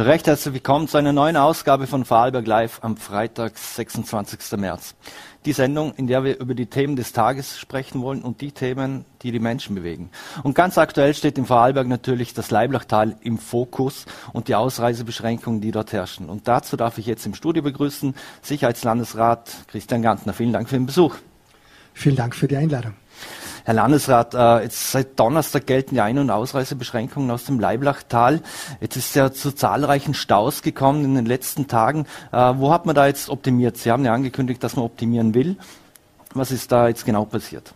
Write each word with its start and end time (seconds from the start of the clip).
Recht 0.00 0.26
herzlich 0.26 0.54
willkommen 0.54 0.88
zu 0.88 0.96
einer 0.96 1.12
neuen 1.12 1.36
Ausgabe 1.36 1.86
von 1.86 2.06
Vorarlberg 2.06 2.46
Live 2.46 2.78
am 2.82 2.96
Freitag, 2.96 3.58
26. 3.58 4.58
März. 4.58 4.94
Die 5.44 5.52
Sendung, 5.52 5.92
in 5.94 6.06
der 6.06 6.24
wir 6.24 6.40
über 6.40 6.54
die 6.54 6.64
Themen 6.64 6.96
des 6.96 7.12
Tages 7.12 7.58
sprechen 7.58 8.00
wollen 8.00 8.22
und 8.22 8.40
die 8.40 8.50
Themen, 8.50 9.04
die 9.20 9.30
die 9.30 9.40
Menschen 9.40 9.74
bewegen. 9.74 10.08
Und 10.42 10.54
ganz 10.54 10.78
aktuell 10.78 11.12
steht 11.12 11.36
im 11.36 11.44
Vorarlberg 11.44 11.86
natürlich 11.86 12.32
das 12.32 12.50
Leiblachtal 12.50 13.16
im 13.20 13.36
Fokus 13.36 14.06
und 14.32 14.48
die 14.48 14.54
Ausreisebeschränkungen, 14.54 15.60
die 15.60 15.70
dort 15.70 15.92
herrschen. 15.92 16.30
Und 16.30 16.48
dazu 16.48 16.78
darf 16.78 16.96
ich 16.96 17.04
jetzt 17.04 17.26
im 17.26 17.34
Studio 17.34 17.62
begrüßen 17.62 18.14
Sicherheitslandesrat 18.40 19.50
Christian 19.66 20.00
Gantner. 20.00 20.32
Vielen 20.32 20.54
Dank 20.54 20.70
für 20.70 20.76
den 20.76 20.86
Besuch. 20.86 21.16
Vielen 21.92 22.16
Dank 22.16 22.34
für 22.34 22.48
die 22.48 22.56
Einladung. 22.56 22.94
Herr 23.64 23.74
Landesrat, 23.74 24.34
äh, 24.34 24.62
jetzt 24.62 24.92
seit 24.92 25.18
Donnerstag 25.18 25.66
gelten 25.66 25.94
die 25.94 26.00
Ein- 26.00 26.18
und 26.18 26.30
Ausreisebeschränkungen 26.30 27.30
aus 27.30 27.44
dem 27.44 27.60
Leiblachtal. 27.60 28.40
Jetzt 28.80 28.96
ist 28.96 29.14
ja 29.14 29.32
zu 29.32 29.52
zahlreichen 29.52 30.14
Staus 30.14 30.62
gekommen 30.62 31.04
in 31.04 31.14
den 31.14 31.26
letzten 31.26 31.68
Tagen. 31.68 32.06
Äh, 32.32 32.54
wo 32.56 32.72
hat 32.72 32.86
man 32.86 32.94
da 32.94 33.06
jetzt 33.06 33.28
optimiert? 33.28 33.76
Sie 33.76 33.90
haben 33.90 34.04
ja 34.04 34.12
angekündigt, 34.14 34.62
dass 34.62 34.76
man 34.76 34.84
optimieren 34.84 35.34
will. 35.34 35.56
Was 36.34 36.50
ist 36.50 36.70
da 36.70 36.88
jetzt 36.88 37.04
genau 37.04 37.24
passiert? 37.24 37.74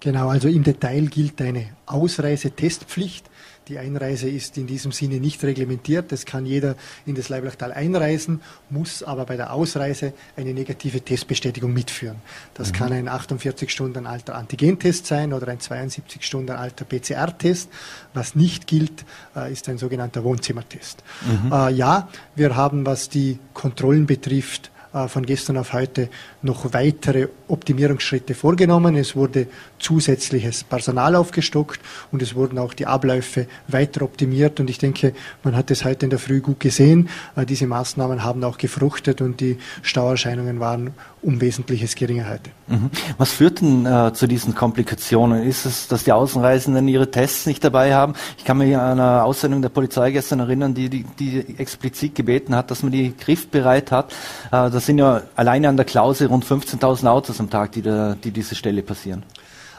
Genau, 0.00 0.28
also 0.28 0.48
im 0.48 0.62
Detail 0.62 1.06
gilt 1.06 1.40
eine 1.40 1.68
Ausreisetestpflicht. 1.86 3.26
Die 3.68 3.78
Einreise 3.78 4.28
ist 4.28 4.58
in 4.58 4.66
diesem 4.66 4.92
Sinne 4.92 5.20
nicht 5.20 5.42
reglementiert. 5.42 6.12
Es 6.12 6.26
kann 6.26 6.44
jeder 6.44 6.76
in 7.06 7.14
das 7.14 7.30
Leiblachtal 7.30 7.72
einreisen, 7.72 8.42
muss 8.68 9.02
aber 9.02 9.24
bei 9.24 9.36
der 9.36 9.54
Ausreise 9.54 10.12
eine 10.36 10.52
negative 10.52 11.00
Testbestätigung 11.00 11.72
mitführen. 11.72 12.16
Das 12.52 12.68
mhm. 12.68 12.72
kann 12.74 12.92
ein 12.92 13.08
48 13.08 13.70
Stunden 13.70 14.06
alter 14.06 14.34
Antigentest 14.34 15.06
sein 15.06 15.32
oder 15.32 15.48
ein 15.48 15.60
72 15.60 16.22
Stunden 16.22 16.50
alter 16.50 16.84
PCR-Test. 16.84 17.70
Was 18.12 18.34
nicht 18.34 18.66
gilt, 18.66 19.04
äh, 19.34 19.50
ist 19.50 19.66
ein 19.70 19.78
sogenannter 19.78 20.24
Wohnzimmertest. 20.24 21.02
Mhm. 21.22 21.52
Äh, 21.52 21.70
ja, 21.72 22.08
wir 22.36 22.56
haben, 22.56 22.84
was 22.84 23.08
die 23.08 23.38
Kontrollen 23.54 24.04
betrifft, 24.04 24.70
von 25.08 25.26
gestern 25.26 25.56
auf 25.56 25.72
heute 25.72 26.08
noch 26.42 26.72
weitere 26.72 27.28
Optimierungsschritte 27.48 28.34
vorgenommen. 28.34 28.94
Es 28.96 29.16
wurde 29.16 29.48
zusätzliches 29.78 30.64
Personal 30.64 31.16
aufgestockt 31.16 31.80
und 32.12 32.22
es 32.22 32.34
wurden 32.34 32.58
auch 32.58 32.74
die 32.74 32.86
Abläufe 32.86 33.46
weiter 33.68 34.02
optimiert. 34.02 34.60
Und 34.60 34.70
ich 34.70 34.78
denke, 34.78 35.12
man 35.42 35.56
hat 35.56 35.70
es 35.70 35.84
heute 35.84 36.06
in 36.06 36.10
der 36.10 36.18
Früh 36.18 36.40
gut 36.40 36.60
gesehen. 36.60 37.08
Äh, 37.36 37.44
diese 37.44 37.66
Maßnahmen 37.66 38.22
haben 38.22 38.44
auch 38.44 38.56
gefruchtet 38.56 39.20
und 39.20 39.40
die 39.40 39.58
Stauerscheinungen 39.82 40.60
waren 40.60 40.94
um 41.22 41.40
Wesentliches 41.40 41.94
geringer 41.94 42.28
heute. 42.28 42.50
Mhm. 42.66 42.90
Was 43.18 43.32
führt 43.32 43.60
denn 43.60 43.86
äh, 43.86 44.12
zu 44.12 44.26
diesen 44.26 44.54
Komplikationen? 44.54 45.42
Ist 45.42 45.64
es, 45.64 45.88
dass 45.88 46.04
die 46.04 46.12
Außenreisenden 46.12 46.86
ihre 46.86 47.10
Tests 47.10 47.46
nicht 47.46 47.64
dabei 47.64 47.94
haben? 47.94 48.14
Ich 48.38 48.44
kann 48.44 48.58
mich 48.58 48.76
an 48.76 49.00
eine 49.00 49.24
Aussendung 49.24 49.62
der 49.62 49.70
Polizei 49.70 50.10
gestern 50.10 50.40
erinnern, 50.40 50.74
die, 50.74 50.88
die, 50.88 51.04
die 51.18 51.58
explizit 51.58 52.14
gebeten 52.14 52.54
hat, 52.54 52.70
dass 52.70 52.82
man 52.82 52.92
die 52.92 53.14
griffbereit 53.16 53.90
hat. 53.90 54.12
Äh, 54.52 54.70
sind 54.86 54.98
ja 54.98 55.22
alleine 55.36 55.68
an 55.68 55.76
der 55.76 55.86
Klause 55.86 56.26
rund 56.26 56.44
15.000 56.44 57.06
Autos 57.06 57.40
am 57.40 57.50
Tag, 57.50 57.72
die, 57.72 57.82
da, 57.82 58.16
die 58.22 58.30
diese 58.30 58.54
Stelle 58.54 58.82
passieren. 58.82 59.22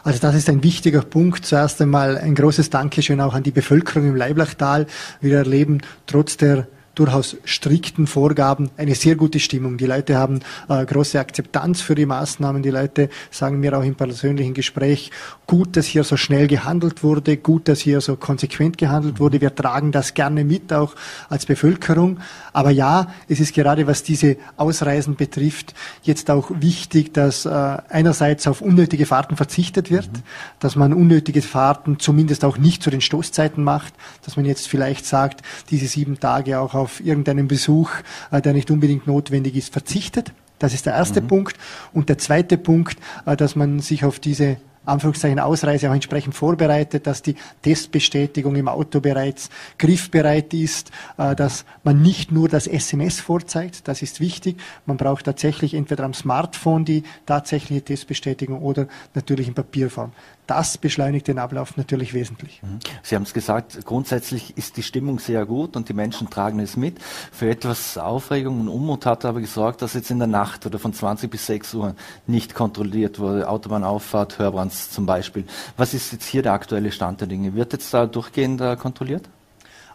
Also 0.04 0.20
das 0.20 0.36
ist 0.36 0.50
ein 0.50 0.62
wichtiger 0.62 1.02
Punkt. 1.02 1.46
Zuerst 1.46 1.82
einmal 1.82 2.18
ein 2.18 2.36
großes 2.36 2.70
Dankeschön 2.70 3.20
auch 3.20 3.34
an 3.34 3.42
die 3.42 3.52
Bevölkerung 3.52 4.08
im 4.10 4.16
Leiblachtal. 4.16 4.86
Wir 5.20 5.38
erleben 5.38 5.82
trotz 6.06 6.38
der 6.38 6.68
durchaus 6.96 7.38
strikten 7.44 8.08
Vorgaben 8.08 8.72
eine 8.78 8.96
sehr 8.96 9.16
gute 9.16 9.40
Stimmung. 9.40 9.78
Die 9.78 9.86
Leute 9.86 10.18
haben 10.18 10.40
äh, 10.70 10.86
große 10.86 11.20
Akzeptanz 11.20 11.82
für 11.82 11.96
die 11.96 12.06
Maßnahmen. 12.06 12.64
Die 12.64 12.70
Leute 12.70 13.10
sagen 13.32 13.60
mir 13.60 13.78
auch 13.78 13.84
im 13.84 13.96
persönlichen 13.96 14.54
Gespräch, 14.54 15.12
gut, 15.46 15.76
dass 15.78 15.86
hier 15.86 16.04
so 16.04 16.18
schnell 16.18 16.48
gehandelt 16.48 17.04
wurde, 17.04 17.38
gut, 17.38 17.68
dass 17.68 17.82
hier 17.82 18.02
so 18.02 18.16
konsequent 18.16 18.78
gehandelt 18.78 19.20
wurde. 19.20 19.42
Wir 19.42 19.54
tragen 19.54 19.92
das 19.92 20.14
gerne 20.14 20.44
mit, 20.44 20.72
auch 20.72 20.96
als 21.30 21.46
Bevölkerung. 21.46 22.20
Aber 22.54 22.72
ja, 22.72 23.14
es 23.28 23.40
ist 23.40 23.54
gerade 23.54 23.88
was 23.88 24.04
diese 24.04 24.38
Ausreisen 24.56 25.16
betrifft, 25.16 25.74
jetzt 26.04 26.32
auch 26.32 26.50
wichtig, 26.60 27.14
dass 27.14 27.46
äh, 27.46 27.50
einerseits 27.50 28.48
auf 28.48 28.62
unnötige 28.62 29.06
Fahrten 29.06 29.36
verzichtet 29.36 29.92
wird, 29.92 30.08
mhm. 30.08 30.24
dass 30.60 30.76
man 30.76 30.94
unnötige 30.94 31.42
Fahrten 31.42 32.00
zumindest 32.00 32.46
auch 32.46 32.58
nicht 32.58 32.82
zu 32.82 32.90
den 32.90 33.02
Stoßzeiten 33.02 33.64
macht, 33.64 33.94
dass 34.24 34.38
man 34.38 34.46
jetzt 34.46 34.68
vielleicht 34.68 35.06
sagt, 35.06 35.42
diese 35.70 35.88
sieben 35.88 36.20
Tage 36.20 36.60
auch 36.60 36.74
auf 36.74 36.85
auf 36.86 37.04
irgendeinen 37.04 37.48
Besuch, 37.48 37.92
äh, 38.32 38.42
der 38.42 38.54
nicht 38.54 38.72
unbedingt 38.72 39.08
notwendig 39.08 39.56
ist, 39.56 39.74
verzichtet. 39.74 40.32
Das 40.60 40.74
ist 40.74 40.86
der 40.86 40.94
erste 40.94 41.22
mhm. 41.22 41.28
Punkt. 41.28 41.58
Und 41.94 42.08
der 42.08 42.18
zweite 42.18 42.58
Punkt, 42.58 42.98
äh, 43.26 43.36
dass 43.36 43.56
man 43.56 43.80
sich 43.80 44.06
auf 44.06 44.20
diese 44.20 44.58
Anführungszeichen 44.86 45.40
Ausreise 45.40 45.90
auch 45.90 45.94
entsprechend 45.94 46.36
vorbereitet, 46.36 47.08
dass 47.08 47.22
die 47.22 47.36
Testbestätigung 47.64 48.56
im 48.56 48.68
Auto 48.68 49.00
bereits 49.00 49.50
griffbereit 49.78 50.54
ist, 50.54 50.92
äh, 51.18 51.36
dass 51.36 51.66
man 51.84 52.02
nicht 52.02 52.32
nur 52.32 52.48
das 52.48 52.68
SMS 52.68 53.20
vorzeigt, 53.20 53.88
das 53.88 54.02
ist 54.02 54.20
wichtig. 54.20 54.58
Man 54.86 54.98
braucht 54.98 55.26
tatsächlich 55.26 55.74
entweder 55.74 56.04
am 56.04 56.14
Smartphone 56.14 56.86
die 56.86 57.04
tatsächliche 57.26 57.82
Testbestätigung 57.82 58.62
oder 58.62 58.88
natürlich 59.14 59.48
in 59.48 59.56
Papierform. 59.56 60.12
Das 60.48 60.78
beschleunigt 60.78 61.28
den 61.28 61.40
Ablauf 61.40 61.78
natürlich 61.78 62.14
wesentlich. 62.14 62.62
Mhm. 62.62 62.80
Sie 63.04 63.16
haben 63.16 63.24
es 63.24 63.34
gesagt, 63.34 63.86
grundsätzlich 63.86 64.58
ist 64.58 64.78
die 64.78 64.84
Stimmung 64.84 65.20
sehr 65.20 65.46
gut 65.46 65.76
und 65.76 65.90
die 65.90 65.94
Menschen 65.94 66.30
tragen 66.30 66.60
es 66.60 66.78
mit. 66.78 67.02
Für 67.32 67.50
etwas 67.50 67.98
Aufregung 67.98 68.62
und 68.62 68.70
Unmut 68.70 69.06
hat 69.06 69.26
aber 69.26 69.42
gesorgt, 69.42 69.82
dass 69.82 69.94
jetzt 69.94 70.12
in 70.12 70.20
der 70.20 70.28
Nacht 70.28 70.66
oder 70.66 70.80
von 70.80 70.94
20 70.94 71.30
bis 71.32 71.46
6 71.48 71.74
Uhr 71.74 71.96
nicht 72.28 72.54
kontrolliert 72.54 73.20
wurde. 73.20 73.50
Autobahnauffahrt, 73.50 74.40
Hörbrands 74.40 74.92
zum 74.92 75.06
Beispiel. 75.06 75.46
Was 75.78 75.94
ist 75.94 76.12
jetzt 76.12 76.26
hier 76.26 76.44
der 76.44 76.54
aktuelle 76.54 76.92
Stand 76.92 77.22
der 77.22 77.28
Dinge? 77.28 77.56
Wird 77.56 77.74
jetzt 77.74 77.94
da 77.94 78.06
durchgehend 78.06 78.62
kontrolliert? 78.80 79.30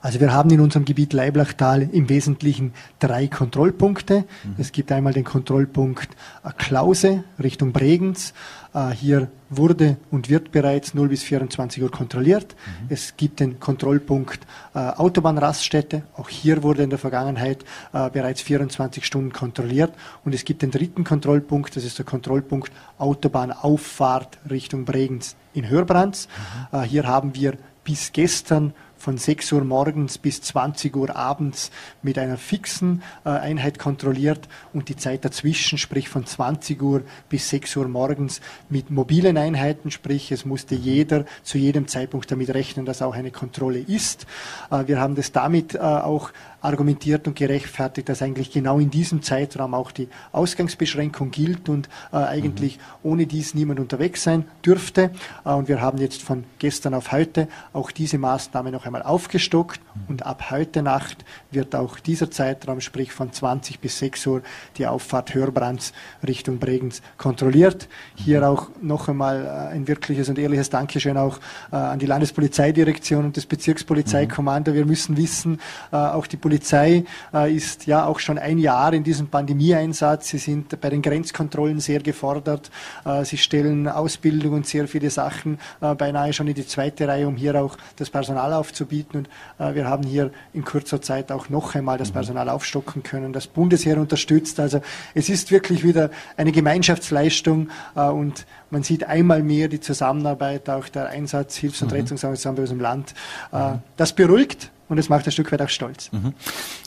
Also 0.03 0.21
wir 0.21 0.33
haben 0.33 0.51
in 0.51 0.61
unserem 0.61 0.85
Gebiet 0.85 1.13
Leiblachtal 1.13 1.83
im 1.83 2.09
Wesentlichen 2.09 2.73
drei 2.99 3.27
Kontrollpunkte. 3.27 4.21
Mhm. 4.21 4.55
Es 4.59 4.73
gibt 4.73 4.93
einmal 4.93 5.13
den 5.13 5.25
Kontrollpunkt 5.25 6.09
Klause 6.57 7.25
Richtung 7.43 7.73
Bregenz. 7.73 8.33
Äh, 8.73 8.91
hier 8.91 9.29
wurde 9.51 9.97
und 10.11 10.31
wird 10.31 10.53
bereits 10.53 10.95
0 10.95 11.09
bis 11.09 11.23
24 11.25 11.83
Uhr 11.83 11.91
kontrolliert. 11.91 12.55
Mhm. 12.55 12.87
Es 12.89 13.17
gibt 13.17 13.41
den 13.41 13.61
Kontrollpunkt 13.61 14.47
äh, 14.75 14.79
Autobahnraststätte. 14.79 16.03
Auch 16.17 16.29
hier 16.29 16.63
wurde 16.63 16.83
in 16.83 16.91
der 16.91 16.99
Vergangenheit 16.99 17.65
äh, 17.93 18.09
bereits 18.11 18.41
24 18.43 19.05
Stunden 19.05 19.33
kontrolliert. 19.33 19.93
Und 20.25 20.35
es 20.35 20.45
gibt 20.45 20.63
den 20.63 20.71
dritten 20.71 21.05
Kontrollpunkt, 21.05 21.77
das 21.77 21.85
ist 21.85 21.99
der 21.99 22.07
Kontrollpunkt 22.07 22.73
Autobahnauffahrt 22.99 24.39
Richtung 24.49 24.85
Bregenz 24.85 25.37
in 25.53 25.69
Hörbrands. 25.69 26.29
Mhm. 26.73 26.79
Äh, 26.79 26.83
hier 26.85 27.07
haben 27.07 27.35
wir 27.35 27.55
bis 27.85 28.13
gestern 28.13 28.73
von 29.01 29.17
6 29.17 29.53
Uhr 29.53 29.65
morgens 29.65 30.19
bis 30.19 30.43
20 30.43 30.95
Uhr 30.95 31.17
abends 31.17 31.71
mit 32.03 32.19
einer 32.19 32.37
fixen 32.37 33.03
äh, 33.25 33.31
Einheit 33.31 33.79
kontrolliert 33.79 34.47
und 34.75 34.91
die 34.91 34.97
Zeit 34.97 35.25
dazwischen, 35.25 35.79
sprich 35.79 36.11
von 36.11 36.27
20 36.27 36.81
Uhr 36.83 37.03
bis 37.31 37.49
6 37.49 37.77
Uhr 37.77 37.89
morgens 37.89 38.43
mit 38.69 38.91
mobilen 38.91 39.39
Einheiten, 39.39 39.91
sprich 39.91 40.31
es 40.33 40.45
musste 40.45 40.75
jeder 40.75 41.25
zu 41.43 41.57
jedem 41.57 41.89
Zeitpunkt 41.89 42.31
damit 42.31 42.51
rechnen, 42.51 42.85
dass 42.85 43.01
auch 43.01 43.15
eine 43.15 43.31
Kontrolle 43.31 43.79
ist. 43.79 44.27
Äh, 44.71 44.87
wir 44.87 45.01
haben 45.01 45.15
das 45.15 45.33
damit 45.33 45.75
äh, 45.75 45.79
auch 45.79 46.31
argumentiert 46.61 47.27
und 47.27 47.37
gerechtfertigt, 47.37 48.09
dass 48.09 48.23
eigentlich 48.23 48.51
genau 48.51 48.79
in 48.79 48.91
diesem 48.91 49.23
Zeitraum 49.23 49.75
auch 49.75 49.91
die 49.91 50.09
Ausgangsbeschränkung 50.33 51.31
gilt 51.31 51.69
und 51.69 51.89
äh, 52.13 52.17
eigentlich 52.17 52.77
mhm. 52.77 53.11
ohne 53.11 53.27
dies 53.27 53.55
niemand 53.55 53.81
unterwegs 53.81 54.23
sein 54.23 54.45
dürfte. 54.65 55.11
Äh, 55.45 55.51
und 55.51 55.69
wir 55.69 55.81
haben 55.81 55.99
jetzt 55.99 56.23
von 56.23 56.45
gestern 56.59 56.95
auf 56.95 57.13
heute 57.13 57.49
auch 57.73 57.91
diese 57.91 58.19
Maßnahme 58.19 58.71
noch 58.71 58.87
einmal 58.87 59.03
aufgestockt 59.03 59.81
mhm. 59.81 60.01
und 60.09 60.27
ab 60.27 60.51
heute 60.51 60.83
Nacht 60.83 61.25
wird 61.51 61.75
auch 61.75 61.99
dieser 61.99 62.31
Zeitraum, 62.31 62.81
sprich 62.81 63.13
von 63.13 63.33
20 63.33 63.81
bis 63.81 63.99
6 63.99 64.27
Uhr, 64.27 64.43
die 64.77 64.87
Auffahrt 64.87 65.35
Hörbrands 65.35 65.93
Richtung 66.27 66.59
Bregenz 66.59 67.01
kontrolliert. 67.17 67.89
Hier 68.15 68.41
mhm. 68.41 68.45
auch 68.45 68.69
noch 68.83 69.09
einmal 69.09 69.45
äh, 69.45 69.75
ein 69.75 69.89
wirkliches 69.89 70.29
und 70.29 70.39
ehrliches 70.39 70.69
Dankeschön 70.69 71.17
auch 71.17 71.39
äh, 71.73 71.77
an 71.77 71.99
die 71.99 72.07
Landespolizeidirektion 72.07 73.25
und 73.25 73.37
das 73.37 73.47
Bezirkspolizeikommando. 73.47 74.75
Wir 74.75 74.85
müssen 74.85 75.17
wissen, 75.17 75.59
äh, 75.93 75.97
auch 75.97 76.27
die 76.27 76.37
Polizei 76.37 76.50
Polizei 76.51 77.05
äh, 77.33 77.55
ist 77.55 77.87
ja 77.87 78.07
auch 78.07 78.19
schon 78.19 78.37
ein 78.37 78.59
Jahr 78.59 78.93
in 78.93 79.05
diesem 79.05 79.29
Pandemieeinsatz. 79.29 80.31
Sie 80.31 80.39
sind 80.39 80.81
bei 80.81 80.91
den 80.91 81.01
Grenzkontrollen 81.01 81.79
sehr 81.79 82.01
gefordert. 82.01 82.73
Äh, 83.05 83.25
sie 83.25 83.39
stellen 83.39 83.87
Ausbildung 83.87 84.55
und 84.55 84.67
sehr 84.67 84.89
viele 84.89 85.11
Sachen 85.11 85.61
äh, 85.81 85.95
beinahe 85.95 86.33
schon 86.33 86.49
in 86.49 86.55
die 86.55 86.67
zweite 86.67 87.07
Reihe, 87.07 87.29
um 87.29 87.37
hier 87.37 87.55
auch 87.55 87.77
das 87.95 88.11
Personal 88.11 88.53
aufzubieten. 88.53 89.19
Und 89.19 89.29
wir 89.75 89.87
haben 89.87 90.05
hier 90.05 90.31
in 90.55 90.65
kurzer 90.65 91.01
Zeit 91.03 91.31
auch 91.31 91.49
noch 91.51 91.75
einmal 91.75 91.99
das 91.99 92.09
mhm. 92.09 92.15
Personal 92.15 92.49
aufstocken 92.49 93.03
können, 93.03 93.33
das 93.33 93.47
Bundesheer 93.47 93.99
unterstützt. 93.99 94.59
Also 94.59 94.81
es 95.15 95.29
ist 95.29 95.51
wirklich 95.51 95.85
wieder 95.85 96.11
eine 96.37 96.51
Gemeinschaftsleistung 96.51 97.69
und 97.95 98.47
man 98.71 98.83
sieht 98.83 99.05
einmal 99.05 99.43
mehr 99.43 99.69
die 99.69 99.81
Zusammenarbeit, 99.81 100.69
auch 100.71 100.89
der 100.89 101.11
Einsatz 101.11 101.57
Hilfs- 101.57 101.83
und 101.83 101.93
mhm. 101.93 101.99
Rettungsorganisationen 101.99 102.57
bei 102.57 102.63
unserem 102.63 102.81
Land. 102.81 103.15
Äh, 103.53 103.79
das 103.97 104.15
beruhigt 104.15 104.71
und 104.91 104.99
es 104.99 105.09
macht 105.09 105.25
ein 105.27 105.33
Stück 105.33 105.51
weit 105.53 105.63
auch 105.63 105.69
stolz. 105.69 106.11
Mhm. 106.13 106.35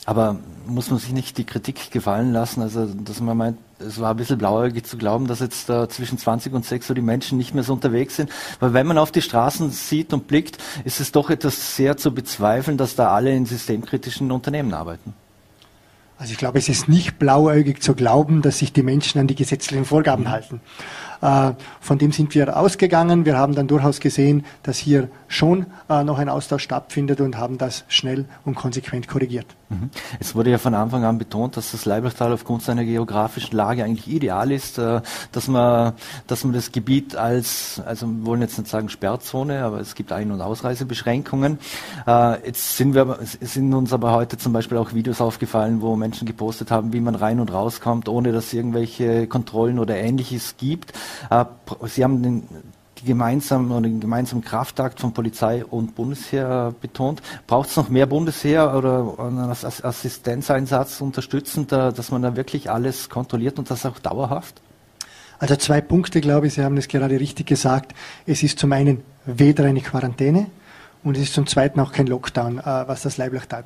Aber 0.04 0.38
muss 0.66 0.90
man 0.90 0.98
sich 0.98 1.12
nicht 1.12 1.38
die 1.38 1.44
Kritik 1.44 1.90
gefallen 1.90 2.32
lassen, 2.32 2.62
also 2.62 2.86
dass 2.86 3.20
man 3.20 3.36
meint, 3.36 3.58
es 3.78 4.00
war 4.00 4.10
ein 4.10 4.16
bisschen 4.16 4.38
blauäugig 4.38 4.84
zu 4.86 4.96
glauben, 4.96 5.26
dass 5.26 5.40
jetzt 5.40 5.68
äh, 5.70 5.88
zwischen 5.88 6.18
20 6.18 6.52
und 6.52 6.64
6 6.64 6.90
Uhr 6.90 6.94
die 6.94 7.02
Menschen 7.02 7.38
nicht 7.38 7.54
mehr 7.54 7.64
so 7.64 7.72
unterwegs 7.72 8.16
sind. 8.16 8.30
Weil 8.60 8.72
wenn 8.72 8.86
man 8.86 8.98
auf 8.98 9.10
die 9.10 9.22
Straßen 9.22 9.70
sieht 9.70 10.12
und 10.12 10.28
blickt, 10.28 10.58
ist 10.84 11.00
es 11.00 11.12
doch 11.12 11.30
etwas 11.30 11.76
sehr 11.76 11.96
zu 11.96 12.12
bezweifeln, 12.12 12.76
dass 12.76 12.94
da 12.94 13.08
alle 13.14 13.34
in 13.34 13.46
systemkritischen 13.46 14.30
Unternehmen 14.30 14.74
arbeiten. 14.74 15.14
Also 16.16 16.32
ich 16.32 16.38
glaube, 16.38 16.58
es 16.58 16.68
ist 16.68 16.88
nicht 16.88 17.18
blauäugig 17.18 17.82
zu 17.82 17.94
glauben, 17.94 18.40
dass 18.40 18.58
sich 18.58 18.72
die 18.72 18.82
Menschen 18.84 19.20
an 19.20 19.26
die 19.26 19.34
gesetzlichen 19.34 19.84
Vorgaben 19.84 20.24
mhm. 20.24 20.30
halten. 20.30 20.60
Äh, 21.24 21.54
von 21.80 21.96
dem 21.96 22.12
sind 22.12 22.34
wir 22.34 22.54
ausgegangen. 22.56 23.24
Wir 23.24 23.38
haben 23.38 23.54
dann 23.54 23.66
durchaus 23.66 23.98
gesehen, 23.98 24.44
dass 24.62 24.76
hier 24.76 25.08
schon 25.26 25.66
äh, 25.88 26.04
noch 26.04 26.18
ein 26.18 26.28
Austausch 26.28 26.62
stattfindet 26.62 27.20
und 27.22 27.38
haben 27.38 27.56
das 27.56 27.84
schnell 27.88 28.26
und 28.44 28.56
konsequent 28.56 29.08
korrigiert. 29.08 29.46
Mhm. 29.70 29.88
Es 30.20 30.34
wurde 30.34 30.50
ja 30.50 30.58
von 30.58 30.74
Anfang 30.74 31.04
an 31.04 31.16
betont, 31.16 31.56
dass 31.56 31.72
das 31.72 31.86
Leiblachtal 31.86 32.30
aufgrund 32.30 32.62
seiner 32.62 32.84
geografischen 32.84 33.56
Lage 33.56 33.84
eigentlich 33.84 34.14
ideal 34.14 34.52
ist, 34.52 34.76
äh, 34.76 35.00
dass 35.32 35.48
man, 35.48 35.94
dass 36.26 36.44
man 36.44 36.52
das 36.52 36.72
Gebiet 36.72 37.16
als, 37.16 37.80
also 37.86 38.06
wir 38.06 38.26
wollen 38.26 38.42
jetzt 38.42 38.58
nicht 38.58 38.70
sagen 38.70 38.90
Sperrzone, 38.90 39.64
aber 39.64 39.80
es 39.80 39.94
gibt 39.94 40.12
Ein- 40.12 40.30
und 40.30 40.42
Ausreisebeschränkungen. 40.42 41.58
Jetzt 42.44 42.76
sind 42.76 42.94
wir, 42.94 43.18
sind 43.22 43.72
uns 43.72 43.92
aber 43.92 44.12
heute 44.12 44.36
zum 44.36 44.52
Beispiel 44.52 44.76
auch 44.78 44.92
Videos 44.92 45.20
aufgefallen, 45.20 45.80
wo 45.80 45.96
Menschen 45.96 46.26
gepostet 46.26 46.70
haben, 46.70 46.92
wie 46.92 47.00
man 47.00 47.14
rein 47.14 47.40
und 47.40 47.52
rauskommt, 47.52 48.08
ohne 48.08 48.32
dass 48.32 48.46
es 48.46 48.52
irgendwelche 48.52 49.26
Kontrollen 49.26 49.78
oder 49.78 49.96
ähnliches 49.96 50.56
gibt. 50.58 50.92
Äh, 51.30 51.44
Sie 51.86 52.04
haben 52.04 52.22
den, 52.22 52.48
die 52.98 53.04
gemeinsamen 53.04 53.70
oder 53.70 53.82
den 53.82 54.00
gemeinsamen 54.00 54.42
Kraftakt 54.42 55.00
von 55.00 55.12
Polizei 55.12 55.64
und 55.64 55.94
Bundesheer 55.94 56.74
betont. 56.80 57.22
Braucht 57.46 57.70
es 57.70 57.76
noch 57.76 57.88
mehr 57.88 58.06
Bundesheer 58.06 58.74
oder 58.76 59.14
einen 59.18 59.50
Assistenzeinsatz 59.50 61.00
unterstützend, 61.00 61.72
dass 61.72 62.10
man 62.10 62.22
da 62.22 62.36
wirklich 62.36 62.70
alles 62.70 63.08
kontrolliert 63.08 63.58
und 63.58 63.70
das 63.70 63.84
auch 63.86 63.98
dauerhaft? 63.98 64.60
Also 65.38 65.56
zwei 65.56 65.80
Punkte, 65.80 66.20
glaube 66.20 66.46
ich, 66.46 66.54
Sie 66.54 66.64
haben 66.64 66.76
es 66.76 66.88
gerade 66.88 67.18
richtig 67.18 67.46
gesagt. 67.46 67.92
Es 68.26 68.42
ist 68.42 68.58
zum 68.58 68.72
einen 68.72 69.02
weder 69.26 69.64
eine 69.64 69.80
Quarantäne, 69.80 70.46
und 71.04 71.16
es 71.16 71.24
ist 71.24 71.34
zum 71.34 71.46
Zweiten 71.46 71.78
auch 71.78 71.92
kein 71.92 72.06
Lockdown, 72.06 72.58
äh, 72.58 72.62
was 72.64 73.02
das 73.02 73.18
Leiblachtal 73.18 73.62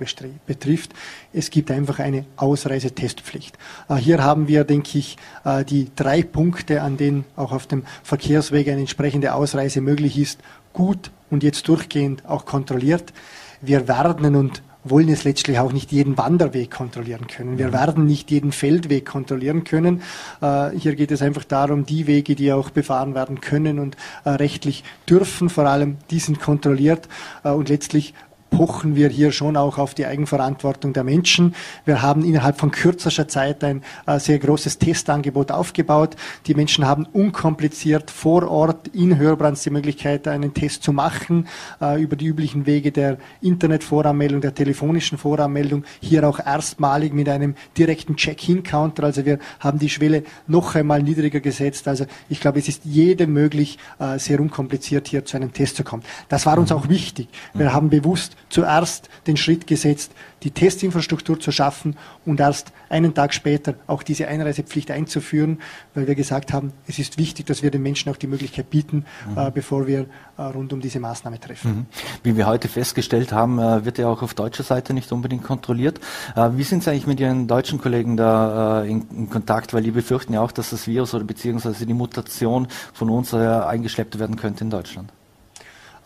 betrifft. 0.47 0.93
Es 1.33 1.51
gibt 1.51 1.71
einfach 1.71 2.01
eine 2.01 2.27
Ausreisetestpflicht. 2.37 3.57
Äh, 3.89 3.95
hier 3.95 4.23
haben 4.23 4.49
wir, 4.49 4.65
denke 4.65 4.99
ich, 4.99 5.17
äh, 5.45 5.65
die 5.65 5.91
drei 5.95 6.23
Punkte, 6.23 6.83
an 6.83 6.97
denen 6.97 7.25
auch 7.37 7.53
auf 7.53 7.67
dem 7.67 7.85
Verkehrsweg 8.03 8.69
eine 8.69 8.81
entsprechende 8.81 9.35
Ausreise 9.35 9.81
möglich 9.81 10.19
ist, 10.19 10.41
gut 10.73 11.13
und 11.31 11.43
jetzt 11.45 11.69
durchgehend 11.69 12.27
auch 12.27 12.45
kontrolliert. 12.45 13.13
Wir 13.61 13.89
werden 13.89 14.35
und 14.35 14.63
wollen 14.85 15.09
es 15.09 15.25
letztlich 15.25 15.59
auch 15.59 15.73
nicht 15.73 15.93
jeden 15.93 16.17
Wanderweg 16.17 16.71
kontrollieren 16.71 17.27
können. 17.27 17.59
Wir 17.59 17.73
werden 17.73 18.07
nicht 18.07 18.31
jeden 18.31 18.53
Feldweg 18.53 19.07
kontrollieren 19.07 19.65
können. 19.65 20.03
Äh, 20.41 20.71
hier 20.71 20.95
geht 20.95 21.11
es 21.11 21.23
einfach 21.23 21.45
darum, 21.45 21.85
die 21.85 22.07
Wege, 22.07 22.35
die 22.35 22.53
auch 22.53 22.71
befahren 22.71 23.15
werden 23.15 23.41
können 23.41 23.79
und 23.79 23.97
äh, 24.25 24.31
rechtlich 24.31 24.85
dürfen, 25.09 25.49
vor 25.49 25.67
allem, 25.67 25.97
die 26.11 26.21
sind 26.21 26.41
kontrolliert 26.41 27.09
äh, 27.45 27.51
und 27.51 27.69
letztlich 27.69 28.15
pochen 28.51 28.97
wir 28.97 29.09
hier 29.09 29.33
schon 29.33 29.57
auch 29.57 29.79
auf 29.79 29.95
die 29.95 30.07
Eigenverantwortung 30.07 30.93
der 30.93 31.05
Menschen. 31.05 31.55
Wir 31.85 32.03
haben 32.03 32.25
innerhalb 32.25 32.59
von 32.59 32.71
kürzester 32.71 33.29
Zeit 33.29 33.63
ein 33.63 33.83
äh, 34.07 34.19
sehr 34.19 34.39
großes 34.39 34.79
Testangebot 34.79 35.53
aufgebaut. 35.53 36.17
Die 36.47 36.55
Menschen 36.55 36.87
haben 36.87 37.07
unkompliziert 37.13 38.11
vor 38.11 38.49
Ort 38.51 38.89
in 38.89 39.19
Hörbrands 39.19 39.63
die 39.63 39.71
Möglichkeit, 39.71 40.27
einen 40.27 40.55
Test 40.55 40.83
zu 40.83 40.93
machen, 40.93 41.47
äh, 41.81 42.01
über 42.03 42.17
die 42.17 42.27
üblichen 42.27 42.67
Wege 42.67 42.93
der 42.93 43.19
Internetvoranmeldung, 43.41 44.41
der 44.41 44.55
telefonischen 44.55 45.19
Voranmeldung, 45.19 45.85
hier 46.01 46.29
auch 46.29 46.39
erstmalig 46.39 47.13
mit 47.13 47.29
einem 47.29 47.55
direkten 47.77 48.17
Check-in-Counter. 48.17 49.05
Also 49.05 49.25
wir 49.25 49.39
haben 49.61 49.79
die 49.79 49.91
Schwelle 49.91 50.25
noch 50.47 50.75
einmal 50.75 51.03
niedriger 51.03 51.41
gesetzt. 51.41 51.87
Also 51.87 52.07
ich 52.29 52.41
glaube, 52.41 52.59
es 52.59 52.69
ist 52.69 52.85
jedem 52.85 53.33
möglich, 53.33 53.79
äh, 53.99 54.19
sehr 54.19 54.41
unkompliziert 54.41 55.09
hier 55.09 55.25
zu 55.25 55.37
einem 55.37 55.53
Test 55.53 55.77
zu 55.77 55.85
kommen. 55.85 56.03
Das 56.29 56.47
war 56.47 56.59
uns 56.59 56.73
auch 56.73 56.89
wichtig. 56.89 57.29
Wir 57.55 57.73
haben 57.73 57.91
bewusst 57.91 58.37
zuerst 58.49 59.09
den 59.27 59.37
Schritt 59.37 59.67
gesetzt, 59.67 60.13
die 60.43 60.51
Testinfrastruktur 60.51 61.41
zu 61.41 61.51
schaffen 61.51 61.97
und 62.25 62.41
erst 62.41 62.73
einen 62.89 63.15
Tag 63.15 63.35
später 63.35 63.75
auch 63.87 64.03
diese 64.03 64.29
Einreisepflicht 64.29 64.91
einzuführen, 64.91 65.59
weil 65.95 66.07
wir 66.07 66.15
gesagt 66.15 66.53
haben, 66.53 66.73
es 66.87 66.99
ist 66.99 67.19
wichtig, 67.19 67.47
dass 67.47 67.63
wir 67.63 67.71
den 67.71 67.83
Menschen 67.83 68.11
auch 68.11 68.17
die 68.17 68.27
Möglichkeit 68.27 68.71
bieten, 68.71 69.05
mhm. 69.29 69.39
äh, 69.39 69.51
bevor 69.51 69.87
wir 69.87 70.07
äh, 70.37 70.43
rund 70.43 70.73
um 70.73 70.81
diese 70.81 71.01
Maßnahme 71.01 71.41
treffen. 71.41 71.71
Mhm. 71.71 71.87
Wie 72.23 72.37
wir 72.37 72.47
heute 72.47 72.69
festgestellt 72.69 73.33
haben, 73.33 73.59
äh, 73.59 73.85
wird 73.85 73.99
ja 73.99 74.09
auch 74.09 74.23
auf 74.23 74.35
deutscher 74.35 74.63
Seite 74.63 74.95
nicht 74.95 75.11
unbedingt 75.13 75.43
kontrolliert. 75.43 76.01
Äh, 76.37 76.51
wie 76.55 76.63
sind 76.63 76.85
Sie 76.85 76.91
eigentlich 76.91 77.07
mit 77.07 77.21
Ihren 77.21 77.49
deutschen 77.49 77.81
Kollegen 77.81 78.17
da 78.17 78.85
äh, 78.85 78.91
in, 78.91 79.07
in, 79.11 79.31
Kontakt? 79.31 79.75
Weil 79.75 79.83
die 79.83 79.91
befürchten 79.91 80.35
ja 80.35 80.41
auch, 80.41 80.53
dass 80.53 80.71
das 80.71 80.87
Virus 80.87 81.15
oder 81.15 81.25
beziehungsweise 81.25 81.85
die 81.85 81.95
Mutation 81.95 82.69
von 82.93 83.11
uns 83.11 83.33
äh, 83.33 83.39
eingeschleppt 83.39 84.19
werden 84.19 84.37
könnte 84.37 84.65
in 84.65 84.71
Deutschland. 84.71 85.13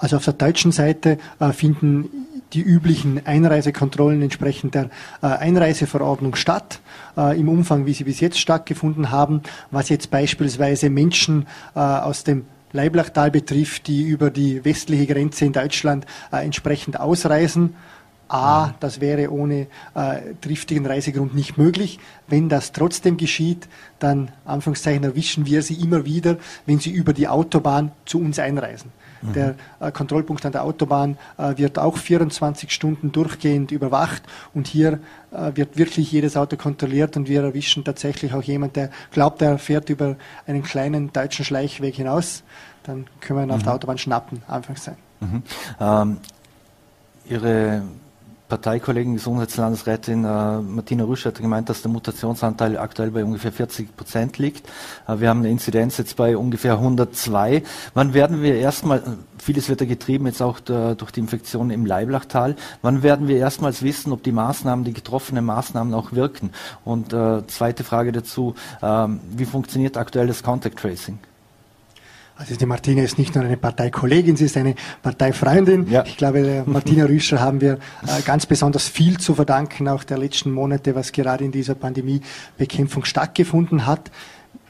Also 0.03 0.17
auf 0.17 0.25
der 0.25 0.35
deutschen 0.35 0.73
Seite 0.73 1.17
äh, 1.39 1.53
finden 1.53 2.09
die 2.55 2.61
üblichen 2.61 3.25
Einreisekontrollen 3.25 4.21
entsprechend 4.21 4.75
der 4.75 4.91
äh, 5.23 5.27
Einreiseverordnung 5.27 6.35
statt, 6.35 6.81
äh, 7.17 7.39
im 7.39 7.49
Umfang, 7.49 7.87
wie 7.87 7.93
sie 7.93 8.03
bis 8.03 8.19
jetzt 8.19 8.41
stattgefunden 8.41 9.13
haben. 9.13 9.43
Was 9.71 9.89
jetzt 9.91 10.11
beispielsweise 10.11 10.91
Menschen 10.91 11.47
aus 11.75 12.25
dem 12.25 12.47
Leiblachtal 12.73 13.31
betrifft, 13.31 13.87
die 13.87 14.03
über 14.03 14.31
die 14.31 14.65
westliche 14.65 15.07
Grenze 15.07 15.45
in 15.45 15.53
Deutschland 15.53 16.05
entsprechend 16.31 16.99
ausreisen. 16.99 17.77
A, 18.29 18.75
das 18.81 19.01
wäre 19.01 19.31
ohne 19.31 19.67
triftigen 20.41 20.87
Reisegrund 20.87 21.35
nicht 21.35 21.59
möglich. 21.59 21.99
Wenn 22.29 22.49
das 22.49 22.73
trotzdem 22.73 23.17
geschieht, 23.17 23.69
dann 23.99 24.31
Anführungszeichen 24.45 25.05
erwischen 25.05 25.47
wir 25.47 25.63
sie 25.63 25.75
immer 25.75 26.05
wieder, 26.05 26.39
wenn 26.67 26.79
sie 26.81 26.91
über 26.91 27.13
die 27.13 27.29
Autobahn 27.29 27.93
zu 28.05 28.19
uns 28.19 28.39
einreisen. 28.39 28.91
Mhm. 29.23 29.33
Der 29.33 29.55
äh, 29.81 29.93
Kontrollpunkt 29.93 30.45
an 30.45 30.53
der 30.53 30.65
Autobahn 30.65 31.17
äh, 31.39 31.57
wird 31.57 31.79
auch 31.79 31.97
24 31.97 32.71
Stunden 32.71 33.13
durchgehend 33.13 33.71
überwacht 33.71 34.23
und 34.55 34.67
hier 34.67 35.01
äh, 35.31 35.53
wird 35.55 35.77
wirklich 35.77 36.11
jedes 36.13 36.37
Auto 36.37 36.57
kontrolliert 36.57 37.17
und 37.17 37.29
wir 37.29 37.43
erwischen 37.43 37.85
tatsächlich 37.85 38.35
auch 38.35 38.43
jemand, 38.43 38.77
der 38.77 38.91
glaubt, 39.11 39.41
er 39.43 39.59
fährt 39.59 39.89
über 39.91 40.17
einen 40.47 40.63
kleinen 40.63 41.13
deutschen 41.13 41.45
Schleichweg 41.45 41.95
hinaus. 41.95 42.43
Dann 42.83 43.07
können 43.21 43.39
wir 43.39 43.45
ihn 43.45 43.49
mhm. 43.49 43.55
auf 43.55 43.63
der 43.63 43.75
Autobahn 43.75 43.99
schnappen, 43.99 44.43
anfangs 44.49 44.85
sein. 44.85 44.97
Mhm. 45.21 45.43
Ähm, 45.81 46.17
Ihre 47.25 47.83
Parteikollegin, 48.53 49.15
Gesundheitslandesrätin 49.15 50.25
äh, 50.25 50.61
Martina 50.61 51.05
Rüsch 51.05 51.25
hat 51.25 51.39
gemeint, 51.39 51.71
dass 51.71 51.81
der 51.81 51.91
Mutationsanteil 51.91 52.77
aktuell 52.77 53.11
bei 53.11 53.25
ungefähr 53.25 53.51
40 53.51 53.97
Prozent 53.97 54.37
liegt. 54.37 54.69
Äh, 55.09 55.21
wir 55.21 55.31
haben 55.31 55.39
eine 55.39 55.49
Inzidenz 55.49 55.97
jetzt 55.97 56.17
bei 56.17 56.37
ungefähr 56.37 56.75
102. 56.75 57.63
Wann 57.95 58.13
werden 58.13 58.43
wir 58.43 58.57
erstmal, 58.57 59.03
vieles 59.39 59.71
wird 59.71 59.81
ja 59.81 59.87
getrieben 59.87 60.27
jetzt 60.27 60.43
auch 60.43 60.61
der, 60.61 60.97
durch 60.97 61.13
die 61.13 61.21
Infektion 61.21 61.71
im 61.71 61.87
Leiblachtal, 61.87 62.57
wann 62.83 63.03
werden 63.03 63.27
wir 63.27 63.39
erstmals 63.39 63.83
wissen, 63.83 64.13
ob 64.13 64.23
die 64.23 64.33
Maßnahmen, 64.33 64.85
die 64.85 64.93
getroffenen 64.93 65.47
Maßnahmen 65.47 65.95
auch 65.95 66.13
wirken? 66.13 66.51
Und 66.85 67.15
äh, 67.15 67.47
zweite 67.47 67.85
Frage 67.85 68.13
dazu, 68.13 68.55
ähm, 68.83 69.21
wie 69.31 69.47
funktioniert 69.47 69.97
aktuell 69.97 70.27
das 70.27 70.43
Contact 70.43 70.79
Tracing? 70.79 71.19
Also 72.43 72.57
die 72.57 72.67
Martina 72.67 73.05
ist 73.05 73.19
nicht 73.19 73.37
nur 73.37 73.45
eine 73.45 73.57
Parteikollegin, 73.57 74.37
sie 74.37 74.47
ist 74.47 74.57
eine 74.57 74.75
Parteifreundin. 75.01 75.89
Ja. 75.89 76.05
Ich 76.05 76.17
glaube, 76.17 76.65
Martina 76.67 77.05
Rüscher 77.05 77.39
haben 77.39 77.61
wir 77.61 77.75
äh, 77.75 78.23
ganz 78.25 78.47
besonders 78.47 78.89
viel 78.89 79.19
zu 79.19 79.37
verdanken, 79.37 79.87
auch 79.87 80.03
der 80.03 80.19
letzten 80.19 80.51
Monate, 80.51 80.97
was 80.97 81.13
gerade 81.13 81.45
in 81.45 81.53
dieser 81.53 81.77
Pandemiebekämpfung 81.77 83.05
stattgefunden 83.05 83.87
hat. 83.87 84.11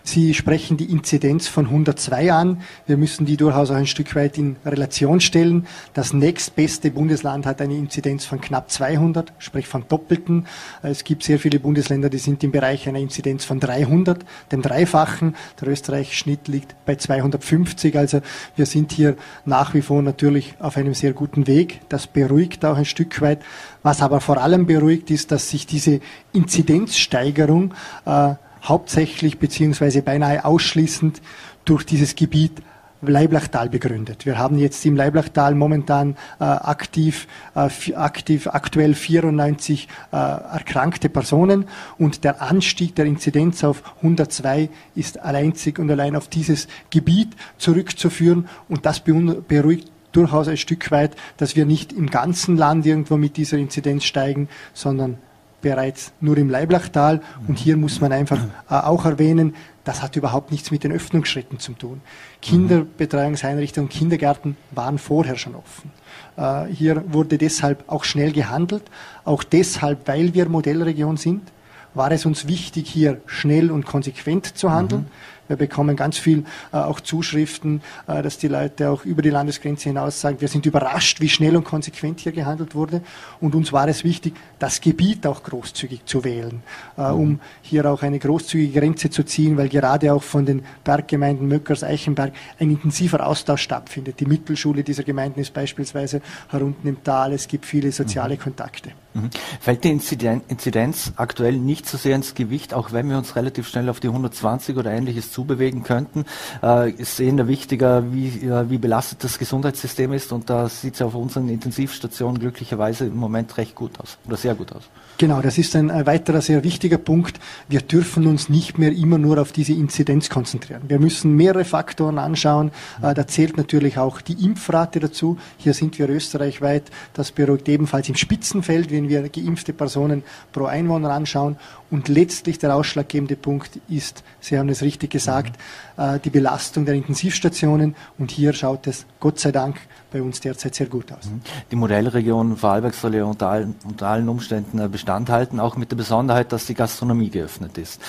Sie 0.05 0.35
sprechen 0.35 0.77
die 0.77 0.91
Inzidenz 0.91 1.47
von 1.47 1.67
102 1.67 2.33
an. 2.33 2.63
Wir 2.87 2.97
müssen 2.97 3.25
die 3.25 3.37
durchaus 3.37 3.71
auch 3.71 3.77
ein 3.77 3.87
Stück 3.87 4.15
weit 4.17 4.37
in 4.37 4.57
Relation 4.65 5.21
stellen. 5.21 5.67
Das 5.95 6.13
nächstbeste 6.13 6.91
Bundesland 6.91 7.47
hat 7.47 7.61
eine 7.61 7.77
Inzidenz 7.77 8.25
von 8.25 8.41
knapp 8.41 8.71
200, 8.71 9.33
sprich 9.39 9.67
von 9.69 9.85
Doppelten. 9.89 10.47
Es 10.83 11.05
gibt 11.05 11.23
sehr 11.23 11.39
viele 11.39 11.61
Bundesländer, 11.61 12.11
die 12.11 12.19
sind 12.19 12.43
im 12.43 12.51
Bereich 12.51 12.89
einer 12.89 12.99
Inzidenz 12.99 13.45
von 13.45 13.61
300, 13.61 14.25
dem 14.51 14.61
Dreifachen. 14.61 15.37
Der 15.61 15.69
österreichische 15.69 16.17
Schnitt 16.17 16.49
liegt 16.49 16.75
bei 16.85 16.97
250. 16.97 17.97
Also 17.97 18.23
wir 18.57 18.67
sind 18.67 18.93
hier 18.93 19.17
nach 19.45 19.73
wie 19.73 19.83
vor 19.83 20.03
natürlich 20.03 20.55
auf 20.59 20.77
einem 20.77 20.95
sehr 20.95 21.13
guten 21.13 21.47
Weg. 21.47 21.81
Das 21.89 22.09
beruhigt 22.09 22.65
auch 22.65 22.77
ein 22.77 22.85
Stück 22.85 23.21
weit. 23.21 23.41
Was 23.85 24.03
aber 24.03 24.21
vor 24.21 24.39
allem 24.39 24.67
beruhigt 24.67 25.11
ist, 25.11 25.31
dass 25.31 25.49
sich 25.49 25.67
diese 25.67 26.01
Inzidenzsteigerung 26.33 27.75
äh, 28.05 28.35
hauptsächlich 28.63 29.39
beziehungsweise 29.39 30.03
beinahe 30.03 30.45
ausschließend 30.45 31.21
durch 31.65 31.85
dieses 31.85 32.15
Gebiet 32.15 32.63
Leiblachtal 33.03 33.69
begründet. 33.69 34.27
Wir 34.27 34.39
haben 34.39 34.59
jetzt 34.59 34.87
im 34.87 34.95
Leiblachtal 34.95 35.57
momentan 35.57 36.17
äh, 36.39 36.45
aktiv, 36.45 37.27
äh, 37.57 37.95
aktiv 37.95 38.47
aktuell 38.47 38.95
94 38.95 39.89
äh, 40.13 40.17
erkrankte 40.17 41.09
Personen 41.09 41.67
und 41.99 42.23
der 42.23 42.41
Anstieg 42.41 42.95
der 42.95 43.07
Inzidenz 43.07 43.65
auf 43.65 43.83
102 43.97 44.69
ist 44.95 45.19
alleinzig 45.19 45.81
und 45.81 45.91
allein 45.91 46.15
auf 46.15 46.29
dieses 46.29 46.69
Gebiet 46.91 47.31
zurückzuführen 47.59 48.49
und 48.69 48.87
das 48.87 49.01
beruhigt 49.01 49.91
durchaus 50.13 50.47
ein 50.47 50.57
Stück 50.57 50.91
weit, 50.93 51.17
dass 51.39 51.57
wir 51.57 51.67
nicht 51.67 51.93
im 51.93 52.09
ganzen 52.09 52.57
Land 52.57 52.87
irgendwo 52.87 53.17
mit 53.17 53.37
dieser 53.37 53.59
Inzidenz 53.59 54.05
steigen, 54.05 54.49
sondern 54.75 55.19
bereits 55.63 56.13
nur 56.21 56.37
im 56.37 56.51
Leiblachtal. 56.51 57.23
Und 57.49 57.59
hier 57.59 57.77
muss 57.77 58.01
man 58.01 58.13
einfach 58.13 58.45
äh, 58.69 58.75
auch 58.75 59.05
erwähnen, 59.07 59.55
das 59.85 60.03
hat 60.03 60.15
überhaupt 60.17 60.53
nichts 60.53 60.71
mit 60.71 60.85
den 60.85 60.93
Öffnungsschritten 60.93 61.59
zu 61.59 61.73
tun. 61.73 62.03
Kinderbetreuungseinrichtungen, 62.41 63.89
Kindergärten 63.89 64.57
waren 64.71 64.99
vorher 64.99 65.37
schon 65.37 65.55
offen. 65.55 65.91
Äh, 66.37 66.73
hier 66.73 67.03
wurde 67.13 67.39
deshalb 67.39 67.85
auch 67.87 68.05
schnell 68.05 68.33
gehandelt, 68.33 68.83
auch 69.25 69.43
deshalb, 69.43 70.07
weil 70.07 70.35
wir 70.35 70.49
Modellregion 70.49 71.17
sind 71.17 71.51
war 71.95 72.11
es 72.11 72.25
uns 72.27 72.49
wichtig, 72.49 72.89
hier 72.89 73.21
schnell 73.27 73.71
und 73.71 73.85
konsequent 73.85 74.57
zu 74.57 74.73
handeln. 74.73 75.03
Mhm. 75.03 75.07
Wir 75.49 75.57
bekommen 75.57 75.97
ganz 75.97 76.19
viel 76.19 76.45
äh, 76.73 76.77
auch 76.77 77.01
Zuschriften, 77.01 77.83
äh, 78.07 78.23
dass 78.23 78.39
die 78.39 78.49
Leute 78.49 78.91
auch 78.91 79.05
über 79.05 79.23
die 79.23 79.31
Landesgrenze 79.31 79.89
hinaus 79.89 80.21
sagen, 80.21 80.41
wir 80.41 80.49
sind 80.49 80.67
überrascht, 80.67 81.21
wie 81.21 81.29
schnell 81.29 81.57
und 81.57 81.65
konsequent 81.65 82.21
hier 82.21 82.33
gehandelt 82.33 82.75
wurde. 82.75 83.03
Und 83.41 83.55
uns 83.55 83.73
war 83.73 83.89
es 83.89 84.05
wichtig, 84.05 84.35
das 84.59 84.81
Gebiet 84.81 85.27
auch 85.27 85.43
großzügig 85.43 86.05
zu 86.05 86.25
wählen, 86.25 86.63
äh, 86.97 87.11
mhm. 87.13 87.21
um 87.21 87.41
hier 87.63 87.91
auch 87.91 88.03
eine 88.03 88.19
großzügige 88.19 88.81
Grenze 88.81 89.11
zu 89.11 89.25
ziehen, 89.25 89.57
weil 89.57 89.69
gerade 89.69 90.13
auch 90.13 90.23
von 90.23 90.47
den 90.47 90.63
Berggemeinden 90.85 91.49
Möckers, 91.49 91.83
Eichenberg 91.83 92.33
ein 92.59 92.71
intensiver 92.71 93.27
Austausch 93.27 93.63
stattfindet. 93.63 94.21
Die 94.21 94.27
Mittelschule 94.27 94.85
dieser 94.85 95.03
Gemeinden 95.03 95.41
ist 95.41 95.53
beispielsweise 95.53 96.23
herunten 96.49 96.89
im 96.89 97.03
Tal. 97.03 97.33
Es 97.33 97.49
gibt 97.49 97.67
viele 97.67 97.93
soziale 97.93 98.35
mhm. 98.35 98.41
Kontakte. 98.41 98.93
Mhm. 99.15 99.31
Fällt 99.61 99.85
die 99.85 99.91
Inzidenz 99.91 101.13
aktuell 101.17 101.55
nicht 101.55 101.89
so 101.89 101.99
sehr 101.99 102.17
ins 102.17 102.35
Gewicht, 102.35 102.75
auch 102.75 102.93
wenn 102.93 103.09
wir 103.09 103.19
uns 103.19 103.37
relativ 103.37 103.69
schnell 103.69 103.89
auf 103.89 104.01
die 104.01 104.09
120 104.09 104.77
oder 104.77 104.91
ähnliches 104.91 105.33
zubewegen 105.33 105.83
könnten? 105.83 106.25
Äh, 106.63 106.91
ist 106.93 107.21
eher 107.21 107.49
wichtiger, 107.49 108.13
wie, 108.13 108.43
wie 108.43 108.79
belastet 108.79 109.25
das 109.25 109.39
Gesundheitssystem 109.39 110.13
ist 110.13 110.33
und 110.33 110.51
da 110.51 110.69
sieht 110.69 110.95
es 110.95 111.03
auf 111.03 111.15
unseren 111.15 111.49
Intensivstationen 111.49 112.41
glücklicherweise 112.41 113.07
im 113.07 113.17
Moment 113.17 113.57
recht 113.57 113.75
gut 113.75 113.99
aus 114.01 114.19
oder 114.27 114.37
sehr 114.37 114.55
gut 114.55 114.73
aus. 114.73 114.83
Genau, 115.23 115.41
das 115.41 115.57
ist 115.57 115.77
ein, 115.77 115.89
weiterer 116.05 116.41
sehr 116.41 116.65
wichtiger 116.65 116.99
Punkt. 116.99 117.39
Wir 117.69 117.81
dürfen 117.81 118.27
uns 118.27 118.49
nicht 118.49 118.77
mehr 118.77 118.91
immer 118.91 119.19
nur 119.19 119.41
auf 119.41 119.53
diese 119.53 119.73
Inzidenz 119.73 120.29
konzentrieren. 120.29 120.83
Wir 120.89 120.99
müssen 120.99 121.37
mehrere 121.37 121.65
Faktoren 121.65 122.19
anschauen. 122.19 122.73
Äh, 123.01 123.15
da 123.15 123.25
zählt 123.29 123.57
natürlich 123.57 123.99
auch 123.99 124.21
die 124.21 124.45
Impfrate 124.45 124.99
dazu. 124.99 125.39
Hier 125.59 125.75
sind 125.75 125.97
wir 126.01 126.09
österreichweit. 126.09 126.91
Das 127.15 127.31
beruhigt 127.31 127.69
ebenfalls 127.69 128.09
im 128.09 128.17
Spitzenfeld, 128.17 128.91
wenn 128.91 129.09
wir 129.09 129.29
geimpfte 129.29 129.73
Personen 129.73 130.25
pro 130.51 130.65
Einwohner 130.65 131.13
anschauen. 131.13 131.57
Und 131.89 132.09
letztlich 132.09 132.59
der 132.59 132.75
ausschlaggebende 132.75 133.37
Punkt 133.37 133.79
ist, 133.89 134.25
Sie 134.41 134.59
haben 134.59 134.71
es 134.71 134.83
richtig 134.83 135.11
gesagt, 135.11 135.57
äh, 135.92 135.92
die 136.25 136.31
Belastung 136.31 136.85
der 136.85 136.95
Intensivstationen. 136.95 137.95
Und 138.19 138.31
hier 138.31 138.53
schaut 138.53 138.87
es 138.87 139.07
Gott 139.21 139.39
sei 139.39 139.53
Dank 139.53 139.77
bei 140.13 140.23
uns 140.23 140.41
derzeit 140.41 140.75
sehr 140.75 140.87
gut 140.87 141.11
aus. 141.13 141.25
Mhm. 141.27 141.41
Die 141.71 141.77
Modellregion 141.77 142.57
Vorarlberg 142.57 142.95
soll 142.95 143.15
ja 143.15 143.25
unter 143.25 143.49
allen, 143.49 143.75
unter 143.85 144.09
allen 144.09 144.29
Umständen 144.29 144.79
äh, 144.79 144.89
Bestand 144.89 145.31
halten, 145.31 145.59
auch 145.59 145.77
mit 145.77 145.91
der 145.91 145.97
Besonderheit, 145.97 146.53
dass 146.53 146.67
die 146.67 146.75
Gastronomie 146.75 147.31
geöffnet 147.31 147.79
ist. 147.79 148.01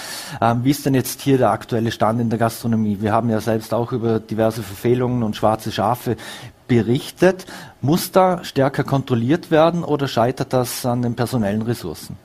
Ähm, 0.42 0.64
wie 0.64 0.72
ist 0.72 0.86
denn 0.86 0.94
jetzt 0.94 1.22
hier 1.22 1.38
der 1.38 1.52
aktuelle 1.52 1.92
Stand 1.92 2.20
in 2.22 2.30
der 2.30 2.40
Gastronomie? 2.40 2.98
Wir 3.00 3.14
haben 3.14 3.30
ja 3.30 3.40
selbst 3.40 3.74
auch 3.74 3.92
über 3.92 4.20
diverse 4.20 4.64
Verfehlungen 4.64 5.24
und 5.24 5.36
schwarze 5.36 5.72
Schafe 5.72 6.18
berichtet. 6.68 7.46
Muss 7.82 8.12
da 8.12 8.44
stärker 8.44 8.84
kontrolliert 8.84 9.52
werden 9.52 9.84
oder 9.84 10.08
scheitert 10.08 10.54
das 10.54 10.86
an 10.86 11.02
den 11.02 11.16
personellen 11.16 11.62
Ressourcen? 11.62 12.18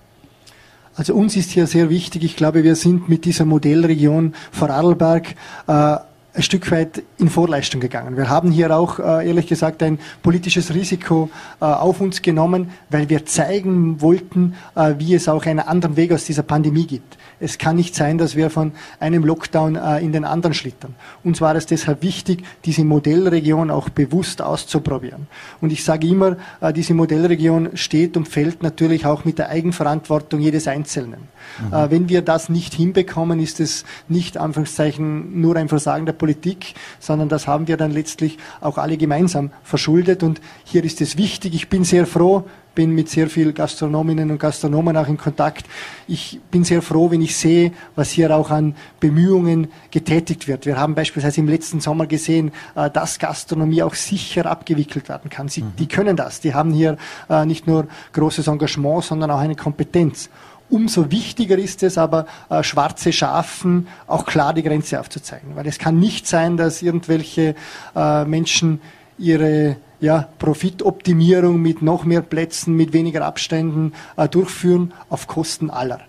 Also 0.98 1.14
uns 1.14 1.36
ist 1.36 1.52
hier 1.52 1.68
sehr 1.68 1.90
wichtig, 1.90 2.24
ich 2.24 2.34
glaube, 2.34 2.64
wir 2.64 2.74
sind 2.74 3.08
mit 3.08 3.24
dieser 3.24 3.44
Modellregion 3.44 4.34
Vorarlberg 4.50 5.36
äh, 5.68 5.96
ein 6.34 6.42
Stück 6.42 6.70
weit 6.70 7.02
in 7.16 7.30
Vorleistung 7.30 7.80
gegangen. 7.80 8.16
Wir 8.16 8.28
haben 8.28 8.50
hier 8.50 8.76
auch, 8.76 8.98
äh, 8.98 9.26
ehrlich 9.26 9.46
gesagt, 9.46 9.82
ein 9.82 9.98
politisches 10.22 10.74
Risiko 10.74 11.30
äh, 11.60 11.64
auf 11.64 12.00
uns 12.00 12.20
genommen, 12.22 12.70
weil 12.90 13.08
wir 13.08 13.24
zeigen 13.24 14.00
wollten, 14.02 14.54
äh, 14.76 14.94
wie 14.98 15.14
es 15.14 15.28
auch 15.28 15.46
einen 15.46 15.60
anderen 15.60 15.96
Weg 15.96 16.12
aus 16.12 16.26
dieser 16.26 16.42
Pandemie 16.42 16.86
gibt. 16.86 17.16
Es 17.40 17.56
kann 17.56 17.76
nicht 17.76 17.94
sein, 17.94 18.18
dass 18.18 18.36
wir 18.36 18.50
von 18.50 18.72
einem 18.98 19.24
Lockdown 19.24 19.76
in 20.00 20.12
den 20.12 20.24
anderen 20.24 20.54
schlittern. 20.54 20.96
Uns 21.22 21.40
war 21.40 21.54
es 21.54 21.66
deshalb 21.66 22.02
wichtig, 22.02 22.42
diese 22.64 22.84
Modellregion 22.84 23.70
auch 23.70 23.90
bewusst 23.90 24.42
auszuprobieren. 24.42 25.28
Und 25.60 25.70
ich 25.70 25.84
sage 25.84 26.08
immer, 26.08 26.36
diese 26.74 26.94
Modellregion 26.94 27.76
steht 27.76 28.16
und 28.16 28.26
fällt 28.26 28.64
natürlich 28.64 29.06
auch 29.06 29.24
mit 29.24 29.38
der 29.38 29.50
Eigenverantwortung 29.50 30.40
jedes 30.40 30.66
Einzelnen. 30.66 31.28
Mhm. 31.60 31.90
Wenn 31.90 32.08
wir 32.08 32.22
das 32.22 32.48
nicht 32.48 32.74
hinbekommen, 32.74 33.38
ist 33.38 33.60
es 33.60 33.84
nicht 34.08 34.36
Anführungszeichen 34.36 35.40
nur 35.40 35.54
ein 35.54 35.68
Versagen 35.68 36.06
der 36.06 36.14
Politik, 36.18 36.74
sondern 37.00 37.28
das 37.28 37.46
haben 37.46 37.68
wir 37.68 37.76
dann 37.76 37.92
letztlich 37.92 38.38
auch 38.60 38.78
alle 38.78 38.96
gemeinsam 38.96 39.50
verschuldet. 39.62 40.22
Und 40.22 40.40
hier 40.64 40.84
ist 40.84 41.00
es 41.00 41.16
wichtig. 41.16 41.54
Ich 41.54 41.68
bin 41.68 41.84
sehr 41.84 42.06
froh, 42.06 42.44
bin 42.78 42.94
mit 42.94 43.08
sehr 43.08 43.28
vielen 43.28 43.54
Gastronominnen 43.54 44.30
und 44.30 44.38
Gastronomen 44.38 44.96
auch 44.96 45.08
in 45.08 45.16
Kontakt. 45.16 45.66
Ich 46.06 46.38
bin 46.52 46.62
sehr 46.62 46.80
froh, 46.80 47.10
wenn 47.10 47.20
ich 47.20 47.36
sehe, 47.36 47.72
was 47.96 48.10
hier 48.10 48.32
auch 48.36 48.50
an 48.50 48.76
Bemühungen 49.00 49.66
getätigt 49.90 50.46
wird. 50.46 50.64
Wir 50.64 50.78
haben 50.78 50.94
beispielsweise 50.94 51.40
im 51.40 51.48
letzten 51.48 51.80
Sommer 51.80 52.06
gesehen, 52.06 52.52
äh, 52.76 52.88
dass 52.88 53.18
Gastronomie 53.18 53.82
auch 53.82 53.94
sicher 53.94 54.46
abgewickelt 54.46 55.08
werden 55.08 55.28
kann. 55.28 55.48
Sie, 55.48 55.62
mhm. 55.62 55.72
Die 55.76 55.88
können 55.88 56.16
das. 56.16 56.38
Die 56.38 56.54
haben 56.54 56.72
hier 56.72 56.98
äh, 57.28 57.44
nicht 57.44 57.66
nur 57.66 57.88
großes 58.12 58.46
Engagement, 58.46 59.02
sondern 59.02 59.32
auch 59.32 59.40
eine 59.40 59.56
Kompetenz. 59.56 60.30
Umso 60.70 61.10
wichtiger 61.10 61.56
ist 61.56 61.82
es 61.82 61.96
aber, 61.96 62.26
äh, 62.50 62.62
schwarze 62.62 63.12
Schafen 63.12 63.88
auch 64.06 64.26
klar 64.26 64.52
die 64.52 64.62
Grenze 64.62 65.00
aufzuzeigen. 65.00 65.56
Weil 65.56 65.66
es 65.66 65.78
kann 65.78 65.98
nicht 65.98 66.26
sein, 66.26 66.56
dass 66.56 66.82
irgendwelche 66.82 67.54
äh, 67.96 68.24
Menschen 68.24 68.80
ihre 69.18 69.76
ja, 70.00 70.28
Profitoptimierung 70.38 71.60
mit 71.60 71.82
noch 71.82 72.04
mehr 72.04 72.20
Plätzen, 72.20 72.74
mit 72.74 72.92
weniger 72.92 73.24
Abständen 73.24 73.92
äh, 74.16 74.28
durchführen 74.28 74.92
auf 75.08 75.26
Kosten 75.26 75.70
aller. 75.70 76.00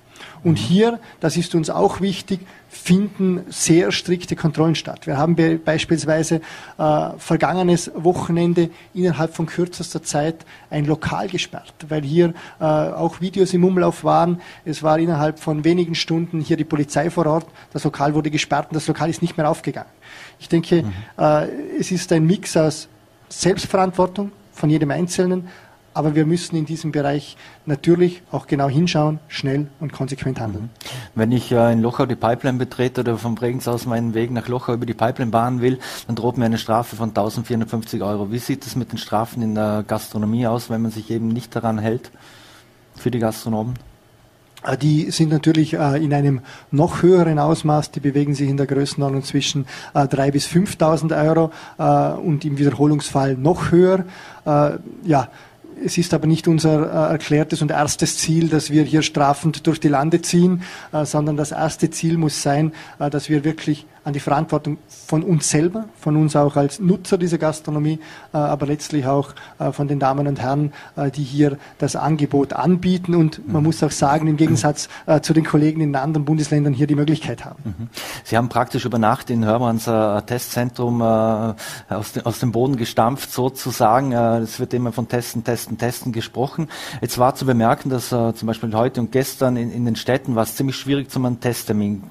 Und 0.44 0.54
mhm. 0.54 0.58
hier, 0.58 1.00
das 1.20 1.38
ist 1.38 1.56
uns 1.56 1.70
auch 1.70 2.02
wichtig, 2.02 2.42
finden 2.70 3.46
sehr 3.50 3.92
strikte 3.92 4.36
Kontrollen 4.36 4.76
statt. 4.76 5.08
Wir 5.08 5.18
haben 5.18 5.36
be 5.36 5.58
beispielsweise 5.58 6.42
äh, 6.78 7.10
vergangenes 7.18 7.92
Wochenende 7.96 8.70
innerhalb 8.94 9.36
von 9.36 9.48
kürzester 9.48 10.04
Zeit 10.04 10.46
ein 10.70 10.86
Lokal 10.86 11.28
gesperrt, 11.28 11.74
weil 11.90 12.04
hier 12.04 12.34
äh, 12.60 12.64
auch 12.64 13.22
Videos 13.22 13.54
im 13.54 13.64
Umlauf 13.64 14.04
waren. 14.04 14.40
Es 14.66 14.84
war 14.84 15.00
innerhalb 15.00 15.40
von 15.40 15.64
wenigen 15.64 15.96
Stunden 15.96 16.42
hier 16.42 16.58
die 16.58 16.64
Polizei 16.64 17.10
vor 17.10 17.26
Ort. 17.26 17.48
Das 17.74 17.84
Lokal 17.84 18.14
wurde 18.14 18.30
gesperrt 18.30 18.68
und 18.70 18.76
das 18.76 18.88
Lokal 18.88 19.10
ist 19.10 19.24
nicht 19.24 19.36
mehr 19.36 19.50
aufgegangen. 19.50 19.90
Ich 20.40 20.48
denke, 20.48 20.84
mhm. 20.84 20.94
äh, 21.18 21.48
es 21.80 21.92
ist 21.92 22.12
ein 22.12 22.26
Mix 22.26 22.56
aus 22.56 22.88
Selbstverantwortung 23.30 24.32
von 24.54 24.70
jedem 24.70 24.92
Einzelnen, 24.92 25.48
aber 26.00 26.16
wir 26.16 26.26
müssen 26.26 26.56
in 26.56 26.66
diesem 26.66 26.94
Bereich 26.94 27.36
natürlich 27.66 28.22
auch 28.32 28.48
genau 28.48 28.70
hinschauen, 28.70 29.20
schnell 29.28 29.68
und 29.82 29.92
konsequent 29.92 30.40
handeln. 30.40 30.64
Mhm. 30.64 30.70
Wenn 31.14 31.32
ich 31.34 31.52
äh, 31.52 31.74
in 31.74 31.82
Lochau 31.82 32.06
die 32.06 32.16
Pipeline 32.16 32.58
betrete 32.58 33.02
oder 33.02 33.18
vom 33.18 33.36
Bregenz 33.36 33.68
aus 33.68 33.86
meinen 33.86 34.14
Weg 34.14 34.32
nach 34.32 34.48
Lochau 34.48 34.76
über 34.76 34.86
die 34.86 34.94
Pipeline 34.94 35.30
bahnen 35.30 35.60
will, 35.60 35.78
dann 36.08 36.16
droht 36.16 36.38
mir 36.38 36.46
eine 36.46 36.58
Strafe 36.58 36.96
von 36.96 37.10
1450 37.10 38.02
Euro. 38.02 38.32
Wie 38.32 38.40
sieht 38.40 38.66
es 38.66 38.78
mit 38.78 38.94
den 38.94 38.98
Strafen 38.98 39.42
in 39.42 39.56
der 39.56 39.84
Gastronomie 39.86 40.48
aus, 40.48 40.70
wenn 40.70 40.82
man 40.82 40.92
sich 40.92 41.12
eben 41.12 41.28
nicht 41.28 41.54
daran 41.54 41.80
hält 41.80 42.12
für 42.96 43.12
die 43.12 43.20
Gastronomen? 43.20 43.74
Äh, 44.64 44.78
die 44.78 45.12
sind 45.12 45.32
natürlich 45.32 45.74
äh, 45.74 46.04
in 46.04 46.14
einem 46.14 46.42
noch 46.72 47.02
höheren 47.02 47.40
Ausmaß, 47.40 47.92
die 47.92 48.00
bewegen 48.00 48.36
sich 48.36 48.50
in 48.50 48.56
der 48.56 48.68
Größenordnung 48.68 49.24
zwischen 49.24 49.66
äh, 49.94 50.00
3.000 50.00 50.32
bis 50.32 50.48
5.000 50.48 51.28
Euro 51.28 51.52
äh, 51.78 52.18
und 52.18 52.46
im 52.46 52.58
Wiederholungsfall 52.58 53.36
noch 53.36 53.72
höher. 53.72 54.06
Äh, 54.46 54.78
ja, 55.04 55.28
es 55.84 55.98
ist 55.98 56.14
aber 56.14 56.28
nicht 56.28 56.48
unser 56.48 57.10
äh, 57.10 57.12
erklärtes 57.12 57.62
und 57.62 57.72
erstes 57.72 58.18
Ziel, 58.18 58.50
dass 58.50 58.70
wir 58.70 58.84
hier 58.84 59.02
strafend 59.02 59.66
durch 59.68 59.80
die 59.80 59.88
Lande 59.88 60.22
ziehen, 60.22 60.64
sondern 61.04 61.38
das 61.38 61.52
erste 61.52 61.90
Ziel 61.90 62.18
muss 62.18 62.42
sein, 62.42 62.74
dass 62.98 63.30
wir 63.30 63.44
wirklich 63.44 63.86
an 64.04 64.14
die 64.14 64.20
Verantwortung 64.20 64.78
von 65.06 65.24
uns 65.24 65.50
selber, 65.50 65.86
von 66.00 66.16
uns 66.16 66.36
auch 66.36 66.56
als 66.56 66.80
Nutzer 66.80 67.18
dieser 67.18 67.38
Gastronomie, 67.38 68.00
äh, 68.34 68.38
aber 68.38 68.66
letztlich 68.66 69.06
auch 69.06 69.34
äh, 69.60 69.72
von 69.72 69.88
den 69.88 70.00
Damen 70.00 70.28
und 70.28 70.40
Herren, 70.40 70.74
äh, 70.96 71.12
die 71.12 71.24
hier 71.24 71.58
das 71.78 71.96
Angebot 71.96 72.54
anbieten 72.54 73.16
und 73.16 73.48
man 73.48 73.64
muss 73.64 73.84
auch 73.84 73.92
sagen, 73.92 74.28
im 74.28 74.38
Gegensatz 74.38 74.90
zu 75.22 75.34
den 75.34 75.44
Kollegen 75.44 75.82
in 75.82 75.96
anderen 75.96 76.26
Bundesländern 76.26 76.74
hier 76.74 76.88
die 76.88 76.96
Möglichkeit 76.96 77.46
haben. 77.46 77.62
Mhm. 77.64 77.90
Sie 78.24 78.38
haben 78.38 78.50
praktisch 78.50 78.86
über 78.86 78.98
Nacht 78.98 79.30
in 79.30 79.46
Hörmanns 79.46 79.86
Testzentrum 80.26 81.02
aus 81.02 82.40
dem 82.42 82.52
Boden 82.52 82.78
gestampft 82.78 83.32
sozusagen. 83.32 84.12
Es 84.12 84.60
wird 84.60 84.74
immer 84.74 84.92
von 84.92 85.08
Testen, 85.08 85.44
Testen, 85.44 85.69
Testen 85.78 86.12
gesprochen. 86.12 86.68
Jetzt 87.02 87.18
war 87.18 87.36
zu 87.36 87.46
bemerken, 87.46 87.90
dass 87.90 88.10
zum 88.10 88.48
Beispiel 88.48 88.74
heute 88.74 89.02
und 89.02 89.12
gestern 89.12 89.58
in, 89.58 89.72
in 89.72 89.86
den 89.86 89.96
Städten 89.96 90.36
war 90.36 90.44
es 90.44 90.56
ziemlich 90.56 90.76
schwierig, 90.76 91.10
zum 91.10 91.26
einen 91.26 91.40
Testtermin 91.40 92.04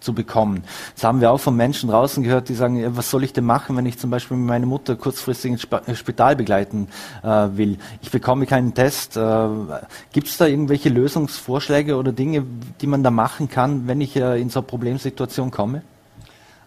zu 0.00 0.14
bekommen. 0.14 0.64
Das 0.94 1.04
haben 1.04 1.20
wir 1.20 1.30
auch 1.30 1.40
von 1.40 1.56
Menschen 1.56 1.90
draußen 1.90 2.22
gehört, 2.22 2.48
die 2.48 2.54
sagen, 2.54 2.96
was 2.96 3.10
soll 3.10 3.24
ich 3.24 3.32
denn 3.32 3.44
machen, 3.44 3.76
wenn 3.76 3.86
ich 3.86 3.98
zum 3.98 4.10
Beispiel 4.10 4.36
meine 4.36 4.66
Mutter 4.66 4.96
kurzfristig 4.96 5.52
ins 5.52 5.64
äh, 5.64 5.94
Spital 5.94 6.36
begleiten 6.36 6.88
äh, 7.22 7.26
will? 7.26 7.78
Ich 8.02 8.10
bekomme 8.10 8.46
keinen 8.46 8.74
Test. 8.74 9.16
Äh, 9.16 9.48
Gibt 10.12 10.28
es 10.28 10.36
da 10.36 10.46
irgendwelche 10.46 10.88
Lösungsvorschläge 10.88 11.96
oder 11.96 12.12
Dinge, 12.12 12.44
die 12.80 12.86
man 12.86 13.02
da 13.02 13.10
machen 13.10 13.48
kann, 13.48 13.86
wenn 13.86 14.00
ich 14.00 14.16
äh, 14.16 14.40
in 14.40 14.50
so 14.50 14.60
eine 14.60 14.66
Problemsituation 14.66 15.50
komme? 15.50 15.82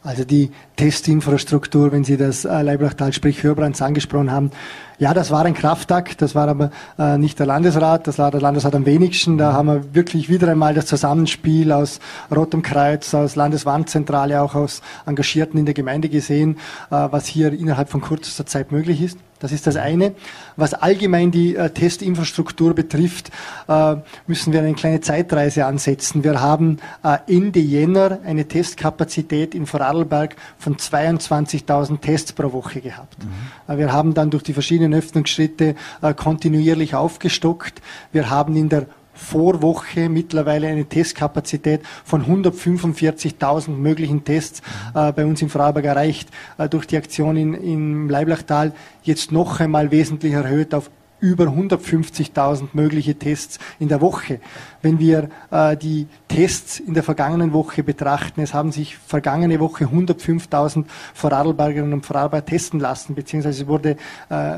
Also 0.05 0.25
die 0.25 0.51
Testinfrastruktur, 0.75 1.93
wenn 1.93 2.03
Sie 2.03 2.17
das 2.17 2.43
äh, 2.43 2.62
Leiblachtal, 2.62 3.13
sprich 3.13 3.41
Hörbrands 3.41 3.81
angesprochen 3.81 4.31
haben, 4.31 4.51
Ja, 5.00 5.13
das 5.13 5.31
war 5.31 5.45
ein 5.45 5.53
Kraftakt, 5.53 6.21
das 6.21 6.35
war 6.35 6.47
aber 6.47 6.71
äh, 6.97 7.17
nicht 7.17 7.39
der 7.39 7.45
Landesrat, 7.45 8.07
das 8.07 8.19
war 8.19 8.31
der 8.31 8.41
Landesrat 8.41 8.75
am 8.75 8.85
wenigsten. 8.85 9.38
Da 9.38 9.53
haben 9.53 9.67
wir 9.67 9.95
wirklich 9.95 10.29
wieder 10.29 10.47
einmal 10.47 10.73
das 10.73 10.85
Zusammenspiel 10.85 11.71
aus 11.71 12.00
Rotem 12.33 12.62
Kreuz, 12.62 13.13
aus 13.13 13.35
Landeswarnzentrale, 13.35 14.41
auch 14.41 14.55
aus 14.55 14.81
Engagierten 15.05 15.57
in 15.57 15.65
der 15.65 15.73
Gemeinde 15.73 16.09
gesehen, 16.09 16.57
äh, 16.91 17.07
was 17.12 17.25
hier 17.25 17.51
innerhalb 17.51 17.89
von 17.89 18.01
kurzer 18.01 18.45
Zeit 18.45 18.71
möglich 18.71 19.01
ist. 19.01 19.17
Das 19.43 19.51
ist 19.51 19.67
das 19.67 19.75
eine. 19.75 20.15
Was 20.55 20.73
allgemein 20.73 21.29
die 21.29 21.57
äh, 21.57 21.69
Testinfrastruktur 21.69 22.73
betrifft, 22.73 23.29
äh, 23.67 23.97
müssen 24.25 24.53
wir 24.53 24.62
eine 24.62 24.73
kleine 24.73 25.01
Zeitreise 25.01 25.65
ansetzen. 25.65 26.23
Wir 26.23 26.39
haben 26.39 26.77
äh, 27.03 27.17
Ende 27.27 27.59
Jänner 27.59 28.19
eine 28.23 28.47
Testkapazität 28.47 29.53
in 29.53 29.65
Vorarlberg 29.65 30.38
von 30.57 30.77
22.000 30.77 32.00
Tests 32.00 32.31
pro 32.31 32.53
Woche 32.53 32.79
gehabt. 32.79 33.17
Mhm. 33.21 33.73
Äh, 33.73 33.77
wir 33.79 33.91
haben 33.91 34.13
dann 34.13 34.29
durch 34.29 34.43
die 34.43 34.53
verschiedenen 34.53 34.83
Öffnungsschritte 34.92 35.75
äh, 36.02 36.13
kontinuierlich 36.13 36.96
aufgestockt. 36.96 37.82
Wir 38.12 38.30
haben 38.30 38.56
in 38.56 38.70
der 38.70 38.88
Vorwoche 39.13 40.10
mittlerweile 40.10 40.68
eine 40.68 40.86
Testkapazität 40.86 41.82
von 42.04 42.25
145.000 42.25 43.70
möglichen 43.70 44.24
Tests 44.24 44.62
äh, 44.96 45.12
bei 45.12 45.25
uns 45.25 45.42
im 45.42 45.50
Vorarlberg 45.50 45.86
erreicht, 45.86 46.30
äh, 46.58 46.68
durch 46.68 46.88
die 46.88 46.98
Aktion 46.98 47.38
in, 47.38 47.54
im 47.54 48.10
Leiblachtal 48.10 48.74
jetzt 49.04 49.32
noch 49.32 49.60
einmal 49.60 49.92
wesentlich 49.92 50.34
erhöht 50.34 50.74
auf 50.74 50.90
über 51.24 51.46
150.000 51.46 52.68
mögliche 52.74 53.15
Tests 53.15 53.58
in 53.80 53.88
der 53.88 54.01
Woche. 54.01 54.42
Wenn 54.82 55.00
wir 55.00 55.30
äh, 55.51 55.77
die 55.77 56.08
Tests 56.27 56.82
in 56.82 56.94
der 56.94 57.01
vergangenen 57.01 57.53
Woche 57.53 57.82
betrachten, 57.82 58.42
es 58.42 58.53
haben 58.53 58.74
sich 58.74 58.98
vergangene 58.98 59.62
Woche 59.62 59.86
105.000 59.86 60.84
Vorarlbergerinnen 61.13 61.94
und 61.94 62.06
Vorarlberger 62.06 62.46
testen 62.46 62.82
lassen, 62.82 63.15
beziehungsweise 63.15 63.68
wurde 63.68 63.92
äh, 64.27 64.58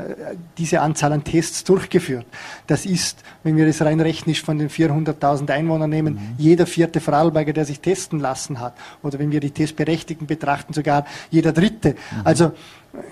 diese 0.58 0.80
Anzahl 0.80 1.12
an 1.12 1.22
Tests 1.22 1.62
durchgeführt. 1.62 2.26
Das 2.66 2.84
ist, 2.84 3.22
wenn 3.44 3.56
wir 3.56 3.64
es 3.68 3.80
rein 3.80 4.00
rechnisch 4.00 4.42
von 4.42 4.58
den 4.58 4.68
400.000 4.68 5.48
Einwohnern 5.50 5.88
nehmen, 5.88 6.14
mhm. 6.14 6.34
jeder 6.36 6.66
vierte 6.66 7.00
Vorarlberger, 7.00 7.52
der 7.52 7.64
sich 7.64 7.78
testen 7.78 8.18
lassen 8.18 8.58
hat. 8.58 8.74
Oder 9.04 9.20
wenn 9.20 9.30
wir 9.30 9.38
die 9.38 9.52
Testberechtigten 9.52 10.26
betrachten, 10.26 10.72
sogar 10.72 11.06
jeder 11.30 11.52
dritte. 11.52 11.90
Mhm. 11.90 12.20
Also 12.24 12.52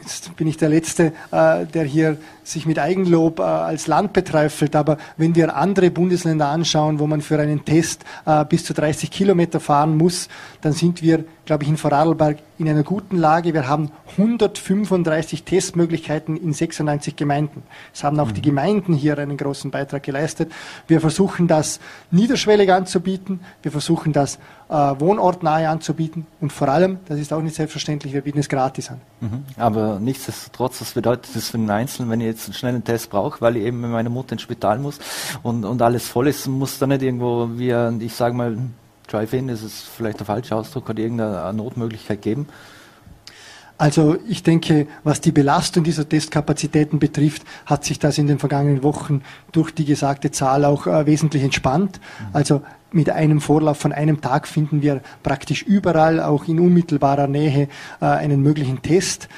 jetzt 0.00 0.36
bin 0.36 0.46
ich 0.46 0.56
der 0.56 0.68
Letzte, 0.68 1.12
äh, 1.30 1.66
der 1.66 1.84
hier 1.84 2.16
sich 2.42 2.66
mit 2.66 2.78
Eigenlob 2.78 3.38
äh, 3.38 3.42
als 3.42 3.86
Land 3.86 4.12
betreifelt, 4.12 4.76
aber 4.76 4.98
wenn 5.16 5.34
wir 5.34 5.56
andere 5.56 5.90
Bundesländer 5.90 6.48
anschauen, 6.48 6.98
wo 6.98 7.06
man 7.06 7.20
für 7.20 7.38
einen 7.38 7.64
Test 7.64 8.04
äh, 8.26 8.44
bis 8.44 8.64
zu 8.64 8.74
30 8.74 9.10
Kilometer 9.10 9.60
fahren 9.60 9.96
muss, 9.96 10.28
dann 10.60 10.72
sind 10.72 11.02
wir, 11.02 11.24
glaube 11.44 11.64
ich, 11.64 11.68
in 11.68 11.76
Vorarlberg 11.76 12.38
in 12.58 12.68
einer 12.68 12.82
guten 12.82 13.16
Lage. 13.16 13.52
Wir 13.52 13.68
haben 13.68 13.90
135 14.12 15.42
Testmöglichkeiten 15.44 16.36
in 16.36 16.52
96 16.52 17.16
Gemeinden. 17.16 17.62
Es 17.92 18.04
haben 18.04 18.18
auch 18.20 18.28
mhm. 18.28 18.34
die 18.34 18.42
Gemeinden 18.42 18.94
hier 18.94 19.18
einen 19.18 19.36
großen 19.36 19.70
Beitrag 19.70 20.02
geleistet. 20.02 20.52
Wir 20.86 21.00
versuchen 21.00 21.48
das 21.48 21.80
niederschwellig 22.10 22.72
anzubieten. 22.72 23.40
Wir 23.62 23.72
versuchen 23.72 24.12
das 24.12 24.38
äh, 24.68 24.74
wohnortnahe 24.74 25.68
anzubieten 25.68 26.26
und 26.40 26.52
vor 26.52 26.68
allem, 26.68 26.98
das 27.06 27.18
ist 27.18 27.32
auch 27.32 27.42
nicht 27.42 27.54
selbstverständlich, 27.54 28.12
wir 28.12 28.22
bieten 28.22 28.38
es 28.38 28.48
gratis 28.48 28.90
an. 28.90 29.00
Mhm. 29.20 29.44
Aber 29.56 29.98
nichtsdestotrotz, 30.00 30.80
was 30.80 30.92
bedeutet 30.92 31.34
das 31.34 31.50
für 31.50 31.58
den 31.58 31.70
Einzelnen, 31.70 32.10
wenn 32.10 32.20
ich 32.20 32.26
jetzt 32.26 32.46
einen 32.46 32.54
schnellen 32.54 32.84
Test 32.84 33.10
brauche, 33.10 33.40
weil 33.40 33.56
ich 33.56 33.64
eben 33.64 33.80
mit 33.80 33.90
meiner 33.90 34.10
Mutter 34.10 34.32
ins 34.32 34.42
Spital 34.42 34.78
muss 34.78 34.98
und, 35.42 35.64
und 35.64 35.82
alles 35.82 36.08
voll 36.08 36.28
ist, 36.28 36.46
muss 36.46 36.78
da 36.78 36.86
nicht 36.86 37.02
irgendwo, 37.02 37.50
wie 37.56 37.74
ich 38.04 38.14
sage 38.14 38.34
mal, 38.34 38.56
Drive-In, 39.08 39.48
ist 39.48 39.62
es 39.62 39.82
vielleicht 39.82 40.18
der 40.18 40.26
falsche 40.26 40.56
Ausdruck, 40.56 40.88
hat 40.88 40.98
irgendeine 40.98 41.52
Notmöglichkeit 41.52 42.22
geben? 42.22 42.48
Also 43.76 44.16
ich 44.28 44.44
denke, 44.44 44.86
was 45.02 45.20
die 45.20 45.32
Belastung 45.32 45.82
dieser 45.82 46.08
Testkapazitäten 46.08 47.00
betrifft, 47.00 47.42
hat 47.66 47.84
sich 47.84 47.98
das 47.98 48.18
in 48.18 48.28
den 48.28 48.38
vergangenen 48.38 48.84
Wochen 48.84 49.22
durch 49.50 49.72
die 49.72 49.84
gesagte 49.84 50.30
Zahl 50.30 50.64
auch 50.64 50.86
äh, 50.86 51.06
wesentlich 51.06 51.42
entspannt. 51.42 52.00
Mhm. 52.20 52.26
Also 52.32 52.62
mit 52.92 53.10
einem 53.10 53.40
Vorlauf 53.40 53.78
von 53.78 53.92
einem 53.92 54.20
Tag 54.20 54.46
finden 54.46 54.80
wir 54.80 55.00
praktisch 55.24 55.62
überall, 55.62 56.20
auch 56.20 56.46
in 56.46 56.60
unmittelbarer 56.60 57.26
Nähe, 57.26 57.68
äh, 58.00 58.04
einen 58.04 58.42
möglichen 58.42 58.80
Test. 58.82 59.28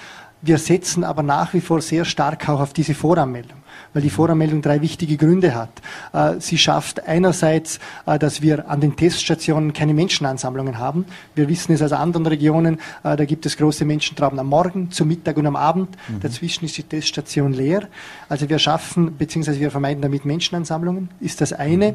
Wir 0.43 0.59
setzen 0.59 1.03
aber 1.03 1.23
nach 1.23 1.55
wie 1.55 1.63
vor 1.63 1.81
sehr 1.81 2.05
stark 2.05 2.47
auch 2.51 2.61
auf 2.61 2.75
diese 2.75 2.95
Voranmeldung 2.95 3.56
weil 3.93 4.03
die 4.03 4.11
Voranmeldung 4.11 4.63
drei 4.63 4.81
wichtige 4.83 5.17
Gründe 5.17 5.55
hat. 5.55 5.71
Äh, 6.13 6.41
sie 6.41 6.59
schafft 6.59 7.07
einerseits, 7.09 7.79
äh, 8.07 8.19
dass 8.19 8.43
wir 8.43 8.69
an 8.69 8.81
den 8.81 8.97
Teststationen 8.97 9.73
keine 9.73 9.95
Menschenansammlungen 9.95 10.79
haben. 10.79 11.07
Wir 11.35 11.49
wissen 11.49 11.73
es 11.73 11.83
aus 11.83 11.93
anderen 11.93 12.27
Regionen, 12.27 12.79
äh, 13.05 13.17
da 13.17 13.25
gibt 13.25 13.47
es 13.47 13.57
große 13.57 13.85
Menschentrauben 13.85 14.39
am 14.39 14.49
Morgen, 14.49 14.91
zum 14.91 15.09
Mittag 15.09 15.37
und 15.37 15.47
am 15.47 15.57
Abend. 15.57 15.97
Mhm. 16.09 16.21
Dazwischen 16.21 16.65
ist 16.67 16.77
die 16.77 16.83
Teststation 16.83 17.53
leer. 17.53 17.89
Also 18.29 18.49
wir 18.49 18.59
schaffen, 18.59 19.17
beziehungsweise 19.17 19.61
wir 19.61 19.71
vermeiden 19.71 20.03
damit 20.03 20.25
Menschenansammlungen, 20.25 21.09
ist 21.21 21.41
das 21.41 21.53
eine. 21.53 21.93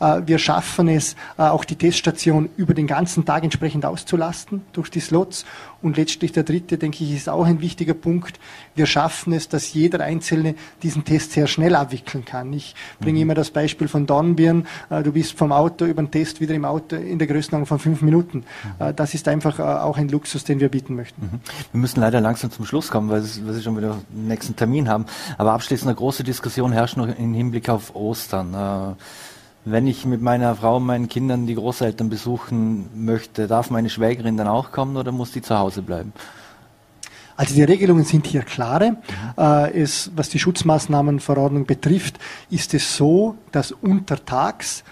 Mhm. 0.00 0.26
Wir 0.26 0.38
schaffen 0.38 0.88
es, 0.88 1.16
auch 1.36 1.64
die 1.64 1.76
Teststation 1.76 2.48
über 2.56 2.74
den 2.74 2.86
ganzen 2.86 3.24
Tag 3.24 3.44
entsprechend 3.44 3.84
auszulasten 3.84 4.62
durch 4.72 4.90
die 4.90 5.00
Slots. 5.00 5.44
Und 5.84 5.98
letztlich 5.98 6.32
der 6.32 6.44
dritte, 6.44 6.78
denke 6.78 7.04
ich, 7.04 7.14
ist 7.14 7.28
auch 7.28 7.44
ein 7.44 7.60
wichtiger 7.60 7.92
Punkt. 7.92 8.40
Wir 8.74 8.86
schaffen 8.86 9.34
es, 9.34 9.50
dass 9.50 9.74
jeder 9.74 10.00
Einzelne 10.00 10.54
diesen 10.82 11.04
Test 11.04 11.32
sehr 11.32 11.46
schnell 11.46 11.76
abwickeln 11.76 12.24
kann. 12.24 12.54
Ich 12.54 12.74
bringe 13.00 13.18
mhm. 13.18 13.24
immer 13.24 13.34
das 13.34 13.50
Beispiel 13.50 13.86
von 13.86 14.06
Dornbirn. 14.06 14.66
Äh, 14.88 15.02
du 15.02 15.12
bist 15.12 15.36
vom 15.36 15.52
Auto 15.52 15.84
über 15.84 16.02
den 16.02 16.10
Test 16.10 16.40
wieder 16.40 16.54
im 16.54 16.64
Auto 16.64 16.96
in 16.96 17.18
der 17.18 17.28
Größenordnung 17.28 17.66
von 17.66 17.78
fünf 17.78 18.00
Minuten. 18.00 18.38
Mhm. 18.78 18.86
Äh, 18.86 18.94
das 18.94 19.12
ist 19.12 19.28
einfach 19.28 19.58
äh, 19.58 19.62
auch 19.62 19.98
ein 19.98 20.08
Luxus, 20.08 20.44
den 20.44 20.58
wir 20.58 20.70
bieten 20.70 20.96
möchten. 20.96 21.20
Mhm. 21.20 21.40
Wir 21.72 21.80
müssen 21.80 22.00
leider 22.00 22.22
langsam 22.22 22.50
zum 22.50 22.64
Schluss 22.64 22.90
kommen, 22.90 23.10
weil, 23.10 23.22
wir 23.22 23.60
schon 23.60 23.76
wieder 23.76 23.92
einen 23.92 24.28
nächsten 24.28 24.56
Termin 24.56 24.88
haben. 24.88 25.04
Aber 25.36 25.52
abschließend 25.52 25.88
eine 25.88 25.96
große 25.96 26.24
Diskussion 26.24 26.72
herrscht 26.72 26.96
noch 26.96 27.08
im 27.08 27.34
Hinblick 27.34 27.68
auf 27.68 27.94
Ostern 27.94 28.96
wenn 29.64 29.86
ich 29.86 30.04
mit 30.04 30.20
meiner 30.20 30.54
Frau 30.54 30.76
und 30.76 30.84
meinen 30.84 31.08
Kindern 31.08 31.46
die 31.46 31.54
Großeltern 31.54 32.10
besuchen 32.10 32.88
möchte, 32.94 33.46
darf 33.46 33.70
meine 33.70 33.88
Schwägerin 33.88 34.36
dann 34.36 34.48
auch 34.48 34.72
kommen 34.72 34.96
oder 34.96 35.12
muss 35.12 35.32
die 35.32 35.42
zu 35.42 35.58
Hause 35.58 35.82
bleiben? 35.82 36.12
Also 37.36 37.54
die 37.54 37.64
Regelungen 37.64 38.04
sind 38.04 38.26
hier 38.26 38.42
klare. 38.42 38.96
Äh, 39.36 39.82
es, 39.82 40.10
was 40.14 40.28
die 40.28 40.38
Schutzmaßnahmenverordnung 40.38 41.66
betrifft, 41.66 42.18
ist 42.50 42.74
es 42.74 42.96
so, 42.96 43.36
dass 43.50 43.72
untertags 43.72 44.84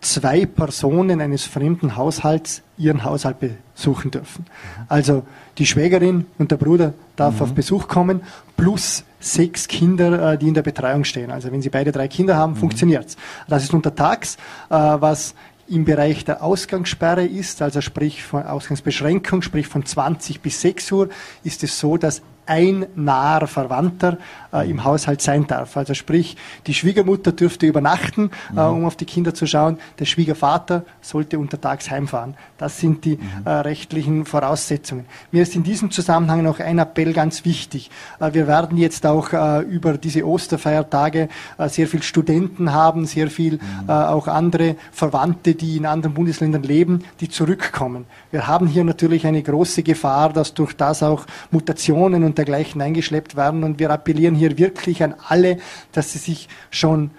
zwei 0.00 0.46
Personen 0.46 1.20
eines 1.20 1.44
fremden 1.44 1.96
Haushalts 1.96 2.62
ihren 2.76 3.04
Haushalt 3.04 3.36
besuchen 3.40 4.10
dürfen. 4.10 4.46
Also 4.88 5.24
die 5.58 5.66
Schwägerin 5.66 6.26
und 6.38 6.50
der 6.50 6.56
Bruder 6.56 6.94
darf 7.16 7.36
mhm. 7.36 7.42
auf 7.42 7.52
Besuch 7.54 7.88
kommen, 7.88 8.22
plus 8.56 9.04
sechs 9.20 9.66
Kinder, 9.66 10.32
äh, 10.32 10.38
die 10.38 10.48
in 10.48 10.54
der 10.54 10.62
Betreuung 10.62 11.04
stehen. 11.04 11.30
Also 11.30 11.50
wenn 11.50 11.62
Sie 11.62 11.70
beide 11.70 11.90
drei 11.90 12.08
Kinder 12.08 12.36
haben, 12.36 12.52
mhm. 12.52 12.58
funktioniert's. 12.58 13.16
Das 13.48 13.64
ist 13.64 13.74
untertags, 13.74 14.36
äh, 14.70 14.74
was 14.74 15.34
im 15.68 15.84
Bereich 15.84 16.24
der 16.24 16.42
Ausgangssperre 16.42 17.26
ist, 17.26 17.60
also 17.60 17.80
sprich 17.80 18.22
von 18.22 18.44
Ausgangsbeschränkung, 18.44 19.42
sprich 19.42 19.66
von 19.66 19.84
20 19.84 20.40
bis 20.40 20.60
6 20.62 20.92
Uhr, 20.92 21.08
ist 21.44 21.62
es 21.62 21.78
so, 21.78 21.96
dass 21.96 22.22
ein 22.48 22.86
naher 22.94 23.46
Verwandter 23.46 24.18
äh, 24.52 24.68
im 24.70 24.84
Haushalt 24.84 25.20
sein 25.20 25.46
darf. 25.46 25.76
Also 25.76 25.94
sprich, 25.94 26.36
die 26.66 26.74
Schwiegermutter 26.74 27.32
dürfte 27.32 27.66
übernachten, 27.66 28.30
äh, 28.50 28.54
mhm. 28.54 28.58
um 28.58 28.84
auf 28.86 28.96
die 28.96 29.04
Kinder 29.04 29.34
zu 29.34 29.46
schauen. 29.46 29.78
Der 29.98 30.06
Schwiegervater 30.06 30.84
sollte 31.00 31.38
untertags 31.38 31.90
heimfahren. 31.90 32.34
Das 32.56 32.78
sind 32.78 33.04
die 33.04 33.16
mhm. 33.16 33.22
äh, 33.44 33.50
rechtlichen 33.50 34.24
Voraussetzungen. 34.24 35.04
Mir 35.30 35.42
ist 35.42 35.54
in 35.54 35.62
diesem 35.62 35.90
Zusammenhang 35.90 36.42
noch 36.42 36.60
ein 36.60 36.78
Appell 36.78 37.12
ganz 37.12 37.44
wichtig. 37.44 37.90
Äh, 38.18 38.32
wir 38.32 38.46
werden 38.46 38.78
jetzt 38.78 39.04
auch 39.04 39.32
äh, 39.32 39.60
über 39.60 39.98
diese 39.98 40.26
Osterfeiertage 40.26 41.28
äh, 41.58 41.68
sehr 41.68 41.86
viel 41.86 42.02
Studenten 42.02 42.72
haben, 42.72 43.06
sehr 43.06 43.30
viel 43.30 43.58
mhm. 43.58 43.90
auch 43.90 44.26
andere 44.28 44.76
Verwandte, 44.92 45.54
die 45.54 45.76
in 45.76 45.86
anderen 45.86 46.14
Bundesländern 46.14 46.62
leben, 46.62 47.04
die 47.20 47.28
zurückkommen. 47.28 48.06
Wir 48.30 48.46
haben 48.46 48.66
hier 48.66 48.84
natürlich 48.84 49.26
eine 49.26 49.42
große 49.42 49.82
Gefahr, 49.82 50.32
dass 50.32 50.54
durch 50.54 50.74
das 50.74 51.02
auch 51.02 51.26
Mutationen 51.50 52.24
und 52.24 52.37
dergleichen 52.38 52.80
eingeschleppt 52.80 53.36
werden. 53.36 53.64
Und 53.64 53.78
wir 53.78 53.90
appellieren 53.90 54.34
hier 54.34 54.56
wirklich 54.56 55.02
an 55.02 55.14
alle, 55.28 55.58
dass 55.92 56.12
sie 56.12 56.18
sich 56.18 56.48
schon 56.70 57.10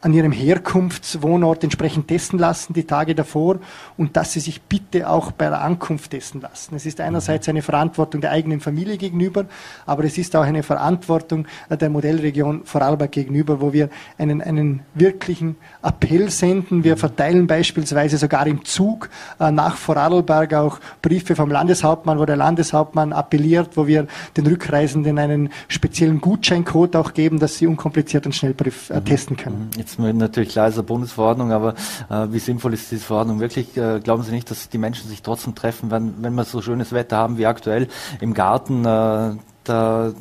an 0.00 0.14
ihrem 0.14 0.32
Herkunftswohnort 0.32 1.62
entsprechend 1.62 2.08
testen 2.08 2.38
lassen, 2.38 2.72
die 2.72 2.84
Tage 2.84 3.14
davor, 3.14 3.58
und 3.96 4.16
dass 4.16 4.32
sie 4.32 4.40
sich 4.40 4.62
bitte 4.62 5.08
auch 5.08 5.32
bei 5.32 5.46
der 5.46 5.60
Ankunft 5.62 6.12
testen 6.12 6.40
lassen. 6.40 6.74
Es 6.74 6.86
ist 6.86 7.00
einerseits 7.00 7.48
eine 7.48 7.62
Verantwortung 7.62 8.20
der 8.20 8.30
eigenen 8.30 8.60
Familie 8.60 8.96
gegenüber, 8.96 9.44
aber 9.86 10.04
es 10.04 10.16
ist 10.16 10.34
auch 10.36 10.44
eine 10.44 10.62
Verantwortung 10.62 11.46
der 11.68 11.90
Modellregion 11.90 12.62
Vorarlberg 12.64 13.12
gegenüber, 13.12 13.60
wo 13.60 13.72
wir 13.72 13.90
einen, 14.16 14.40
einen 14.40 14.80
wirklichen 14.94 15.56
Appell 15.82 16.30
senden. 16.30 16.84
Wir 16.84 16.96
verteilen 16.96 17.46
beispielsweise 17.46 18.16
sogar 18.16 18.46
im 18.46 18.64
Zug 18.64 19.10
äh, 19.38 19.50
nach 19.50 19.76
Vorarlberg 19.76 20.54
auch 20.54 20.80
Briefe 21.02 21.36
vom 21.36 21.50
Landeshauptmann, 21.50 22.18
wo 22.18 22.24
der 22.24 22.36
Landeshauptmann 22.36 23.12
appelliert, 23.12 23.76
wo 23.76 23.86
wir 23.86 24.06
den 24.36 24.46
Rückreisenden 24.46 25.18
einen 25.18 25.50
speziellen 25.68 26.20
Gutscheincode 26.20 26.96
auch 26.96 27.12
geben, 27.12 27.38
dass 27.38 27.58
sie 27.58 27.66
unkompliziert 27.66 28.26
und 28.26 28.34
schnell 28.34 28.54
äh, 28.88 29.00
testen 29.02 29.36
können. 29.36 29.70
Jetzt 29.76 29.89
natürlich 29.98 30.50
klar 30.50 30.68
ist 30.68 30.74
eine 30.74 30.82
Bundesverordnung, 30.82 31.52
aber 31.52 31.74
äh, 32.08 32.26
wie 32.30 32.38
sinnvoll 32.38 32.74
ist 32.74 32.90
diese 32.90 33.04
Verordnung 33.04 33.40
wirklich? 33.40 33.76
Äh, 33.76 34.00
glauben 34.00 34.22
Sie 34.22 34.32
nicht, 34.32 34.50
dass 34.50 34.68
die 34.68 34.78
Menschen 34.78 35.08
sich 35.08 35.22
trotzdem 35.22 35.54
treffen, 35.54 35.90
wenn, 35.90 36.22
wenn 36.22 36.34
wir 36.34 36.44
so 36.44 36.62
schönes 36.62 36.92
Wetter 36.92 37.16
haben 37.16 37.38
wie 37.38 37.46
aktuell 37.46 37.88
im 38.20 38.34
Garten? 38.34 38.84
Äh, 38.84 39.36
da 39.64 40.12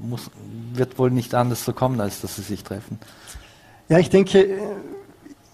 muss, 0.00 0.30
wird 0.72 0.98
wohl 0.98 1.10
nicht 1.10 1.34
anders 1.34 1.64
so 1.64 1.72
kommen, 1.72 2.00
als 2.00 2.20
dass 2.20 2.36
sie 2.36 2.42
sich 2.42 2.62
treffen. 2.62 2.98
Ja, 3.88 3.98
ich 3.98 4.10
denke, 4.10 4.58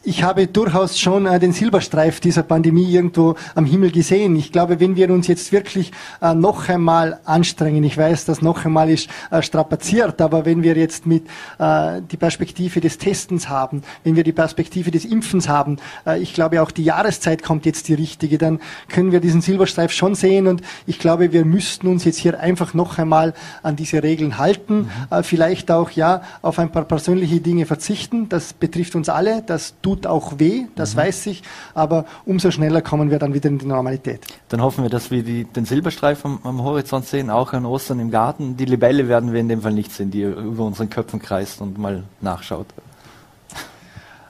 ich 0.04 0.22
habe 0.22 0.46
durchaus 0.46 0.98
schon 0.98 1.26
äh, 1.26 1.38
den 1.38 1.52
Silberstreif 1.52 2.20
dieser 2.20 2.42
Pandemie 2.42 2.90
irgendwo 2.92 3.36
am 3.54 3.64
Himmel 3.64 3.90
gesehen. 3.90 4.36
Ich 4.36 4.52
glaube, 4.52 4.78
wenn 4.80 4.96
wir 4.96 5.10
uns 5.10 5.26
jetzt 5.26 5.50
wirklich 5.50 5.92
äh, 6.20 6.34
noch 6.34 6.68
einmal 6.68 7.20
anstrengen, 7.24 7.82
ich 7.84 7.96
weiß, 7.96 8.26
das 8.26 8.42
noch 8.42 8.64
einmal 8.64 8.90
ist 8.90 9.08
äh, 9.30 9.42
strapaziert, 9.42 10.20
aber 10.20 10.44
wenn 10.44 10.62
wir 10.62 10.76
jetzt 10.76 11.06
mit 11.06 11.26
äh, 11.58 12.02
die 12.02 12.16
Perspektive 12.16 12.80
des 12.80 12.98
Testens 12.98 13.48
haben, 13.48 13.82
wenn 14.04 14.16
wir 14.16 14.24
die 14.24 14.32
Perspektive 14.32 14.90
des 14.90 15.04
Impfens 15.04 15.48
haben, 15.48 15.78
äh, 16.06 16.20
ich 16.20 16.34
glaube 16.34 16.60
auch 16.62 16.70
die 16.70 16.84
Jahreszeit 16.84 17.42
kommt 17.42 17.64
jetzt 17.64 17.88
die 17.88 17.94
richtige, 17.94 18.36
dann 18.36 18.60
können 18.88 19.10
wir 19.10 19.20
diesen 19.20 19.40
Silberstreif 19.40 19.90
schon 19.90 20.14
sehen 20.14 20.46
und 20.46 20.62
ich 20.86 20.98
glaube, 20.98 21.32
wir 21.32 21.44
müssten 21.44 21.86
uns 21.86 22.04
jetzt 22.04 22.18
hier 22.18 22.38
einfach 22.38 22.74
noch 22.74 22.98
einmal 22.98 23.32
an 23.62 23.76
diese 23.76 24.02
Regeln 24.02 24.38
halten, 24.38 24.74
mhm. 24.74 24.90
Äh, 25.10 25.22
vielleicht 25.22 25.70
auch 25.70 25.90
ja 25.90 26.22
auf 26.42 26.58
ein 26.58 26.70
paar 26.70 26.84
persönliche 26.84 27.40
Dinge 27.40 27.66
verzichten. 27.66 28.28
Das 28.28 28.52
betrifft 28.52 28.94
uns 28.94 29.08
alle. 29.08 29.42
Das 29.42 29.74
tut 29.82 29.93
tut 29.94 30.06
auch 30.06 30.38
weh, 30.38 30.66
das 30.74 30.94
mhm. 30.94 30.98
weiß 30.98 31.26
ich, 31.26 31.42
aber 31.74 32.04
umso 32.24 32.50
schneller 32.50 32.82
kommen 32.82 33.10
wir 33.10 33.18
dann 33.18 33.34
wieder 33.34 33.48
in 33.48 33.58
die 33.58 33.66
Normalität. 33.66 34.26
Dann 34.48 34.62
hoffen 34.62 34.82
wir, 34.82 34.90
dass 34.90 35.10
wir 35.10 35.22
die, 35.22 35.44
den 35.44 35.64
Silberstreif 35.64 36.24
am, 36.24 36.38
am, 36.42 36.62
Horizont 36.62 37.06
sehen, 37.06 37.30
auch 37.30 37.52
an 37.52 37.66
Ostern 37.66 38.00
im 38.00 38.10
Garten. 38.10 38.56
Die 38.56 38.64
Libelle 38.64 39.08
werden 39.08 39.32
wir 39.32 39.40
in 39.40 39.48
dem 39.48 39.62
Fall 39.62 39.72
nicht 39.72 39.92
sehen, 39.92 40.10
die 40.10 40.22
über 40.22 40.64
unseren 40.64 40.90
Köpfen 40.90 41.20
kreist 41.20 41.60
und 41.60 41.78
mal 41.78 42.04
nachschaut. 42.20 42.66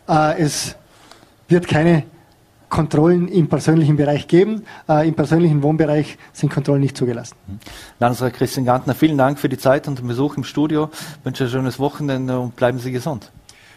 Äh, 0.08 0.40
es 0.40 0.76
wird 1.48 1.66
keine 1.66 2.04
Kontrollen 2.68 3.28
im 3.28 3.48
persönlichen 3.48 3.96
Bereich 3.96 4.26
geben. 4.26 4.64
Äh, 4.88 5.06
Im 5.08 5.14
persönlichen 5.14 5.62
Wohnbereich 5.62 6.18
sind 6.32 6.52
Kontrollen 6.52 6.80
nicht 6.80 6.96
zugelassen. 6.96 7.36
Mhm. 7.46 7.58
Landesrat 8.00 8.34
Christian 8.34 8.66
Gantner, 8.66 8.94
vielen 8.94 9.16
Dank 9.16 9.38
für 9.38 9.48
die 9.48 9.58
Zeit 9.58 9.86
und 9.86 10.00
den 10.00 10.08
Besuch 10.08 10.36
im 10.36 10.44
Studio. 10.44 10.90
Ich 11.20 11.24
wünsche 11.24 11.44
ein 11.44 11.50
schönes 11.50 11.78
Wochenende 11.78 12.38
und 12.38 12.56
bleiben 12.56 12.78
Sie 12.78 12.90
gesund. 12.90 13.30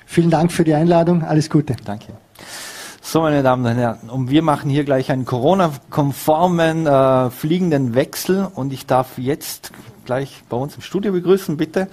Vielen 0.09 0.31
Dank 0.31 0.51
für 0.53 0.63
die 0.63 0.73
Einladung. 0.73 1.23
Alles 1.23 1.49
Gute. 1.49 1.75
Danke. 1.83 2.13
So, 3.01 3.21
meine 3.21 3.43
Damen 3.43 3.65
und 3.65 3.75
Herren, 3.75 4.09
und 4.09 4.29
wir 4.29 4.41
machen 4.41 4.69
hier 4.69 4.83
gleich 4.83 5.11
einen 5.11 5.25
Corona-konformen 5.25 6.87
äh, 6.87 7.29
fliegenden 7.29 7.93
Wechsel 7.93 8.47
und 8.55 8.73
ich 8.73 8.85
darf 8.85 9.17
jetzt 9.17 9.71
gleich 10.05 10.43
bei 10.49 10.57
uns 10.57 10.75
im 10.75 10.81
Studio 10.81 11.11
begrüßen, 11.11 11.55
bitte, 11.57 11.87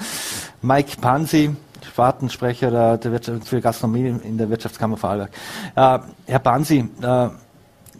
Mike 0.62 1.00
Pansi, 1.00 1.54
Spartensprecher 1.86 2.70
der, 2.70 2.98
der 2.98 3.12
Wirtschaft 3.12 3.48
für 3.48 3.60
Gastronomie 3.60 4.14
in 4.24 4.38
der 4.38 4.48
Wirtschaftskammer 4.48 4.96
Vorarlberg. 4.96 5.30
Äh, 5.74 5.98
Herr 6.26 6.38
Pansi, 6.38 6.88
äh, 7.02 7.28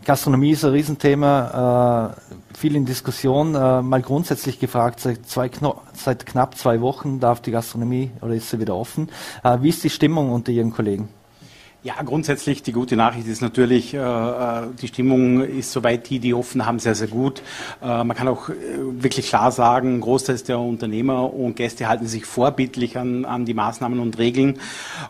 Gastronomie 0.05 0.53
ist 0.53 0.65
ein 0.65 0.71
Riesenthema, 0.71 2.15
äh, 2.17 2.44
viel 2.57 2.77
in 2.77 2.85
Diskussion. 2.85 3.55
Äh, 3.55 3.83
mal 3.83 4.03
grundsätzlich 4.03 4.59
gefragt, 4.59 5.01
seit, 5.01 5.27
zwei, 5.27 5.51
seit, 5.93 6.27
knapp 6.27 6.57
zwei 6.57 6.81
Wochen 6.81 7.21
darf 7.21 7.41
die 7.41 7.51
Gastronomie 7.51 8.11
oder 8.21 8.35
ist 8.35 8.51
sie 8.51 8.61
wieder 8.61 8.77
offen. 8.77 9.11
Äh, 9.43 9.59
wie 9.61 9.69
ist 9.69 9.85
die 9.85 9.91
Stimmung 9.91 10.31
unter 10.31 10.53
Ihren 10.53 10.73
Kollegen? 10.73 11.09
Ja, 11.85 11.97
grundsätzlich 12.03 12.63
die 12.63 12.73
gute 12.73 12.97
Nachricht 12.97 13.29
ist 13.29 13.43
natürlich, 13.43 13.93
äh, 13.93 13.99
äh, 13.99 14.63
die 14.81 14.89
Stimmung 14.89 15.43
ist 15.43 15.71
soweit 15.71 16.09
die, 16.09 16.19
die 16.19 16.33
offen 16.33 16.65
haben, 16.65 16.79
sehr, 16.79 16.95
sehr 16.95 17.09
gut. 17.09 17.43
Äh, 17.83 18.05
man 18.05 18.17
kann 18.17 18.27
auch 18.27 18.49
wirklich 18.49 19.29
klar 19.29 19.53
sagen, 19.53 20.01
Großteil 20.01 20.39
der 20.39 20.61
Unternehmer 20.61 21.35
und 21.35 21.57
Gäste 21.57 21.87
halten 21.87 22.07
sich 22.07 22.25
vorbildlich 22.25 22.97
an, 22.97 23.27
an 23.27 23.45
die 23.45 23.53
Maßnahmen 23.53 24.01
und 24.01 24.17
Regeln. 24.17 24.59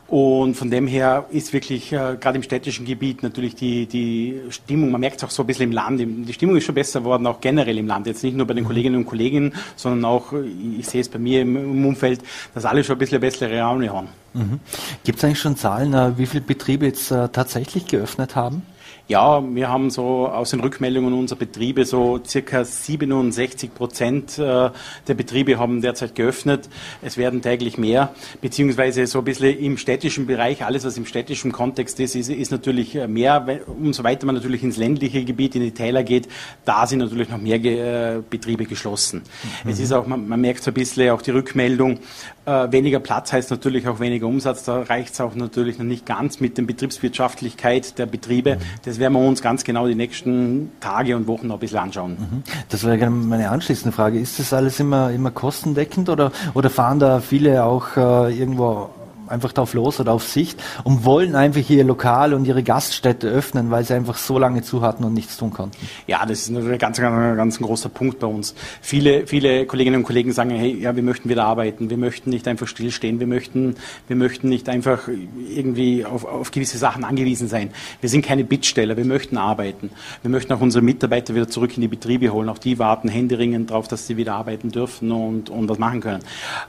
Und 0.08 0.56
von 0.56 0.68
dem 0.68 0.88
her 0.88 1.26
ist 1.30 1.52
wirklich 1.52 1.90
gerade 1.90 2.36
im 2.38 2.42
städtischen 2.42 2.84
Gebiet 2.84 3.22
natürlich 3.22 3.54
die, 3.54 3.86
die 3.86 4.40
Stimmung, 4.50 4.90
man 4.90 5.00
merkt 5.00 5.18
es 5.18 5.24
auch 5.24 5.30
so 5.30 5.44
ein 5.44 5.46
bisschen 5.46 5.66
im 5.66 5.72
Land, 5.72 6.00
die 6.00 6.32
Stimmung 6.32 6.56
ist 6.56 6.64
schon 6.64 6.74
besser 6.74 6.98
geworden, 6.98 7.24
auch 7.28 7.40
generell 7.40 7.78
im 7.78 7.86
Land. 7.86 8.08
Jetzt 8.08 8.24
nicht 8.24 8.36
nur 8.36 8.48
bei 8.48 8.54
den 8.54 8.64
Kolleginnen 8.64 8.96
und 8.96 9.06
Kollegen, 9.06 9.52
sondern 9.76 10.04
auch, 10.06 10.32
ich 10.76 10.88
sehe 10.88 11.02
es 11.02 11.08
bei 11.08 11.20
mir 11.20 11.42
im, 11.42 11.56
im 11.56 11.86
Umfeld, 11.86 12.20
dass 12.52 12.64
alle 12.64 12.82
schon 12.82 12.96
ein 12.96 12.98
bisschen 12.98 13.20
bessere 13.20 13.58
Laune 13.58 13.92
haben. 13.92 14.23
Mhm. 14.34 14.60
Gibt 15.04 15.18
es 15.18 15.24
eigentlich 15.24 15.40
schon 15.40 15.56
Zahlen, 15.56 15.94
äh, 15.94 16.18
wie 16.18 16.26
viele 16.26 16.42
Betriebe 16.42 16.86
jetzt 16.86 17.10
äh, 17.10 17.28
tatsächlich 17.28 17.86
geöffnet 17.86 18.36
haben? 18.36 18.62
Ja, 19.06 19.42
wir 19.54 19.68
haben 19.68 19.90
so 19.90 20.28
aus 20.28 20.52
den 20.52 20.60
Rückmeldungen 20.60 21.12
unserer 21.12 21.38
Betriebe 21.38 21.84
so 21.84 22.20
circa 22.24 22.64
67 22.64 23.74
Prozent 23.74 24.38
äh, 24.38 24.70
der 25.06 25.14
Betriebe 25.14 25.58
haben 25.58 25.82
derzeit 25.82 26.14
geöffnet. 26.14 26.70
Es 27.02 27.18
werden 27.18 27.42
täglich 27.42 27.76
mehr, 27.76 28.14
beziehungsweise 28.40 29.06
so 29.06 29.18
ein 29.18 29.24
bisschen 29.26 29.58
im 29.58 29.76
städtischen 29.76 30.26
Bereich, 30.26 30.64
alles 30.64 30.86
was 30.86 30.96
im 30.96 31.04
städtischen 31.04 31.52
Kontext 31.52 32.00
ist, 32.00 32.14
ist, 32.14 32.30
ist 32.30 32.50
natürlich 32.50 32.94
mehr. 33.06 33.46
Umso 33.66 34.04
weiter 34.04 34.24
man 34.24 34.36
natürlich 34.36 34.62
ins 34.62 34.78
ländliche 34.78 35.22
Gebiet, 35.22 35.54
in 35.54 35.60
die 35.60 35.72
Täler 35.72 36.02
geht, 36.02 36.26
da 36.64 36.86
sind 36.86 37.00
natürlich 37.00 37.28
noch 37.28 37.36
mehr 37.36 37.62
äh, 37.62 38.22
Betriebe 38.30 38.64
geschlossen. 38.64 39.22
Mhm. 39.64 39.70
Es 39.70 39.80
ist 39.80 39.92
auch, 39.92 40.06
man, 40.06 40.26
man, 40.26 40.40
merkt 40.40 40.62
so 40.62 40.70
ein 40.70 40.74
bisschen 40.74 41.10
auch 41.10 41.20
die 41.20 41.32
Rückmeldung, 41.32 41.98
äh, 42.46 42.72
weniger 42.72 43.00
Platz 43.00 43.34
heißt 43.34 43.50
natürlich 43.50 43.86
auch 43.86 44.00
weniger 44.00 44.26
Umsatz. 44.26 44.64
Da 44.64 44.80
reicht 44.80 45.12
es 45.12 45.20
auch 45.20 45.34
natürlich 45.34 45.78
noch 45.78 45.84
nicht 45.84 46.06
ganz 46.06 46.40
mit 46.40 46.56
der 46.56 46.62
Betriebswirtschaftlichkeit 46.62 47.98
der 47.98 48.06
Betriebe. 48.06 48.56
Mhm 48.56 48.93
das 48.94 49.00
werden 49.00 49.14
wir 49.14 49.26
uns 49.26 49.42
ganz 49.42 49.64
genau 49.64 49.88
die 49.88 49.96
nächsten 49.96 50.70
Tage 50.78 51.16
und 51.16 51.26
Wochen 51.26 51.48
noch 51.48 51.56
ein 51.56 51.58
bisschen 51.58 51.78
anschauen. 51.78 52.12
Mhm. 52.12 52.42
Das 52.68 52.84
wäre 52.84 53.10
meine 53.10 53.50
anschließende 53.50 53.90
Frage. 53.90 54.20
Ist 54.20 54.38
das 54.38 54.52
alles 54.52 54.78
immer, 54.78 55.10
immer 55.10 55.32
kostendeckend 55.32 56.08
oder, 56.08 56.30
oder 56.54 56.70
fahren 56.70 57.00
da 57.00 57.18
viele 57.18 57.64
auch 57.64 57.96
äh, 57.96 58.38
irgendwo 58.38 58.90
einfach 59.28 59.52
drauf 59.52 59.74
los 59.74 60.00
oder 60.00 60.12
auf 60.12 60.24
Sicht 60.24 60.62
und 60.84 61.04
wollen 61.04 61.34
einfach 61.34 61.68
ihr 61.68 61.84
Lokal 61.84 62.34
und 62.34 62.46
ihre 62.46 62.62
Gaststätte 62.62 63.28
öffnen, 63.28 63.70
weil 63.70 63.84
sie 63.84 63.94
einfach 63.94 64.16
so 64.16 64.38
lange 64.38 64.62
zu 64.62 64.82
hatten 64.82 65.04
und 65.04 65.14
nichts 65.14 65.36
tun 65.36 65.50
konnten. 65.50 65.76
Ja, 66.06 66.24
das 66.26 66.40
ist 66.40 66.50
natürlich 66.50 66.74
ein 66.74 66.78
ganz, 66.78 66.98
ganz, 66.98 67.36
ganz 67.36 67.58
großer 67.58 67.88
Punkt 67.88 68.18
bei 68.18 68.26
uns. 68.26 68.54
Viele, 68.80 69.26
viele 69.26 69.66
Kolleginnen 69.66 69.96
und 69.96 70.04
Kollegen 70.04 70.32
sagen, 70.32 70.50
hey, 70.50 70.76
ja, 70.78 70.94
wir 70.94 71.02
möchten 71.02 71.28
wieder 71.28 71.44
arbeiten, 71.44 71.90
wir 71.90 71.96
möchten 71.96 72.30
nicht 72.30 72.46
einfach 72.46 72.66
stillstehen, 72.66 73.20
wir 73.20 73.26
möchten, 73.26 73.76
wir 74.06 74.16
möchten 74.16 74.48
nicht 74.48 74.68
einfach 74.68 75.08
irgendwie 75.48 76.04
auf, 76.04 76.24
auf 76.24 76.50
gewisse 76.50 76.78
Sachen 76.78 77.04
angewiesen 77.04 77.48
sein. 77.48 77.70
Wir 78.00 78.10
sind 78.10 78.24
keine 78.24 78.44
Bittsteller, 78.44 78.96
wir 78.96 79.04
möchten 79.04 79.38
arbeiten. 79.38 79.90
Wir 80.22 80.30
möchten 80.30 80.52
auch 80.52 80.60
unsere 80.60 80.84
Mitarbeiter 80.84 81.34
wieder 81.34 81.48
zurück 81.48 81.76
in 81.76 81.80
die 81.80 81.88
Betriebe 81.88 82.30
holen. 82.30 82.48
Auch 82.48 82.58
die 82.58 82.78
warten 82.78 83.08
händeringend 83.08 83.70
darauf, 83.70 83.88
dass 83.88 84.06
sie 84.06 84.16
wieder 84.16 84.34
arbeiten 84.34 84.70
dürfen 84.70 85.10
und, 85.10 85.50
und 85.50 85.68
was 85.68 85.78
machen 85.78 86.00
können. 86.00 86.22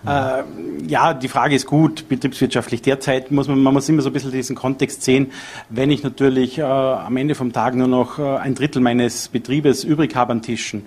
Ja, 0.05 0.43
mhm. 0.47 0.85
äh, 0.85 0.87
ja 0.87 1.13
die 1.13 1.27
Frage 1.27 1.55
ist 1.55 1.65
gut, 1.65 2.07
Betriebswirtschaft 2.07 2.44
betriebswirtschaftlich. 2.45 2.81
Derzeit 2.81 3.31
muss 3.31 3.47
man, 3.47 3.61
man 3.61 3.73
muss 3.73 3.89
immer 3.89 4.01
so 4.01 4.09
ein 4.09 4.13
bisschen 4.13 4.31
diesen 4.31 4.55
Kontext 4.55 5.03
sehen. 5.03 5.31
Wenn 5.69 5.91
ich 5.91 6.03
natürlich 6.03 6.57
äh, 6.57 6.61
am 6.61 7.17
Ende 7.17 7.35
vom 7.35 7.51
Tag 7.51 7.75
nur 7.75 7.87
noch 7.87 8.19
äh, 8.19 8.37
ein 8.37 8.55
Drittel 8.55 8.81
meines 8.81 9.27
Betriebes 9.27 9.83
übrig 9.83 10.15
habe 10.15 10.31
an 10.31 10.41
Tischen, 10.41 10.85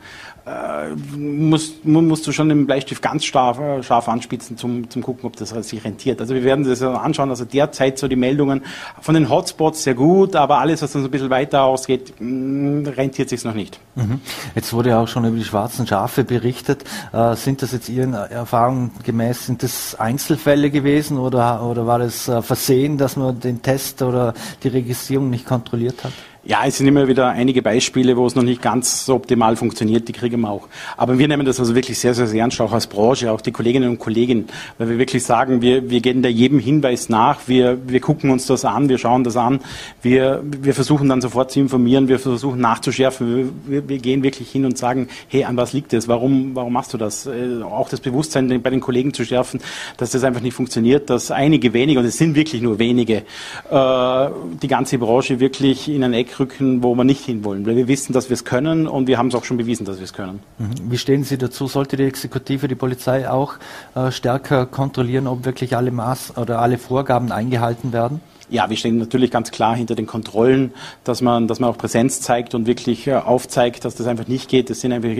äh, 0.48 1.18
musst, 1.18 1.84
musst 1.84 2.26
du 2.26 2.32
schon 2.32 2.48
den 2.48 2.66
Bleistift 2.66 3.02
ganz 3.02 3.24
scharf, 3.24 3.58
äh, 3.58 3.82
scharf 3.82 4.08
anspitzen, 4.08 4.56
zum, 4.56 4.88
zum 4.88 5.02
gucken, 5.02 5.26
ob 5.26 5.36
das 5.36 5.50
sich 5.50 5.84
rentiert. 5.84 6.20
Also 6.20 6.34
wir 6.34 6.44
werden 6.44 6.64
das 6.64 6.82
anschauen. 6.82 7.30
Also 7.30 7.44
derzeit 7.44 7.98
so 7.98 8.08
die 8.08 8.16
Meldungen 8.16 8.62
von 9.00 9.14
den 9.14 9.28
Hotspots 9.28 9.82
sehr 9.82 9.94
gut, 9.94 10.36
aber 10.36 10.58
alles, 10.58 10.82
was 10.82 10.92
dann 10.92 11.02
so 11.02 11.08
ein 11.08 11.10
bisschen 11.10 11.30
weiter 11.30 11.64
ausgeht, 11.64 12.14
mh, 12.18 12.90
rentiert 12.90 13.28
sich 13.28 13.44
noch 13.44 13.54
nicht. 13.54 13.78
Mhm. 13.94 14.20
Jetzt 14.54 14.72
wurde 14.72 14.90
ja 14.90 15.02
auch 15.02 15.08
schon 15.08 15.24
über 15.24 15.36
die 15.36 15.44
schwarzen 15.44 15.86
Schafe 15.86 16.24
berichtet. 16.24 16.84
Äh, 17.12 17.34
sind 17.36 17.62
das 17.62 17.72
jetzt 17.72 17.88
Ihren 17.88 18.14
Erfahrungen 18.14 18.92
gemäß, 19.04 19.46
sind 19.46 19.62
das 19.62 19.94
Einzelfälle 19.94 20.70
gewesen 20.70 21.18
oder, 21.18 21.62
oder 21.62 21.86
war 21.86 21.98
das 21.98 22.28
äh, 22.28 22.42
Versehen, 22.42 22.98
dass 22.98 23.16
man 23.16 23.38
den 23.40 23.62
Test 23.62 24.02
oder 24.02 24.34
die 24.62 24.68
Registrierung 24.68 25.30
nicht 25.30 25.46
kontrolliert 25.46 26.04
hat? 26.04 26.12
Ja, 26.48 26.64
es 26.64 26.78
sind 26.78 26.86
immer 26.86 27.06
wieder 27.08 27.28
einige 27.28 27.60
Beispiele, 27.60 28.16
wo 28.16 28.24
es 28.26 28.34
noch 28.34 28.42
nicht 28.42 28.62
ganz 28.62 29.04
so 29.04 29.16
optimal 29.16 29.54
funktioniert, 29.54 30.08
die 30.08 30.14
kriegen 30.14 30.40
wir 30.40 30.48
auch. 30.48 30.66
Aber 30.96 31.18
wir 31.18 31.28
nehmen 31.28 31.44
das 31.44 31.60
also 31.60 31.74
wirklich 31.74 31.98
sehr, 31.98 32.14
sehr, 32.14 32.26
sehr 32.26 32.40
ernst, 32.40 32.58
auch 32.62 32.72
als 32.72 32.86
Branche, 32.86 33.30
auch 33.30 33.42
die 33.42 33.52
Kolleginnen 33.52 33.90
und 33.90 33.98
Kollegen, 33.98 34.46
weil 34.78 34.88
wir 34.88 34.96
wirklich 34.96 35.24
sagen, 35.24 35.60
wir, 35.60 35.90
wir 35.90 36.00
gehen 36.00 36.22
da 36.22 36.30
jedem 36.30 36.58
Hinweis 36.58 37.10
nach, 37.10 37.40
wir, 37.48 37.76
wir 37.86 38.00
gucken 38.00 38.30
uns 38.30 38.46
das 38.46 38.64
an, 38.64 38.88
wir 38.88 38.96
schauen 38.96 39.24
das 39.24 39.36
an, 39.36 39.60
wir, 40.00 40.42
wir 40.42 40.72
versuchen 40.72 41.10
dann 41.10 41.20
sofort 41.20 41.50
zu 41.50 41.60
informieren, 41.60 42.08
wir 42.08 42.18
versuchen 42.18 42.62
nachzuschärfen, 42.62 43.52
wir, 43.66 43.86
wir 43.86 43.98
gehen 43.98 44.22
wirklich 44.22 44.50
hin 44.50 44.64
und 44.64 44.78
sagen, 44.78 45.08
hey, 45.28 45.44
an 45.44 45.58
was 45.58 45.74
liegt 45.74 45.92
es, 45.92 46.08
warum, 46.08 46.54
warum 46.54 46.72
machst 46.72 46.94
du 46.94 46.96
das? 46.96 47.26
Äh, 47.26 47.60
auch 47.62 47.90
das 47.90 48.00
Bewusstsein 48.00 48.62
bei 48.62 48.70
den 48.70 48.80
Kollegen 48.80 49.12
zu 49.12 49.26
schärfen, 49.26 49.60
dass 49.98 50.12
das 50.12 50.24
einfach 50.24 50.40
nicht 50.40 50.54
funktioniert, 50.54 51.10
dass 51.10 51.30
einige 51.30 51.74
wenige, 51.74 52.00
und 52.00 52.06
es 52.06 52.16
sind 52.16 52.34
wirklich 52.34 52.62
nur 52.62 52.78
wenige, 52.78 53.24
äh, 53.70 54.28
die 54.62 54.68
ganze 54.68 54.96
Branche 54.96 55.40
wirklich 55.40 55.90
in 55.90 56.02
ein 56.02 56.14
Eck 56.14 56.37
rücken, 56.38 56.82
wo 56.82 56.94
wir 56.94 57.04
nicht 57.04 57.24
hinwollen. 57.24 57.66
Weil 57.66 57.76
wir 57.76 57.88
wissen, 57.88 58.12
dass 58.12 58.28
wir 58.28 58.34
es 58.34 58.44
können 58.44 58.86
und 58.86 59.06
wir 59.06 59.18
haben 59.18 59.28
es 59.28 59.34
auch 59.34 59.44
schon 59.44 59.56
bewiesen, 59.56 59.84
dass 59.84 59.98
wir 59.98 60.04
es 60.04 60.12
können. 60.12 60.40
Mhm. 60.58 60.90
Wie 60.90 60.98
stehen 60.98 61.24
Sie 61.24 61.38
dazu? 61.38 61.66
Sollte 61.66 61.96
die 61.96 62.04
Exekutive, 62.04 62.68
die 62.68 62.74
Polizei 62.74 63.28
auch 63.30 63.54
äh, 63.94 64.10
stärker 64.10 64.66
kontrollieren, 64.66 65.26
ob 65.26 65.44
wirklich 65.44 65.76
alle 65.76 65.90
Maß 65.90 66.36
oder 66.36 66.60
alle 66.60 66.78
Vorgaben 66.78 67.32
eingehalten 67.32 67.92
werden? 67.92 68.20
Ja, 68.50 68.70
wir 68.70 68.76
stehen 68.76 68.96
natürlich 68.96 69.30
ganz 69.30 69.50
klar 69.50 69.76
hinter 69.76 69.94
den 69.94 70.06
Kontrollen, 70.06 70.72
dass 71.04 71.20
man, 71.20 71.48
dass 71.48 71.60
man 71.60 71.68
auch 71.68 71.76
Präsenz 71.76 72.22
zeigt 72.22 72.54
und 72.54 72.66
wirklich 72.66 73.06
äh, 73.06 73.14
aufzeigt, 73.14 73.84
dass 73.84 73.94
das 73.94 74.06
einfach 74.06 74.26
nicht 74.26 74.48
geht. 74.48 74.70
Das 74.70 74.80
sind 74.80 74.92
einfach 74.92 75.10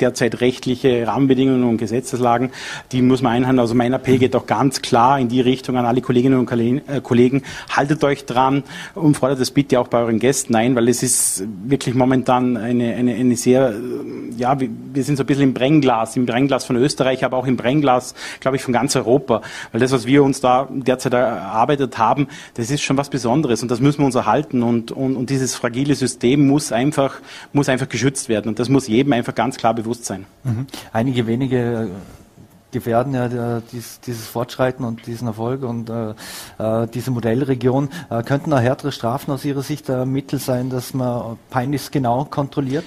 derzeit 0.00 0.40
rechtliche 0.42 1.06
Rahmenbedingungen 1.06 1.64
und 1.64 1.78
Gesetzeslagen, 1.78 2.50
die 2.92 3.00
muss 3.00 3.22
man 3.22 3.32
einhalten. 3.32 3.58
Also 3.58 3.74
mein 3.74 3.94
Appell 3.94 4.18
geht 4.18 4.36
auch 4.36 4.46
ganz 4.46 4.82
klar 4.82 5.18
in 5.18 5.28
die 5.28 5.40
Richtung 5.40 5.76
an 5.78 5.86
alle 5.86 6.02
Kolleginnen 6.02 6.38
und 6.38 6.52
äh, 6.52 7.00
Kollegen. 7.02 7.42
Haltet 7.70 8.04
euch 8.04 8.26
dran 8.26 8.64
und 8.94 9.16
fordert 9.16 9.40
das 9.40 9.50
bitte 9.50 9.80
auch 9.80 9.88
bei 9.88 10.00
euren 10.00 10.18
Gästen 10.18 10.54
ein, 10.54 10.76
weil 10.76 10.88
es 10.88 11.02
ist 11.02 11.44
wirklich 11.64 11.94
momentan 11.94 12.56
eine, 12.56 12.94
eine, 12.94 13.14
eine 13.14 13.36
sehr, 13.36 13.70
äh, 13.70 13.74
ja, 14.36 14.58
wir 14.60 15.04
sind 15.04 15.16
so 15.16 15.22
ein 15.22 15.26
bisschen 15.26 15.44
im 15.44 15.54
Brennglas, 15.54 16.16
im 16.16 16.26
Brennglas 16.26 16.64
von 16.64 16.76
Österreich, 16.76 17.24
aber 17.24 17.38
auch 17.38 17.46
im 17.46 17.56
Brennglas, 17.56 18.14
glaube 18.40 18.56
ich, 18.58 18.62
von 18.62 18.74
ganz 18.74 18.94
Europa. 18.94 19.40
Weil 19.72 19.80
das, 19.80 19.92
was 19.92 20.06
wir 20.06 20.22
uns 20.22 20.40
da 20.40 20.68
derzeit 20.70 21.14
erarbeitet 21.14 21.96
haben, 21.98 22.28
das 22.54 22.70
ist 22.70 22.73
ist 22.74 22.82
schon 22.82 22.96
was 22.96 23.08
Besonderes 23.08 23.62
und 23.62 23.70
das 23.70 23.80
müssen 23.80 24.00
wir 24.00 24.06
uns 24.06 24.14
erhalten 24.14 24.62
und, 24.62 24.92
und, 24.92 25.16
und 25.16 25.30
dieses 25.30 25.54
fragile 25.54 25.94
System 25.94 26.46
muss 26.46 26.72
einfach, 26.72 27.20
muss 27.52 27.68
einfach 27.68 27.88
geschützt 27.88 28.28
werden 28.28 28.48
und 28.48 28.58
das 28.58 28.68
muss 28.68 28.86
jedem 28.88 29.12
einfach 29.12 29.34
ganz 29.34 29.56
klar 29.56 29.74
bewusst 29.74 30.04
sein. 30.04 30.26
Mhm. 30.44 30.66
Einige 30.92 31.26
wenige 31.26 31.56
äh, 31.56 31.88
gefährden 32.74 33.14
ja 33.14 33.62
dies, 33.72 34.00
dieses 34.00 34.26
Fortschreiten 34.26 34.84
und 34.84 35.06
diesen 35.06 35.28
Erfolg 35.28 35.62
und 35.62 35.88
äh, 35.88 36.10
äh, 36.58 36.86
diese 36.92 37.10
Modellregion. 37.10 37.88
Äh, 38.10 38.22
könnten 38.24 38.50
da 38.50 38.58
härtere 38.58 38.92
Strafen 38.92 39.30
aus 39.30 39.44
Ihrer 39.44 39.62
Sicht 39.62 39.88
ein 39.88 40.10
Mittel 40.10 40.38
sein, 40.38 40.68
dass 40.68 40.92
man 40.92 41.38
peinlichst 41.50 41.92
genau 41.92 42.26
kontrolliert? 42.26 42.84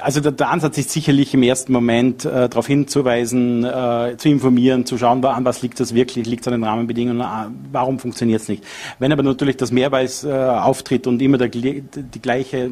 Also 0.00 0.20
der, 0.20 0.32
der, 0.32 0.50
Ansatz 0.50 0.78
ist 0.78 0.90
sicherlich 0.90 1.34
im 1.34 1.42
ersten 1.42 1.72
Moment 1.72 2.24
äh, 2.24 2.48
darauf 2.48 2.66
hinzuweisen, 2.66 3.64
äh, 3.64 4.14
zu 4.16 4.28
informieren, 4.28 4.86
zu 4.86 4.98
schauen, 4.98 5.24
an 5.24 5.44
was 5.44 5.62
liegt 5.62 5.80
das 5.80 5.94
wirklich, 5.94 6.26
liegt 6.26 6.42
es 6.42 6.48
an 6.48 6.60
den 6.60 6.64
Rahmenbedingungen, 6.64 7.20
äh, 7.20 7.50
warum 7.72 7.98
funktioniert 7.98 8.40
es 8.40 8.48
nicht. 8.48 8.64
Wenn 8.98 9.12
aber 9.12 9.22
natürlich 9.22 9.56
das 9.56 9.72
Mehrweis 9.72 10.24
äh, 10.24 10.32
auftritt 10.32 11.06
und 11.06 11.20
immer 11.20 11.38
der, 11.38 11.48
die 11.48 11.82
gleiche 12.22 12.70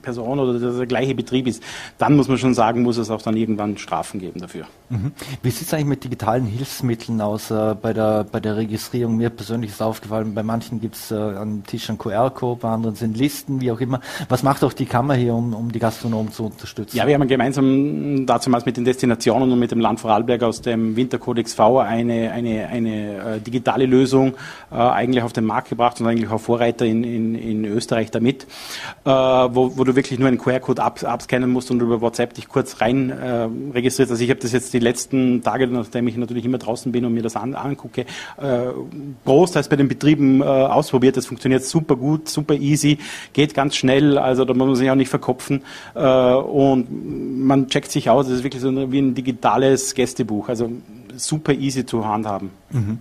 Person 0.00 0.38
oder 0.38 0.58
der, 0.58 0.70
der, 0.72 0.86
gleiche 0.86 1.14
Betrieb 1.14 1.46
ist, 1.46 1.62
dann 1.98 2.16
muss 2.16 2.28
man 2.28 2.38
schon 2.38 2.54
sagen, 2.54 2.82
muss 2.82 2.96
es 2.96 3.10
auch 3.10 3.22
dann 3.22 3.36
irgendwann 3.36 3.76
Strafen 3.76 4.20
geben 4.20 4.40
dafür. 4.40 4.66
Mhm. 4.88 5.12
Wie 5.42 5.50
sieht 5.50 5.66
es 5.66 5.74
eigentlich 5.74 5.86
mit 5.86 6.04
digitalen 6.04 6.46
Hilfsmitteln 6.46 7.20
aus 7.20 7.50
äh, 7.50 7.74
bei, 7.74 7.92
der, 7.92 8.24
bei 8.24 8.40
der 8.40 8.56
Registrierung? 8.56 9.16
Mir 9.16 9.30
persönlich 9.30 9.70
ist 9.70 9.82
aufgefallen, 9.82 10.34
bei 10.34 10.42
manchen 10.42 10.80
gibt 10.80 10.94
es 10.94 11.10
äh, 11.10 11.14
am 11.14 11.64
Tisch 11.64 11.88
einen 11.88 11.98
QR-Code, 11.98 12.60
bei 12.60 12.70
anderen 12.70 12.94
sind 12.94 13.16
Listen, 13.16 13.60
wie 13.60 13.70
auch 13.70 13.80
immer. 13.80 14.00
Was 14.28 14.42
macht 14.42 14.62
auch 14.64 14.72
die 14.72 14.86
Kammer 14.86 15.14
hier, 15.14 15.34
um, 15.34 15.52
um 15.52 15.72
die 15.72 15.78
Gastronomie 15.78 16.05
Gastronomen 16.06 16.32
zu 16.32 16.46
unterstützen? 16.46 16.96
Ja, 16.96 17.06
wir 17.06 17.14
haben 17.14 17.26
gemeinsam 17.26 18.26
dazu 18.26 18.50
mal 18.50 18.62
mit 18.64 18.76
den 18.76 18.84
Destinationen 18.84 19.50
und 19.50 19.58
mit 19.58 19.70
dem 19.70 19.80
Land 19.80 20.00
Vorarlberg 20.00 20.42
aus 20.42 20.62
dem 20.62 20.96
Winterkodex 20.96 21.54
V 21.54 21.80
eine, 21.80 22.30
eine, 22.32 22.68
eine 22.68 23.36
äh, 23.36 23.40
digitale 23.40 23.86
Lösung 23.86 24.34
äh, 24.70 24.76
eigentlich 24.76 25.22
auf 25.22 25.32
den 25.32 25.44
Markt 25.44 25.68
gebracht 25.68 26.00
und 26.00 26.06
eigentlich 26.06 26.30
auch 26.30 26.40
Vorreiter 26.40 26.84
in, 26.84 27.04
in, 27.04 27.34
in 27.34 27.64
Österreich 27.64 28.10
damit, 28.10 28.44
äh, 29.04 29.10
wo, 29.10 29.76
wo 29.76 29.84
du 29.84 29.96
wirklich 29.96 30.18
nur 30.18 30.28
einen 30.28 30.38
QR-Code 30.38 30.82
ab, 30.82 31.02
abscannen 31.02 31.50
musst 31.50 31.70
und 31.70 31.80
über 31.80 32.00
WhatsApp 32.00 32.34
dich 32.34 32.48
kurz 32.48 32.80
rein 32.80 33.10
äh, 33.10 33.48
registrierst. 33.74 34.10
Also 34.10 34.22
ich 34.22 34.30
habe 34.30 34.40
das 34.40 34.52
jetzt 34.52 34.72
die 34.72 34.78
letzten 34.78 35.42
Tage, 35.42 35.66
nachdem 35.66 36.08
ich 36.08 36.16
natürlich 36.16 36.44
immer 36.44 36.58
draußen 36.58 36.92
bin 36.92 37.04
und 37.04 37.14
mir 37.14 37.22
das 37.22 37.36
an, 37.36 37.54
angucke, 37.54 38.02
äh, 38.02 38.66
großteils 39.24 39.68
bei 39.68 39.76
den 39.76 39.88
Betrieben 39.88 40.40
äh, 40.40 40.44
ausprobiert. 40.44 41.16
Das 41.16 41.26
funktioniert 41.26 41.64
super 41.64 41.96
gut, 41.96 42.28
super 42.28 42.54
easy, 42.54 42.98
geht 43.32 43.54
ganz 43.54 43.76
schnell, 43.76 44.18
also 44.18 44.44
da 44.44 44.54
muss 44.54 44.66
man 44.66 44.76
sich 44.76 44.90
auch 44.90 44.94
nicht 44.94 45.08
verkopfen. 45.08 45.62
Äh, 45.96 46.34
und 46.34 46.86
man 47.46 47.68
checkt 47.68 47.90
sich 47.90 48.10
aus. 48.10 48.26
Es 48.26 48.34
ist 48.34 48.44
wirklich 48.44 48.60
so 48.60 48.92
wie 48.92 48.98
ein 48.98 49.14
digitales 49.14 49.94
Gästebuch. 49.94 50.48
Also 50.48 50.70
super 51.16 51.52
easy 51.52 51.84
zu 51.84 52.06
handhaben. 52.06 52.50
Mhm. 52.70 52.98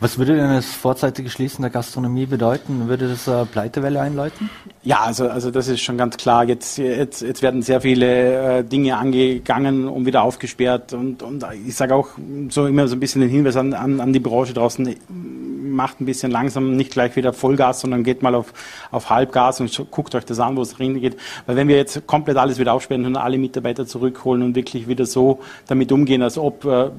Was 0.00 0.18
würde 0.18 0.36
denn 0.36 0.50
das 0.50 0.66
vorzeitige 0.66 1.30
Schließen 1.30 1.62
der 1.62 1.70
Gastronomie 1.70 2.26
bedeuten? 2.26 2.88
Würde 2.88 3.08
das 3.08 3.28
eine 3.28 3.46
Pleitewelle 3.46 4.00
einläuten? 4.00 4.50
Ja, 4.82 5.00
also, 5.00 5.28
also 5.28 5.50
das 5.50 5.68
ist 5.68 5.80
schon 5.80 5.96
ganz 5.96 6.16
klar. 6.16 6.44
Jetzt, 6.44 6.78
jetzt, 6.78 7.22
jetzt 7.22 7.42
werden 7.42 7.62
sehr 7.62 7.80
viele 7.80 8.58
äh, 8.58 8.64
Dinge 8.64 8.96
angegangen 8.96 9.88
und 9.88 10.06
wieder 10.06 10.22
aufgesperrt. 10.22 10.92
Und, 10.92 11.22
und 11.22 11.44
ich 11.66 11.74
sage 11.74 11.94
auch 11.94 12.08
so 12.48 12.66
immer 12.66 12.88
so 12.88 12.96
ein 12.96 13.00
bisschen 13.00 13.20
den 13.20 13.30
Hinweis 13.30 13.56
an, 13.56 13.72
an, 13.72 14.00
an 14.00 14.12
die 14.12 14.20
Branche 14.20 14.52
draußen 14.52 14.94
macht 15.74 16.00
ein 16.00 16.06
bisschen 16.06 16.30
langsam, 16.30 16.76
nicht 16.76 16.92
gleich 16.92 17.16
wieder 17.16 17.32
Vollgas, 17.32 17.80
sondern 17.80 18.04
geht 18.04 18.22
mal 18.22 18.34
auf, 18.34 18.52
auf 18.90 19.10
Halbgas 19.10 19.60
und 19.60 19.86
guckt 19.90 20.14
euch 20.14 20.24
das 20.24 20.40
an, 20.40 20.56
wo 20.56 20.62
es 20.62 20.80
reingeht. 20.80 21.16
Weil 21.46 21.56
wenn 21.56 21.68
wir 21.68 21.76
jetzt 21.76 22.06
komplett 22.06 22.36
alles 22.36 22.58
wieder 22.58 22.72
aufsperren 22.72 23.04
und 23.04 23.16
alle 23.16 23.36
Mitarbeiter 23.38 23.86
zurückholen 23.86 24.42
und 24.42 24.54
wirklich 24.54 24.88
wieder 24.88 25.04
so 25.04 25.40
damit 25.66 25.92
umgehen, 25.92 26.22
als 26.22 26.38
ob 26.38 26.64
äh, 26.64 26.90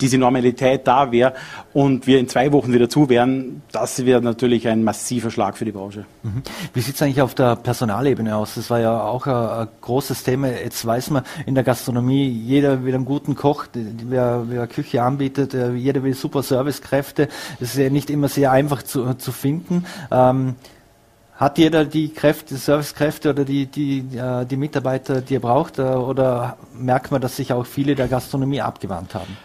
diese 0.00 0.13
Normalität 0.18 0.86
da 0.86 1.10
wäre 1.12 1.34
und 1.72 2.06
wir 2.06 2.18
in 2.18 2.28
zwei 2.28 2.52
Wochen 2.52 2.72
wieder 2.72 2.88
zu 2.88 3.08
wären, 3.08 3.62
das 3.72 4.04
wäre 4.04 4.20
natürlich 4.20 4.68
ein 4.68 4.84
massiver 4.84 5.30
Schlag 5.30 5.56
für 5.56 5.64
die 5.64 5.72
Branche. 5.72 6.04
Mhm. 6.22 6.42
Wie 6.72 6.80
sieht 6.80 6.94
es 6.94 7.02
eigentlich 7.02 7.22
auf 7.22 7.34
der 7.34 7.56
Personalebene 7.56 8.36
aus? 8.36 8.54
Das 8.54 8.70
war 8.70 8.80
ja 8.80 9.02
auch 9.02 9.26
ein, 9.26 9.34
ein, 9.34 9.68
großes 9.80 10.22
Thema. 10.22 10.48
Jetzt 10.48 10.84
weiß 10.84 11.10
man 11.10 11.24
in 11.46 11.54
der 11.54 11.64
Gastronomie, 11.64 12.28
jeder 12.28 12.84
will 12.84 12.94
einen 12.94 13.04
guten 13.04 13.34
Koch, 13.34 13.66
wer, 13.72 14.44
wer 14.48 14.66
Küche 14.66 15.02
anbietet, 15.02 15.54
jeder 15.54 16.02
will 16.02 16.14
super 16.14 16.42
Servicekräfte. 16.42 17.28
Es 17.60 17.74
ist 17.74 17.78
ja 17.78 17.90
nicht 17.90 18.10
immer 18.10 18.28
sehr 18.28 18.52
einfach 18.52 18.82
zu, 18.82 19.14
zu 19.14 19.32
finden. 19.32 19.84
Ähm, 20.10 20.56
hat 21.36 21.58
jeder 21.58 21.84
die 21.84 22.10
Kräfte, 22.10 22.56
Servicekräfte 22.56 23.30
oder 23.30 23.44
die, 23.44 23.66
die, 23.66 23.98
äh, 24.16 24.44
die 24.46 24.56
Mitarbeiter, 24.56 25.20
die 25.20 25.36
er 25.36 25.40
braucht? 25.40 25.78
Äh, 25.78 25.82
oder 25.82 26.56
merkt 26.74 27.10
man, 27.10 27.20
dass 27.20 27.36
sich 27.36 27.52
auch 27.52 27.66
viele 27.66 27.96
der 27.96 28.06
Gastronomie 28.06 28.60
abgewandt 28.60 29.14
haben? 29.14 29.36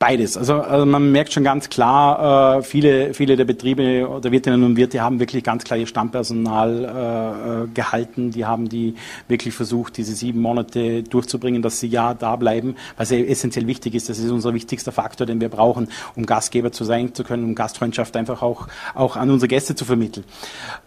Beides. 0.00 0.36
Also, 0.36 0.54
also, 0.54 0.84
man 0.84 1.12
merkt 1.12 1.32
schon 1.32 1.44
ganz 1.44 1.70
klar, 1.70 2.58
äh, 2.58 2.62
viele, 2.62 3.14
viele 3.14 3.36
der 3.36 3.44
Betriebe 3.44 4.08
oder 4.08 4.32
Wirtinnen 4.32 4.64
und 4.64 4.76
Wirte 4.76 5.00
haben 5.00 5.20
wirklich 5.20 5.44
ganz 5.44 5.62
klar 5.62 5.78
ihr 5.78 5.86
Stammpersonal 5.86 6.84
äh, 6.84 7.62
äh, 7.62 7.66
gehalten. 7.68 8.32
Die 8.32 8.44
haben 8.44 8.68
die 8.68 8.96
wirklich 9.28 9.54
versucht, 9.54 9.96
diese 9.96 10.14
sieben 10.14 10.40
Monate 10.40 11.04
durchzubringen, 11.04 11.62
dass 11.62 11.78
sie 11.78 11.86
ja 11.86 12.14
da 12.14 12.34
bleiben, 12.34 12.74
was 12.96 13.12
essentiell 13.12 13.68
wichtig 13.68 13.94
ist. 13.94 14.08
Das 14.08 14.18
ist 14.18 14.32
unser 14.32 14.52
wichtigster 14.52 14.90
Faktor, 14.90 15.28
den 15.28 15.40
wir 15.40 15.48
brauchen, 15.48 15.86
um 16.16 16.26
Gastgeber 16.26 16.72
zu 16.72 16.82
sein 16.82 17.14
zu 17.14 17.22
können, 17.22 17.44
um 17.44 17.54
Gastfreundschaft 17.54 18.16
einfach 18.16 18.42
auch, 18.42 18.66
auch 18.96 19.14
an 19.14 19.30
unsere 19.30 19.46
Gäste 19.46 19.76
zu 19.76 19.84
vermitteln. 19.84 20.24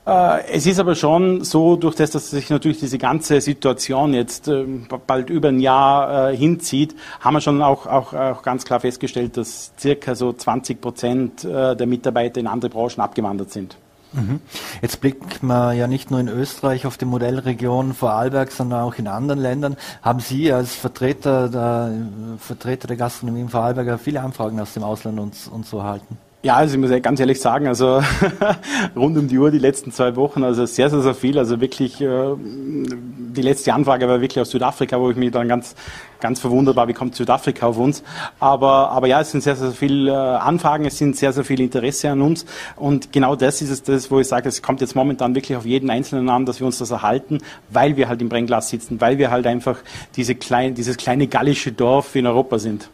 Äh, 0.05 0.47
es 0.51 0.65
ist 0.65 0.81
aber 0.81 0.95
schon 0.95 1.45
so, 1.45 1.77
durch 1.77 1.95
das, 1.95 2.11
dass 2.11 2.29
sich 2.29 2.49
natürlich 2.49 2.79
diese 2.79 2.97
ganze 2.97 3.39
Situation 3.39 4.13
jetzt 4.13 4.49
äh, 4.49 4.65
bald 5.07 5.29
über 5.29 5.47
ein 5.47 5.61
Jahr 5.61 6.31
äh, 6.31 6.35
hinzieht, 6.35 6.93
haben 7.21 7.35
wir 7.35 7.41
schon 7.41 7.61
auch, 7.61 7.87
auch, 7.87 8.13
auch 8.13 8.43
ganz 8.43 8.65
klar 8.65 8.80
festgestellt, 8.81 9.37
dass 9.37 9.71
circa 9.79 10.15
so 10.15 10.33
20 10.33 10.81
Prozent 10.81 11.43
äh, 11.45 11.75
der 11.75 11.87
Mitarbeiter 11.87 12.39
in 12.39 12.47
andere 12.47 12.69
Branchen 12.69 12.99
abgewandert 12.99 13.51
sind. 13.51 13.77
Mhm. 14.13 14.41
Jetzt 14.81 14.99
blickt 14.99 15.41
man 15.41 15.77
ja 15.77 15.87
nicht 15.87 16.11
nur 16.11 16.19
in 16.19 16.27
Österreich 16.27 16.85
auf 16.85 16.97
die 16.97 17.05
Modellregion 17.05 17.93
Vorarlberg, 17.93 18.51
sondern 18.51 18.81
auch 18.81 18.95
in 18.95 19.07
anderen 19.07 19.39
Ländern. 19.39 19.77
Haben 20.01 20.19
Sie 20.19 20.51
als 20.51 20.75
Vertreter 20.75 21.47
der, 21.47 21.93
Vertreter 22.37 22.87
der 22.87 22.97
Gastronomie 22.97 23.41
in 23.41 23.49
Vorarlberg 23.49 23.99
viele 23.99 24.21
Anfragen 24.21 24.59
aus 24.59 24.73
dem 24.73 24.83
Ausland 24.83 25.19
uns, 25.19 25.47
uns 25.47 25.69
so 25.69 25.77
erhalten? 25.77 26.17
Ja, 26.43 26.55
also 26.55 26.73
ich 26.73 26.81
muss 26.81 27.01
ganz 27.03 27.19
ehrlich 27.19 27.39
sagen, 27.39 27.67
also 27.67 28.01
rund 28.95 29.15
um 29.15 29.27
die 29.27 29.37
Uhr 29.37 29.51
die 29.51 29.59
letzten 29.59 29.91
zwei 29.91 30.15
Wochen, 30.15 30.43
also 30.43 30.65
sehr, 30.65 30.89
sehr, 30.89 31.01
sehr 31.01 31.13
viel. 31.13 31.37
Also 31.37 31.61
wirklich, 31.61 32.01
äh, 32.01 32.35
die 32.35 33.43
letzte 33.43 33.73
Anfrage 33.73 34.07
war 34.07 34.21
wirklich 34.21 34.41
aus 34.41 34.49
Südafrika, 34.49 34.99
wo 34.99 35.11
ich 35.11 35.17
mich 35.17 35.29
dann 35.29 35.47
ganz, 35.47 35.75
ganz 36.21 36.39
verwundert 36.39 36.75
war, 36.75 36.87
wie 36.87 36.93
kommt 36.93 37.15
Südafrika 37.15 37.67
auf 37.67 37.77
uns. 37.77 38.03
Aber, 38.39 38.89
aber 38.91 39.07
ja, 39.07 39.21
es 39.21 39.31
sind 39.31 39.41
sehr, 39.41 39.55
sehr 39.55 39.71
viele 39.71 40.11
äh, 40.11 40.15
Anfragen, 40.15 40.85
es 40.85 40.97
sind 40.97 41.17
sehr, 41.17 41.33
sehr 41.33 41.43
viel 41.43 41.59
Interesse 41.59 42.09
an 42.09 42.21
uns. 42.21 42.45
Und 42.75 43.11
genau 43.11 43.35
das 43.35 43.61
ist 43.61 43.69
es, 43.69 43.83
das, 43.83 44.09
wo 44.09 44.19
ich 44.19 44.27
sage, 44.27 44.47
es 44.47 44.61
kommt 44.61 44.81
jetzt 44.81 44.95
momentan 44.95 45.35
wirklich 45.35 45.57
auf 45.57 45.65
jeden 45.65 45.89
Einzelnen 45.89 46.29
an, 46.29 46.45
dass 46.45 46.59
wir 46.59 46.67
uns 46.67 46.77
das 46.77 46.91
erhalten, 46.91 47.39
weil 47.69 47.97
wir 47.97 48.07
halt 48.07 48.21
im 48.21 48.29
Brennglas 48.29 48.69
sitzen, 48.69 49.01
weil 49.01 49.17
wir 49.17 49.31
halt 49.31 49.47
einfach 49.47 49.77
diese 50.15 50.35
kleine, 50.35 50.73
dieses 50.73 50.97
kleine 50.97 51.27
gallische 51.27 51.71
Dorf 51.71 52.15
in 52.15 52.27
Europa 52.27 52.59
sind. 52.59 52.89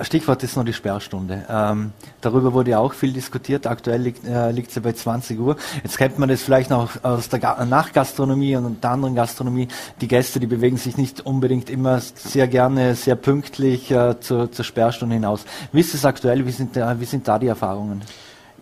Stichwort 0.00 0.42
ist 0.42 0.56
noch 0.56 0.64
die 0.64 0.72
Sperrstunde. 0.72 1.44
Ähm, 1.48 1.92
darüber 2.20 2.52
wurde 2.52 2.72
ja 2.72 2.78
auch 2.78 2.94
viel 2.94 3.12
diskutiert. 3.12 3.66
Aktuell 3.66 4.00
liegt, 4.00 4.26
äh, 4.26 4.50
liegt 4.50 4.72
sie 4.72 4.80
bei 4.80 4.92
20 4.92 5.38
Uhr. 5.38 5.56
Jetzt 5.84 5.98
kennt 5.98 6.18
man 6.18 6.28
das 6.28 6.42
vielleicht 6.42 6.70
noch 6.70 7.04
aus 7.04 7.28
der 7.28 7.38
Ga 7.38 7.64
Nachgastronomie 7.64 8.56
und 8.56 8.82
der 8.82 8.90
anderen 8.90 9.14
Gastronomie. 9.14 9.68
Die 10.00 10.08
Gäste, 10.08 10.40
die 10.40 10.48
bewegen 10.48 10.78
sich 10.78 10.96
nicht 10.96 11.24
unbedingt 11.24 11.70
immer 11.70 12.00
sehr 12.00 12.48
gerne, 12.48 12.96
sehr 12.96 13.14
pünktlich 13.14 13.90
äh, 13.92 14.18
zur, 14.18 14.50
zur 14.50 14.64
Sperrstunde 14.64 15.14
hinaus. 15.14 15.44
Wie 15.70 15.80
ist 15.80 15.94
es 15.94 16.04
aktuell? 16.04 16.44
Wie 16.44 16.50
sind, 16.50 16.76
äh, 16.76 16.98
wie 16.98 17.04
sind 17.04 17.28
da 17.28 17.38
die 17.38 17.46
Erfahrungen? 17.46 18.02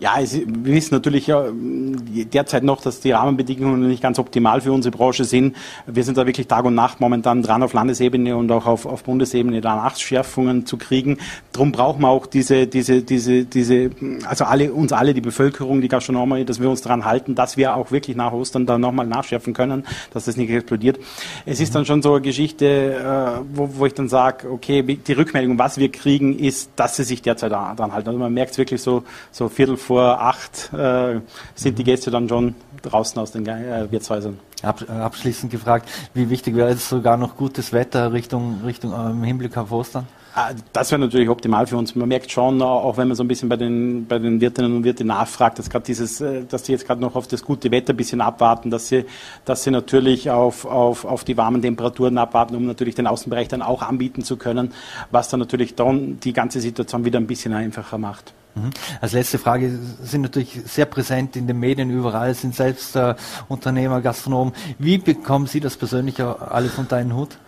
Ja, 0.00 0.18
es, 0.20 0.34
wir 0.34 0.74
wissen 0.74 0.94
natürlich 0.94 1.26
ja 1.26 1.44
derzeit 1.52 2.64
noch, 2.64 2.80
dass 2.80 3.00
die 3.00 3.12
Rahmenbedingungen 3.12 3.88
nicht 3.88 4.02
ganz 4.02 4.18
optimal 4.18 4.60
für 4.60 4.72
unsere 4.72 4.96
Branche 4.96 5.24
sind. 5.24 5.54
Wir 5.86 6.02
sind 6.02 6.16
da 6.16 6.26
wirklich 6.26 6.48
Tag 6.48 6.64
und 6.64 6.74
Nacht 6.74 7.00
momentan 7.00 7.42
dran, 7.42 7.62
auf 7.62 7.72
Landesebene 7.72 8.36
und 8.36 8.50
auch 8.50 8.66
auf, 8.66 8.86
auf 8.86 9.04
Bundesebene 9.04 9.60
da 9.60 9.76
Nachschärfungen 9.76 10.64
zu 10.66 10.78
kriegen. 10.78 11.18
Darum 11.52 11.72
brauchen 11.72 12.00
wir 12.02 12.08
auch 12.08 12.26
diese, 12.26 12.66
diese, 12.66 13.02
diese, 13.02 13.44
diese, 13.44 13.90
also 14.26 14.44
alle, 14.44 14.72
uns 14.72 14.92
alle, 14.92 15.12
die 15.12 15.20
Bevölkerung, 15.20 15.82
die 15.82 15.88
Gastronomie, 15.88 16.44
dass 16.44 16.58
wir 16.58 16.70
uns 16.70 16.80
daran 16.80 17.04
halten, 17.04 17.34
dass 17.34 17.56
wir 17.56 17.76
auch 17.76 17.92
wirklich 17.92 18.16
nach 18.16 18.32
Ostern 18.32 18.66
da 18.66 18.78
nochmal 18.78 19.06
nachschärfen 19.06 19.52
können, 19.52 19.84
dass 20.12 20.24
das 20.24 20.36
nicht 20.36 20.50
explodiert. 20.50 20.98
Es 21.44 21.60
ist 21.60 21.74
dann 21.74 21.84
schon 21.84 22.02
so 22.02 22.14
eine 22.14 22.22
Geschichte, 22.22 22.94
äh, 22.94 23.44
wo, 23.54 23.68
wo 23.74 23.86
ich 23.86 23.94
dann 23.94 24.08
sage, 24.08 24.50
okay, 24.50 24.82
die 24.82 25.12
Rückmeldung, 25.12 25.58
was 25.58 25.76
wir 25.76 25.92
kriegen, 25.92 26.38
ist, 26.38 26.70
dass 26.76 26.96
sie 26.96 27.04
sich 27.04 27.20
derzeit 27.20 27.52
daran 27.52 27.92
halten. 27.92 28.08
Also 28.08 28.18
man 28.18 28.32
merkt 28.32 28.52
es 28.52 28.58
wirklich 28.58 28.80
so, 28.80 29.04
so 29.30 29.48
Viertel 29.48 29.76
vor 29.82 30.20
acht 30.20 30.72
äh, 30.72 31.20
sind 31.54 31.78
die 31.78 31.84
Gäste 31.84 32.10
dann 32.10 32.28
schon 32.28 32.54
draußen 32.82 33.20
aus 33.20 33.32
den 33.32 33.46
äh, 33.46 33.90
Wirtshäusern. 33.90 34.38
Ab, 34.62 34.84
abschließend 34.88 35.50
gefragt, 35.50 35.88
wie 36.14 36.30
wichtig 36.30 36.54
wäre 36.54 36.70
es 36.70 36.88
sogar 36.88 37.16
noch 37.16 37.36
gutes 37.36 37.72
Wetter 37.72 38.12
Richtung, 38.12 38.60
Richtung 38.64 38.92
äh, 38.92 39.10
im 39.10 39.22
Hinblick 39.22 39.56
auf 39.56 39.72
Ostern? 39.72 40.06
Ah, 40.34 40.52
das 40.72 40.90
wäre 40.90 40.98
natürlich 40.98 41.28
optimal 41.28 41.66
für 41.66 41.76
uns. 41.76 41.94
Man 41.94 42.08
merkt 42.08 42.30
schon, 42.30 42.62
auch 42.62 42.96
wenn 42.96 43.06
man 43.06 43.16
so 43.16 43.22
ein 43.22 43.28
bisschen 43.28 43.50
bei 43.50 43.56
den, 43.56 44.06
bei 44.06 44.18
den 44.18 44.40
Wirtinnen 44.40 44.76
und 44.76 44.84
Wirten 44.84 45.08
nachfragt, 45.08 45.58
dass 45.58 45.68
gerade 45.68 45.84
dieses, 45.84 46.22
äh, 46.22 46.44
dass 46.44 46.62
die 46.62 46.72
jetzt 46.72 46.86
gerade 46.86 47.00
noch 47.00 47.16
auf 47.16 47.26
das 47.26 47.44
gute 47.44 47.70
Wetter 47.70 47.92
ein 47.92 47.96
bisschen 47.96 48.20
abwarten, 48.20 48.70
dass 48.70 48.88
sie, 48.88 49.04
dass 49.44 49.62
sie 49.62 49.70
natürlich 49.70 50.30
auf, 50.30 50.64
auf, 50.64 51.04
auf 51.04 51.24
die 51.24 51.36
warmen 51.36 51.60
Temperaturen 51.60 52.16
abwarten, 52.16 52.56
um 52.56 52.66
natürlich 52.66 52.94
den 52.94 53.06
Außenbereich 53.06 53.48
dann 53.48 53.60
auch 53.62 53.82
anbieten 53.82 54.22
zu 54.22 54.36
können, 54.36 54.72
was 55.10 55.28
dann 55.28 55.40
natürlich 55.40 55.74
dann 55.74 56.18
die 56.20 56.32
ganze 56.32 56.60
Situation 56.60 57.04
wieder 57.04 57.18
ein 57.18 57.26
bisschen 57.26 57.52
einfacher 57.52 57.98
macht. 57.98 58.32
Mhm. 58.54 58.70
Als 59.00 59.12
letzte 59.12 59.38
Frage 59.38 59.78
sind 60.02 60.22
natürlich 60.22 60.60
sehr 60.66 60.86
präsent 60.86 61.36
in 61.36 61.46
den 61.46 61.58
Medien 61.58 61.90
überall, 61.90 62.34
sind 62.34 62.54
selbst 62.54 62.96
äh, 62.96 63.14
Unternehmer, 63.48 64.00
Gastronomen. 64.00 64.52
Wie 64.78 64.98
bekommen 64.98 65.46
Sie 65.46 65.60
das 65.60 65.76
persönlich 65.76 66.20
alles 66.20 66.76
unter 66.76 66.96
einen 66.96 67.14
Hut? 67.14 67.38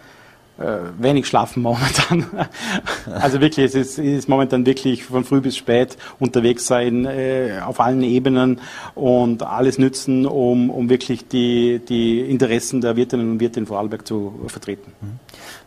Äh, 0.58 0.78
wenig 0.98 1.26
schlafen 1.26 1.62
momentan. 1.62 2.26
also 3.20 3.40
wirklich, 3.40 3.66
es 3.66 3.74
ist, 3.74 3.98
ist, 3.98 4.28
momentan 4.28 4.64
wirklich 4.66 5.04
von 5.04 5.24
früh 5.24 5.40
bis 5.40 5.56
spät 5.56 5.96
unterwegs 6.18 6.66
sein 6.66 7.06
äh, 7.06 7.60
auf 7.64 7.80
allen 7.80 8.02
Ebenen 8.02 8.60
und 8.94 9.42
alles 9.42 9.78
nützen, 9.78 10.26
um, 10.26 10.70
um 10.70 10.88
wirklich 10.88 11.26
die, 11.26 11.80
die 11.88 12.20
Interessen 12.20 12.80
der 12.80 12.96
Wirtinnen 12.96 13.32
und 13.32 13.40
Wirte 13.40 13.60
in 13.60 13.66
Vorarlberg 13.66 14.06
zu 14.06 14.46
vertreten. 14.46 14.92
Mhm. 15.00 15.18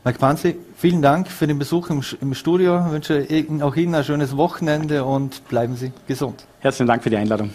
Mike 0.06 0.20
Panzi, 0.20 0.56
vielen 0.76 1.02
Dank 1.02 1.28
für 1.28 1.48
den 1.48 1.60
Besuch 1.60 1.90
im, 1.90 2.02
im 2.22 2.34
Studio. 2.34 2.86
Ich 2.86 2.92
wünsche 2.94 3.28
auch 3.62 3.76
Ihnen 3.76 3.96
ein 3.96 4.04
schönes 4.04 4.38
Wochenende 4.38 5.04
und 5.04 5.48
bleiben 5.50 5.76
Sie 5.76 5.92
gesund. 6.08 6.46
Herzlichen 6.60 6.88
Dank 6.88 7.04
für 7.04 7.10
die 7.10 7.18
Einladung. 7.18 7.50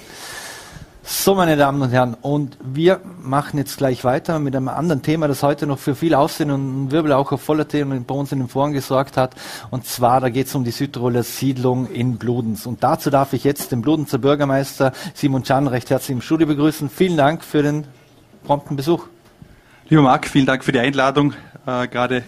So, 1.04 1.34
meine 1.34 1.56
Damen 1.56 1.82
und 1.82 1.90
Herren, 1.90 2.14
und 2.14 2.56
wir 2.62 3.00
machen 3.20 3.58
jetzt 3.58 3.76
gleich 3.76 4.04
weiter 4.04 4.38
mit 4.38 4.54
einem 4.54 4.68
anderen 4.68 5.02
Thema, 5.02 5.26
das 5.26 5.42
heute 5.42 5.66
noch 5.66 5.80
für 5.80 5.96
viel 5.96 6.14
Aufsehen 6.14 6.52
und 6.52 6.92
Wirbel 6.92 7.12
auch 7.12 7.32
auf 7.32 7.42
voller 7.42 7.66
Themen 7.66 8.04
bei 8.04 8.14
uns 8.14 8.30
in 8.30 8.38
den 8.38 8.48
Foren 8.48 8.72
gesorgt 8.72 9.16
hat. 9.16 9.34
Und 9.70 9.84
zwar, 9.84 10.20
da 10.20 10.28
geht 10.28 10.46
es 10.46 10.54
um 10.54 10.62
die 10.62 10.70
Südtiroler 10.70 11.24
Siedlung 11.24 11.90
in 11.90 12.18
Bludenz. 12.18 12.66
Und 12.66 12.84
dazu 12.84 13.10
darf 13.10 13.32
ich 13.32 13.42
jetzt 13.42 13.72
den 13.72 13.82
Bludenzer 13.82 14.18
Bürgermeister 14.18 14.92
Simon 15.12 15.42
Can 15.42 15.66
recht 15.66 15.90
herzlich 15.90 16.14
im 16.14 16.22
Studio 16.22 16.46
begrüßen. 16.46 16.88
Vielen 16.88 17.16
Dank 17.16 17.42
für 17.42 17.64
den 17.64 17.84
prompten 18.44 18.76
Besuch. 18.76 19.08
Lieber 19.88 20.02
Marc, 20.02 20.28
vielen 20.28 20.46
Dank 20.46 20.62
für 20.62 20.70
die 20.70 20.78
Einladung, 20.78 21.34
äh, 21.66 21.88
gerade 21.88 22.22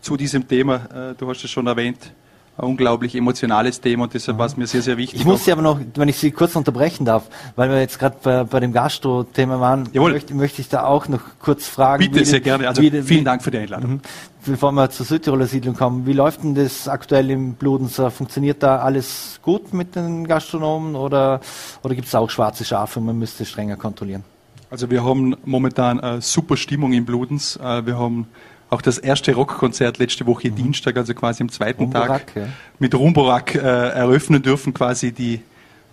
zu 0.00 0.16
diesem 0.16 0.48
Thema. 0.48 1.12
Äh, 1.12 1.14
du 1.16 1.28
hast 1.28 1.44
es 1.44 1.50
schon 1.50 1.68
erwähnt, 1.68 2.12
ein 2.58 2.64
unglaublich 2.64 3.14
emotionales 3.14 3.80
Thema 3.80 4.04
und 4.04 4.14
deshalb 4.14 4.38
war 4.38 4.46
es 4.46 4.56
mir 4.56 4.66
sehr, 4.66 4.82
sehr 4.82 4.96
wichtig. 4.96 5.20
Ich 5.20 5.26
muss 5.26 5.44
Sie 5.44 5.52
aber 5.52 5.62
noch, 5.62 5.78
wenn 5.94 6.08
ich 6.08 6.16
Sie 6.16 6.30
kurz 6.30 6.56
unterbrechen 6.56 7.04
darf, 7.04 7.24
weil 7.54 7.68
wir 7.68 7.80
jetzt 7.80 7.98
gerade 7.98 8.16
bei, 8.22 8.44
bei, 8.44 8.60
dem 8.60 8.72
Gastro-Thema 8.72 9.60
waren, 9.60 9.88
möchte, 9.92 10.34
möchte, 10.34 10.62
ich 10.62 10.68
da 10.68 10.84
auch 10.84 11.08
noch 11.08 11.20
kurz 11.38 11.68
fragen. 11.68 12.10
Bitte, 12.10 12.24
sehr 12.24 12.40
gerne. 12.40 12.66
Also 12.68 12.80
wie, 12.80 12.90
vielen 13.02 13.24
Dank 13.24 13.42
für 13.42 13.50
die 13.50 13.58
Einladung. 13.58 13.90
Mhm. 13.90 14.00
Bevor 14.46 14.72
wir 14.72 14.88
zur 14.90 15.04
Südtiroler 15.04 15.46
Siedlung 15.46 15.74
kommen, 15.74 16.06
wie 16.06 16.12
läuft 16.12 16.44
denn 16.44 16.54
das 16.54 16.88
aktuell 16.88 17.30
im 17.30 17.54
Bludenser? 17.54 18.10
Funktioniert 18.10 18.62
da 18.62 18.78
alles 18.78 19.40
gut 19.42 19.74
mit 19.74 19.96
den 19.96 20.26
Gastronomen 20.26 20.94
oder, 20.94 21.40
oder 21.82 21.94
gibt 21.94 22.06
es 22.06 22.14
auch 22.14 22.30
schwarze 22.30 22.64
Schafe 22.64 23.00
und 23.00 23.06
man 23.06 23.18
müsste 23.18 23.44
strenger 23.44 23.76
kontrollieren? 23.76 24.24
Also 24.70 24.90
wir 24.90 25.04
haben 25.04 25.36
momentan 25.44 26.00
eine 26.00 26.20
super 26.22 26.56
Stimmung 26.56 26.92
im 26.92 27.04
Bludens. 27.04 27.56
Äh, 27.56 27.86
wir 27.86 27.98
haben 27.98 28.28
auch 28.70 28.82
das 28.82 28.98
erste 28.98 29.34
Rockkonzert 29.34 29.98
letzte 29.98 30.26
Woche 30.26 30.50
mhm. 30.50 30.56
Dienstag, 30.56 30.96
also 30.96 31.14
quasi 31.14 31.42
am 31.42 31.50
zweiten 31.50 31.82
Rumborak, 31.84 32.34
Tag, 32.34 32.36
ja. 32.36 32.48
mit 32.78 32.94
Rumborak 32.94 33.54
äh, 33.54 33.58
eröffnen 33.58 34.42
dürfen, 34.42 34.74
quasi 34.74 35.12
die 35.12 35.40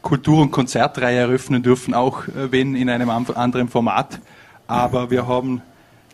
Kultur- 0.01 0.41
und 0.41 0.51
Konzertreihe 0.51 1.19
eröffnen 1.19 1.63
dürfen, 1.63 1.93
auch 1.93 2.27
äh, 2.27 2.51
wenn 2.51 2.75
in 2.75 2.89
einem 2.89 3.09
anderen 3.09 3.69
Format. 3.69 4.19
Aber 4.67 5.12
wir 5.12 5.27
haben 5.27 5.62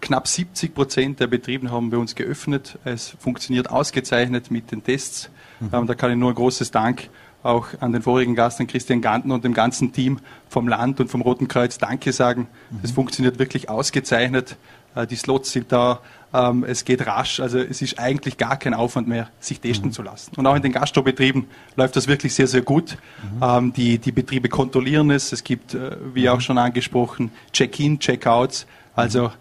knapp 0.02 0.28
70 0.28 0.74
Prozent 0.74 1.20
der 1.20 1.28
Betriebe 1.28 1.72
haben 1.72 1.90
bei 1.90 1.98
uns 1.98 2.16
geöffnet. 2.16 2.78
Es 2.84 3.16
funktioniert 3.20 3.70
ausgezeichnet 3.70 4.52
mit 4.52 4.72
den 4.72 4.84
Tests. 4.84 5.30
Mhm. 5.60 5.70
Ähm, 5.74 5.88
da 5.88 5.96
kann 5.96 6.12
ich 6.12 6.18
nur 6.18 6.30
ein 6.30 6.36
großes 6.36 6.72
Dank 6.72 7.10
auch 7.42 7.68
an 7.80 7.94
den 7.94 8.02
vorigen 8.02 8.36
Gast, 8.36 8.60
an 8.60 8.68
Christian 8.68 9.02
Ganten 9.02 9.32
und 9.32 9.46
dem 9.46 9.54
ganzen 9.54 9.94
Team 9.94 10.20
vom 10.50 10.68
Land 10.68 11.00
und 11.00 11.10
vom 11.10 11.22
Roten 11.22 11.48
Kreuz 11.48 11.78
Danke 11.78 12.12
sagen. 12.12 12.48
Es 12.84 12.92
mhm. 12.92 12.96
funktioniert 12.96 13.40
wirklich 13.40 13.70
ausgezeichnet. 13.70 14.58
Äh, 14.96 15.08
die 15.08 15.16
Slots 15.16 15.52
sind 15.52 15.72
da, 15.72 16.02
ähm, 16.34 16.64
es 16.64 16.86
geht 16.86 17.06
rasch, 17.06 17.40
also 17.40 17.60
es 17.60 17.82
ist 17.82 17.98
eigentlich 17.98 18.38
gar 18.38 18.58
kein 18.58 18.74
Aufwand 18.74 19.08
mehr, 19.08 19.30
sich 19.40 19.60
testen 19.60 19.90
mhm. 19.90 19.94
zu 19.94 20.04
lassen. 20.04 20.32
Und 20.36 20.46
auch 20.46 20.56
in 20.56 20.62
den 20.62 20.72
Gastrobetrieben 20.72 21.48
läuft 21.76 21.96
das 21.96 22.08
wirklich 22.08 22.34
sehr, 22.34 22.48
sehr 22.48 22.62
gut. 22.62 22.98
Mhm. 23.24 23.44
Ähm, 23.44 23.74
die, 23.74 23.98
die 23.98 24.12
Betriebe 24.12 24.50
kontrollieren 24.50 25.10
es. 25.10 25.32
Es 25.32 25.44
gibt, 25.44 25.74
äh, 25.74 25.98
wie 26.14 26.24
mhm. 26.24 26.30
auch 26.30 26.42
schon 26.42 26.58
angesprochen, 26.58 27.32
Check-in, 27.52 28.00
Check-outs. 28.00 28.68
Also 28.96 29.24
mhm. 29.24 29.34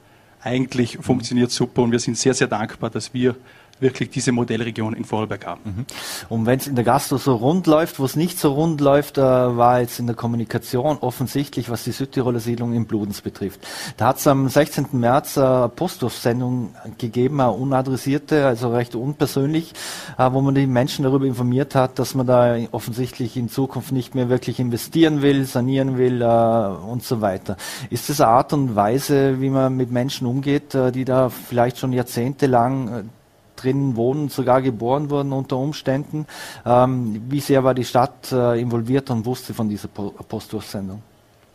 eigentlich 0.43 0.99
funktioniert 1.01 1.51
super 1.51 1.83
und 1.83 1.93
wir 1.93 1.99
sind 1.99 2.17
sehr, 2.17 2.35
sehr 2.35 2.49
dankbar, 2.49 2.91
dass 2.91 3.13
wir 3.13 3.37
wirklich 3.81 4.11
diese 4.11 4.33
Modellregion 4.33 4.95
in 4.95 5.05
Vorarlberg 5.05 5.47
haben. 5.47 5.61
Mhm. 5.65 5.87
Und 6.29 6.47
wenn 6.47 6.59
es 6.59 6.67
in 6.67 6.75
der 6.75 6.85
Gastro 6.85 7.17
so 7.17 7.35
rund 7.35 7.67
läuft, 7.67 7.99
wo 7.99 8.05
es 8.05 8.17
nicht 8.17 8.39
so 8.39 8.53
rund 8.53 8.81
läuft, 8.81 9.19
äh, 9.19 9.23
war 9.23 9.81
jetzt 9.81 9.99
in 9.99 10.07
der 10.07 10.17
Kommunikation 10.17 10.99
offensichtlich, 10.99 11.71
was 11.71 11.85
die 11.85 11.93
Südtiroler 11.93 12.41
Siedlung 12.41 12.75
in 12.75 12.87
Bludens 12.87 13.21
betrifft. 13.21 13.61
Da 13.97 14.09
hat 14.09 14.19
es 14.19 14.27
am 14.27 14.49
16. 14.49 14.89
März 14.93 15.39
eine 15.39 15.69
Postwurfsendung 15.69 16.75
gegeben, 16.99 17.41
eine 17.41 17.53
unadressierte, 17.53 18.47
also 18.47 18.71
recht 18.71 18.95
unpersönlich, 18.95 19.73
äh, 20.17 20.31
wo 20.33 20.41
man 20.41 20.55
die 20.55 20.67
Menschen 20.67 21.05
darüber 21.05 21.27
informiert 21.27 21.75
hat, 21.75 21.99
dass 21.99 22.15
man 22.15 22.27
da 22.27 22.57
offensichtlich 22.73 23.37
in 23.37 23.49
Zukunft 23.49 23.93
nicht 23.93 24.15
mehr 24.15 24.29
wirklich 24.29 24.61
investieren 24.61 25.23
will, 25.23 25.45
sanieren 25.45 25.99
will 25.99 26.23
äh, 26.23 26.25
und 26.25 27.03
so 27.03 27.21
weiter. 27.21 27.57
Ist 27.91 28.09
das 28.09 28.21
eine 28.21 28.31
Art 28.31 28.53
und 28.53 28.77
Weise, 28.77 29.41
wie 29.41 29.51
man 29.51 29.77
mit 29.77 29.91
Menschen 29.91 30.27
umgeht, 30.27 30.75
äh, 30.75 30.93
die 30.93 31.05
da 31.05 31.29
vielleicht 31.29 31.79
schon 31.79 31.93
jahrzehntelang 31.93 33.11
äh, 33.59 33.63
drin 33.63 33.97
wohnen, 33.97 34.29
sogar 34.29 34.63
geboren 34.63 35.11
wurden 35.11 35.33
unter 35.33 35.57
Umständen. 35.57 36.27
Ähm, 36.65 37.23
wie 37.29 37.41
sehr 37.41 37.65
war 37.65 37.75
die 37.75 37.85
Stadt 37.85 38.33
äh, 38.33 38.61
involviert 38.61 39.11
und 39.11 39.25
wusste 39.27 39.55
von 39.55 39.69
dieser 39.69 39.89
Postdurchsendung? 39.89 41.03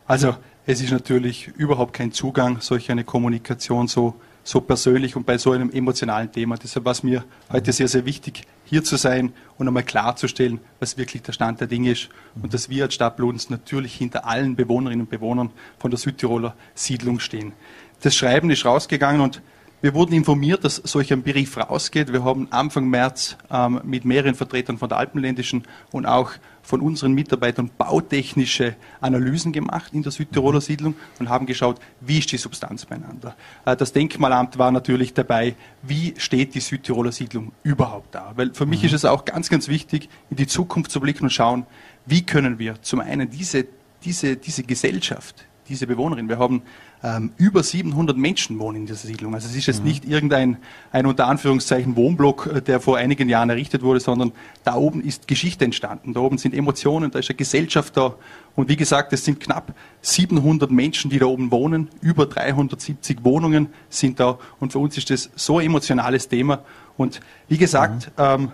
Also 0.05 0.35
es 0.65 0.81
ist 0.81 0.91
natürlich 0.91 1.47
überhaupt 1.47 1.93
kein 1.93 2.11
Zugang, 2.11 2.59
solch 2.61 2.91
eine 2.91 3.03
Kommunikation 3.03 3.87
so, 3.87 4.15
so 4.43 4.61
persönlich 4.61 5.15
und 5.15 5.25
bei 5.25 5.37
so 5.37 5.51
einem 5.51 5.71
emotionalen 5.71 6.31
Thema. 6.31 6.57
Deshalb 6.57 6.85
war 6.85 6.91
es 6.91 7.03
mir 7.03 7.23
heute 7.51 7.71
sehr, 7.71 7.87
sehr 7.87 8.05
wichtig, 8.05 8.43
hier 8.65 8.83
zu 8.83 8.97
sein 8.97 9.33
und 9.57 9.67
einmal 9.67 9.83
klarzustellen, 9.83 10.59
was 10.79 10.97
wirklich 10.97 11.21
der 11.21 11.33
Stand 11.33 11.61
der 11.61 11.67
Dinge 11.67 11.91
ist 11.91 12.09
und 12.41 12.53
dass 12.53 12.69
wir 12.69 12.85
als 12.85 12.93
Stadt 12.93 13.17
Bludenz 13.17 13.49
natürlich 13.49 13.95
hinter 13.95 14.25
allen 14.25 14.55
Bewohnerinnen 14.55 15.01
und 15.01 15.09
Bewohnern 15.09 15.51
von 15.79 15.91
der 15.91 15.97
Südtiroler 15.97 16.55
Siedlung 16.75 17.19
stehen. 17.19 17.53
Das 18.01 18.15
Schreiben 18.15 18.49
ist 18.49 18.65
rausgegangen 18.65 19.21
und 19.21 19.41
wir 19.83 19.93
wurden 19.93 20.13
informiert, 20.13 20.63
dass 20.63 20.77
solch 20.77 21.11
ein 21.11 21.23
Brief 21.23 21.57
rausgeht. 21.57 22.13
Wir 22.13 22.23
haben 22.23 22.47
Anfang 22.51 22.87
März 22.87 23.35
ähm, 23.51 23.81
mit 23.83 24.05
mehreren 24.05 24.33
Vertretern 24.33 24.77
von 24.77 24.87
der 24.87 24.97
Alpenländischen 24.97 25.65
und 25.91 26.05
auch 26.05 26.31
von 26.61 26.79
unseren 26.79 27.11
Mitarbeitern 27.11 27.69
bautechnische 27.77 28.77
Analysen 29.01 29.51
gemacht 29.51 29.91
in 29.91 30.01
der 30.01 30.13
Südtiroler 30.13 30.59
mhm. 30.59 30.61
Siedlung 30.61 30.95
und 31.19 31.27
haben 31.27 31.45
geschaut, 31.45 31.81
wie 31.99 32.19
ist 32.19 32.31
die 32.31 32.37
Substanz 32.37 32.85
beieinander. 32.85 33.35
Äh, 33.65 33.75
das 33.75 33.91
Denkmalamt 33.91 34.57
war 34.57 34.71
natürlich 34.71 35.13
dabei, 35.13 35.53
wie 35.81 36.13
steht 36.17 36.55
die 36.55 36.61
Südtiroler 36.61 37.11
Siedlung 37.11 37.51
überhaupt 37.63 38.15
da. 38.15 38.31
Weil 38.37 38.53
für 38.53 38.65
mich 38.65 38.83
mhm. 38.83 38.85
ist 38.85 38.93
es 38.93 39.03
auch 39.03 39.25
ganz, 39.25 39.49
ganz 39.49 39.67
wichtig, 39.67 40.07
in 40.29 40.37
die 40.37 40.47
Zukunft 40.47 40.91
zu 40.91 41.01
blicken 41.01 41.25
und 41.25 41.31
schauen, 41.31 41.65
wie 42.05 42.25
können 42.25 42.57
wir 42.57 42.81
zum 42.83 43.01
einen 43.01 43.29
diese, 43.29 43.65
diese, 44.05 44.37
diese 44.37 44.63
Gesellschaft, 44.63 45.45
diese 45.69 45.87
Bewohnerin, 45.87 46.29
wir 46.29 46.39
haben 46.39 46.61
ähm, 47.03 47.31
über 47.37 47.63
700 47.63 48.17
Menschen 48.17 48.59
wohnen 48.59 48.77
in 48.77 48.85
dieser 48.85 49.07
Siedlung. 49.07 49.33
Also 49.33 49.47
es 49.47 49.55
ist 49.55 49.67
jetzt 49.67 49.79
mhm. 49.79 49.87
nicht 49.87 50.05
irgendein 50.05 50.57
ein 50.91 51.05
unter 51.05 51.27
Anführungszeichen 51.27 51.95
Wohnblock, 51.95 52.47
äh, 52.47 52.61
der 52.61 52.79
vor 52.79 52.97
einigen 52.97 53.29
Jahren 53.29 53.49
errichtet 53.49 53.81
wurde, 53.81 53.99
sondern 53.99 54.31
da 54.63 54.75
oben 54.75 55.01
ist 55.03 55.27
Geschichte 55.27 55.65
entstanden. 55.65 56.13
Da 56.13 56.21
oben 56.21 56.37
sind 56.37 56.53
Emotionen, 56.53 57.11
da 57.11 57.19
ist 57.19 57.29
eine 57.29 57.37
Gesellschaft 57.37 57.97
da. 57.97 58.15
Und 58.55 58.69
wie 58.69 58.75
gesagt, 58.75 59.11
es 59.13 59.25
sind 59.25 59.39
knapp 59.39 59.73
700 60.01 60.71
Menschen, 60.71 61.09
die 61.09 61.19
da 61.19 61.25
oben 61.25 61.51
wohnen. 61.51 61.89
Über 62.01 62.25
370 62.25 63.23
Wohnungen 63.23 63.67
sind 63.89 64.19
da. 64.19 64.37
Und 64.59 64.71
für 64.71 64.79
uns 64.79 64.97
ist 64.97 65.09
das 65.09 65.29
so 65.35 65.59
ein 65.59 65.65
emotionales 65.65 66.29
Thema. 66.29 66.59
Und 66.97 67.19
wie 67.47 67.57
gesagt, 67.57 68.11
mhm. 68.17 68.23
ähm, 68.23 68.51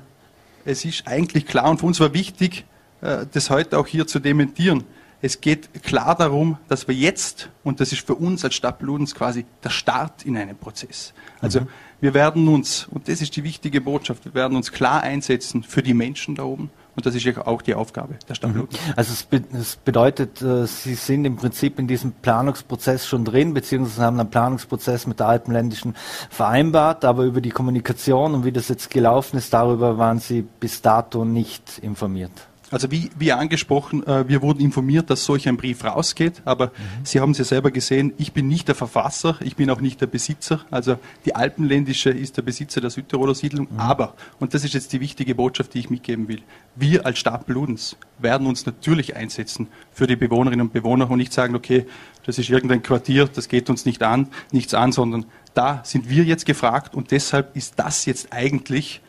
es 0.65 0.85
ist 0.85 1.07
eigentlich 1.07 1.45
klar 1.45 1.69
und 1.69 1.79
für 1.79 1.85
uns 1.85 1.99
war 1.99 2.13
wichtig, 2.13 2.65
äh, 3.01 3.25
das 3.31 3.49
heute 3.49 3.77
auch 3.77 3.87
hier 3.87 4.07
zu 4.07 4.19
dementieren 4.19 4.83
es 5.21 5.41
geht 5.41 5.83
klar 5.83 6.15
darum, 6.15 6.57
dass 6.67 6.87
wir 6.87 6.95
jetzt, 6.95 7.49
und 7.63 7.79
das 7.79 7.91
ist 7.91 8.05
für 8.05 8.15
uns 8.15 8.45
als 8.45 8.55
Stadt 8.55 8.79
Bludenz 8.79 9.13
quasi 9.13 9.45
der 9.63 9.69
Start 9.69 10.25
in 10.25 10.37
einem 10.37 10.55
Prozess. 10.55 11.13
Also 11.41 11.61
mhm. 11.61 11.67
wir 11.99 12.13
werden 12.13 12.47
uns, 12.47 12.87
und 12.89 13.07
das 13.09 13.21
ist 13.21 13.35
die 13.35 13.43
wichtige 13.43 13.81
Botschaft, 13.81 14.25
wir 14.25 14.33
werden 14.33 14.55
uns 14.55 14.71
klar 14.71 15.01
einsetzen 15.01 15.63
für 15.63 15.83
die 15.83 15.93
Menschen 15.93 16.35
da 16.35 16.43
oben. 16.43 16.69
Und 16.95 17.05
das 17.05 17.15
ist 17.15 17.23
ja 17.23 17.47
auch 17.47 17.61
die 17.61 17.75
Aufgabe 17.75 18.15
der 18.27 18.35
Stadt 18.35 18.51
mhm. 18.51 18.53
Bludenz. 18.53 18.79
Also 18.95 19.13
es, 19.13 19.23
be 19.23 19.41
es, 19.53 19.75
bedeutet, 19.77 20.41
äh, 20.41 20.65
Sie 20.65 20.95
sind 20.95 21.25
im 21.25 21.35
Prinzip 21.35 21.79
in 21.79 21.87
diesem 21.87 22.13
Planungsprozess 22.13 23.05
schon 23.05 23.25
drin, 23.25 23.53
beziehungsweise 23.53 24.03
haben 24.03 24.19
einen 24.19 24.29
Planungsprozess 24.29 25.05
mit 25.05 25.19
der 25.19 25.27
Alpenländischen 25.27 25.95
vereinbart, 26.29 27.03
aber 27.03 27.23
über 27.23 27.41
die 27.41 27.51
Kommunikation 27.51 28.33
und 28.33 28.45
wie 28.45 28.51
das 28.51 28.69
jetzt 28.69 28.89
gelaufen 28.89 29.37
ist, 29.37 29.53
darüber 29.53 29.97
waren 29.97 30.19
Sie 30.19 30.41
bis 30.41 30.81
dato 30.81 31.25
nicht 31.25 31.79
informiert. 31.79 32.48
Also 32.71 32.91
wie, 32.91 33.09
wie 33.17 33.31
angesprochen, 33.31 34.05
äh, 34.05 34.27
wir 34.27 34.41
wurden 34.41 34.59
informiert, 34.61 35.09
dass 35.09 35.25
solch 35.25 35.47
ein 35.47 35.57
Brief 35.57 35.83
rausgeht, 35.83 36.41
aber 36.45 36.67
mhm. 36.67 37.03
Sie 37.03 37.19
haben 37.19 37.31
es 37.31 37.39
ja 37.39 37.43
selber 37.43 37.71
gesehen, 37.71 38.13
ich 38.17 38.33
bin 38.33 38.47
nicht 38.47 38.67
der 38.67 38.75
Verfasser, 38.75 39.37
ich 39.41 39.55
bin 39.55 39.69
auch 39.69 39.81
nicht 39.81 40.01
der 40.01 40.07
Besitzer. 40.07 40.61
Also 40.69 40.97
die 41.25 41.35
Alpenländische 41.35 42.11
ist 42.11 42.37
der 42.37 42.43
Besitzer 42.43 42.81
der 42.81 42.91
Südtiroler 42.91 43.33
Siedlung, 43.33 43.67
mhm. 43.71 43.79
aber, 43.79 44.13
und 44.39 44.53
das 44.53 44.63
ist 44.63 44.73
jetzt 44.73 44.93
die 44.93 44.99
wichtige 44.99 45.35
Botschaft, 45.35 45.73
die 45.73 45.79
ich 45.79 45.89
mitgeben 45.89 46.27
will, 46.27 46.41
wir 46.75 47.05
als 47.05 47.19
Stadt 47.19 47.45
Bludens 47.45 47.97
werden 48.19 48.45
uns 48.45 48.65
natürlich 48.65 49.15
einsetzen 49.15 49.67
für 49.91 50.05
die 50.05 50.15
Bewohnerinnen 50.15 50.67
und 50.67 50.73
Bewohner 50.73 51.09
und 51.09 51.17
nicht 51.17 51.33
sagen, 51.33 51.55
okay, 51.55 51.85
das 52.25 52.37
ist 52.37 52.49
irgendein 52.49 52.83
Quartier, 52.83 53.27
das 53.27 53.47
geht 53.47 53.69
uns 53.69 53.85
nicht 53.85 54.03
an, 54.03 54.27
nichts 54.51 54.73
an, 54.73 54.91
sondern 54.91 55.25
da 55.53 55.81
sind 55.83 56.09
wir 56.09 56.23
jetzt 56.23 56.45
gefragt 56.45 56.93
und 56.93 57.11
deshalb 57.11 57.55
ist 57.55 57.73
das 57.77 58.05
jetzt 58.05 58.31
eigentlich 58.31 59.01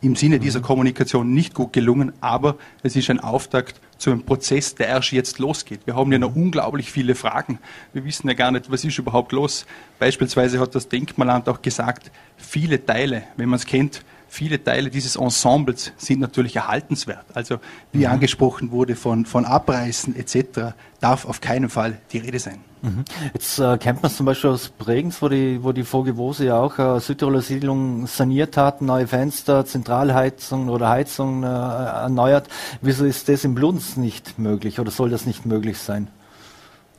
im 0.00 0.16
Sinne 0.16 0.38
dieser 0.38 0.60
Kommunikation 0.60 1.32
nicht 1.34 1.54
gut 1.54 1.72
gelungen, 1.72 2.12
aber 2.20 2.56
es 2.82 2.94
ist 2.94 3.10
ein 3.10 3.20
Auftakt 3.20 3.80
zu 3.98 4.10
einem 4.10 4.22
Prozess, 4.22 4.76
der 4.76 4.86
erst 4.86 5.10
jetzt 5.10 5.38
losgeht. 5.38 5.80
Wir 5.86 5.96
haben 5.96 6.12
ja 6.12 6.18
noch 6.18 6.36
unglaublich 6.36 6.92
viele 6.92 7.14
Fragen. 7.16 7.58
Wir 7.92 8.04
wissen 8.04 8.28
ja 8.28 8.34
gar 8.34 8.52
nicht, 8.52 8.70
was 8.70 8.84
ist 8.84 8.98
überhaupt 8.98 9.32
los. 9.32 9.66
Beispielsweise 9.98 10.60
hat 10.60 10.74
das 10.74 10.88
Denkmalamt 10.88 11.48
auch 11.48 11.62
gesagt, 11.62 12.12
viele 12.36 12.84
Teile, 12.84 13.24
wenn 13.36 13.48
man 13.48 13.58
es 13.58 13.66
kennt, 13.66 14.04
viele 14.28 14.62
Teile 14.62 14.90
dieses 14.90 15.16
Ensembles 15.16 15.92
sind 15.96 16.20
natürlich 16.20 16.54
erhaltenswert. 16.54 17.26
Also 17.34 17.58
wie 17.92 18.06
mhm. 18.06 18.12
angesprochen 18.12 18.70
wurde 18.70 18.94
von, 18.94 19.26
von 19.26 19.44
Abreißen 19.44 20.14
etc., 20.14 20.74
darf 21.00 21.24
auf 21.24 21.40
keinen 21.40 21.70
Fall 21.70 22.00
die 22.12 22.18
Rede 22.18 22.38
sein. 22.38 22.67
Mhm. 22.82 23.04
Jetzt 23.34 23.58
äh, 23.58 23.76
kennt 23.78 24.02
man 24.02 24.10
es 24.10 24.16
zum 24.16 24.26
Beispiel 24.26 24.50
aus 24.50 24.68
Bregenz, 24.68 25.20
wo 25.20 25.28
die, 25.28 25.62
wo 25.62 25.72
die 25.72 25.84
Vogewose 25.84 26.46
ja 26.46 26.60
auch 26.60 26.78
äh, 26.78 27.00
Südtiroler 27.00 27.42
Siedlung 27.42 28.06
saniert 28.06 28.56
hat, 28.56 28.82
neue 28.82 29.06
Fenster, 29.06 29.66
Zentralheizung 29.66 30.68
oder 30.68 30.88
Heizung 30.88 31.42
äh, 31.42 31.46
erneuert. 31.46 32.48
Wieso 32.80 33.04
ist 33.04 33.28
das 33.28 33.44
in 33.44 33.54
Bludenz 33.54 33.96
nicht 33.96 34.38
möglich 34.38 34.80
oder 34.80 34.90
soll 34.90 35.10
das 35.10 35.26
nicht 35.26 35.46
möglich 35.46 35.78
sein? 35.78 36.08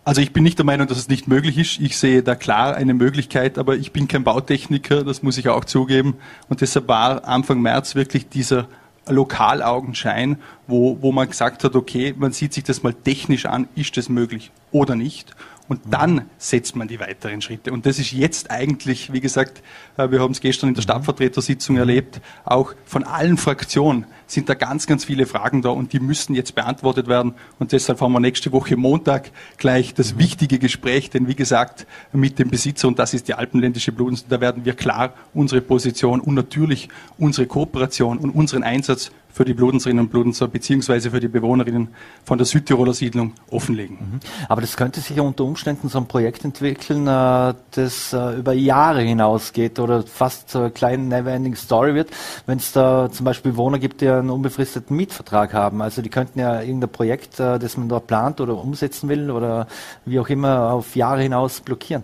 Also 0.04 0.22
ich 0.22 0.34
bin 0.34 0.44
nicht 0.44 0.58
der 0.58 0.66
Meinung, 0.66 0.88
dass 0.88 0.98
es 0.98 1.08
nicht 1.08 1.28
möglich 1.28 1.58
ist. 1.58 1.80
Ich 1.80 1.98
sehe 1.98 2.24
da 2.24 2.34
klar 2.36 2.76
eine 2.76 2.94
Möglichkeit, 2.94 3.58
aber 3.58 3.76
ich 3.76 3.92
bin 3.92 4.08
kein 4.08 4.24
Bautechniker, 4.24 5.04
das 5.04 5.22
muss 5.22 5.38
ich 5.38 5.50
auch 5.50 5.66
zugeben. 5.66 6.16
Und 6.48 6.62
deshalb 6.62 6.88
war 6.88 7.26
Anfang 7.26 7.62
März 7.62 7.96
wirklich 7.96 8.28
dieser 8.28 8.68
Lokalaugenschein, 9.08 10.38
wo, 10.68 10.98
wo 11.02 11.12
man 11.12 11.30
gesagt 11.30 11.64
hat, 11.64 11.76
okay, 11.76 12.16
man 12.18 12.32
sieht 12.32 12.54
sich 12.54 12.64
das 12.64 12.84
mal 12.84 12.94
technisch 12.94 13.46
an, 13.46 13.68
ist 13.76 13.98
das 13.98 14.10
möglich 14.10 14.52
oder 14.72 14.96
nicht. 14.96 15.36
Und 15.70 15.82
dann 15.86 16.26
setzt 16.40 16.76
man 16.76 16.88
die 16.88 17.00
weiteren 17.00 17.42
Schritte. 17.44 17.72
Und 17.72 17.86
das 17.86 18.00
ist 18.00 18.12
jetzt 18.12 18.50
eigentlich, 18.50 19.14
wie 19.14 19.22
gesagt, 19.22 19.62
äh, 19.98 20.10
wir 20.10 20.20
haben 20.20 20.32
es 20.32 20.42
gestern 20.42 20.70
in 20.70 20.74
der 20.74 20.82
Stadtvertretersitzung 20.82 21.78
erlebt, 21.78 22.22
auch 22.44 22.74
von 22.86 23.04
allen 23.04 23.38
Fraktionen 23.38 24.06
sind 24.26 24.50
da 24.50 24.56
ganz, 24.56 24.88
ganz 24.88 25.06
viele 25.06 25.28
Fragen 25.28 25.62
da 25.62 25.70
und 25.70 25.94
die 25.94 26.00
müssen 26.00 26.34
jetzt 26.34 26.56
beantwortet 26.56 27.08
werden. 27.08 27.36
Und 27.60 27.72
deshalb 27.72 28.02
haben 28.02 28.12
wir 28.14 28.20
nächste 28.20 28.52
Woche 28.52 28.78
Montag 28.78 29.32
gleich 29.58 29.94
das 29.94 30.18
wichtige 30.18 30.58
Gespräch, 30.58 31.12
denn 31.12 31.28
wie 31.28 31.36
gesagt, 31.36 31.86
mit 32.14 32.40
dem 32.40 32.50
Besitzer, 32.50 32.88
und 32.88 32.98
das 32.98 33.14
ist 33.14 33.28
die 33.28 33.36
alpenländische 33.36 33.92
Blutens, 33.92 34.26
da 34.28 34.42
werden 34.42 34.66
wir 34.66 34.74
klar 34.74 35.14
unsere 35.36 35.62
Position 35.62 36.20
und 36.20 36.34
natürlich 36.34 36.90
unsere 37.20 37.46
Kooperation 37.46 38.18
und 38.18 38.32
unseren 38.32 38.64
Einsatz 38.64 39.12
für 39.32 39.46
die 39.46 39.54
Bludenserinnen 39.54 40.06
und 40.06 40.12
Bludenser 40.12 40.48
beziehungsweise 40.48 41.12
für 41.12 41.20
die 41.20 41.28
Bewohnerinnen 41.28 41.90
von 42.26 42.38
der 42.38 42.46
Südtiroler 42.46 42.94
Siedlung 42.94 43.34
offenlegen. 43.50 43.98
Mhm. 43.98 44.20
Aber 44.48 44.62
das 44.62 44.76
könnte 44.76 45.00
sich 45.00 45.16
ja 45.18 45.24
unter 45.24 45.46
Umständen 45.46 45.88
so 45.88 46.00
ein 46.00 46.08
Projekt 46.08 46.44
entwickeln, 46.44 47.08
äh, 47.08 47.54
das 47.72 48.14
äh, 48.14 48.38
über 48.38 48.54
Jahre 48.54 49.02
hinausgeht 49.02 49.80
oder 49.80 50.04
fast 50.04 50.50
so 50.50 50.60
eine 50.60 50.72
kleine 50.72 51.04
Neverending 51.04 51.56
Story 51.56 51.94
wird, 51.94 52.10
wenn 52.46 52.58
es 52.58 52.72
da 52.72 53.10
zum 53.12 53.24
Beispiel 53.24 53.52
Bewohner 53.52 53.80
gibt, 53.80 54.02
die 54.02 54.10
einen 54.10 54.30
unbefristeten 54.30 54.96
Mietvertrag 54.96 55.54
haben. 55.54 55.82
Also 55.82 56.02
die 56.02 56.10
könnten 56.10 56.40
ja 56.40 56.62
irgendein 56.62 56.90
Projekt, 56.90 57.40
äh, 57.40 57.60
das 57.60 57.78
man 57.78 57.88
dort 57.88 58.08
plant 58.08 58.42
oder 58.42 58.58
umsetzen 58.58 59.10
will 59.10 59.32
oder 59.32 59.68
wie 60.06 60.20
auch 60.20 60.30
immer 60.30 60.74
auf 60.74 60.96
Jahre 60.96 61.22
hinaus 61.22 61.62
blockieren. 61.62 62.04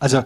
Also 0.00 0.22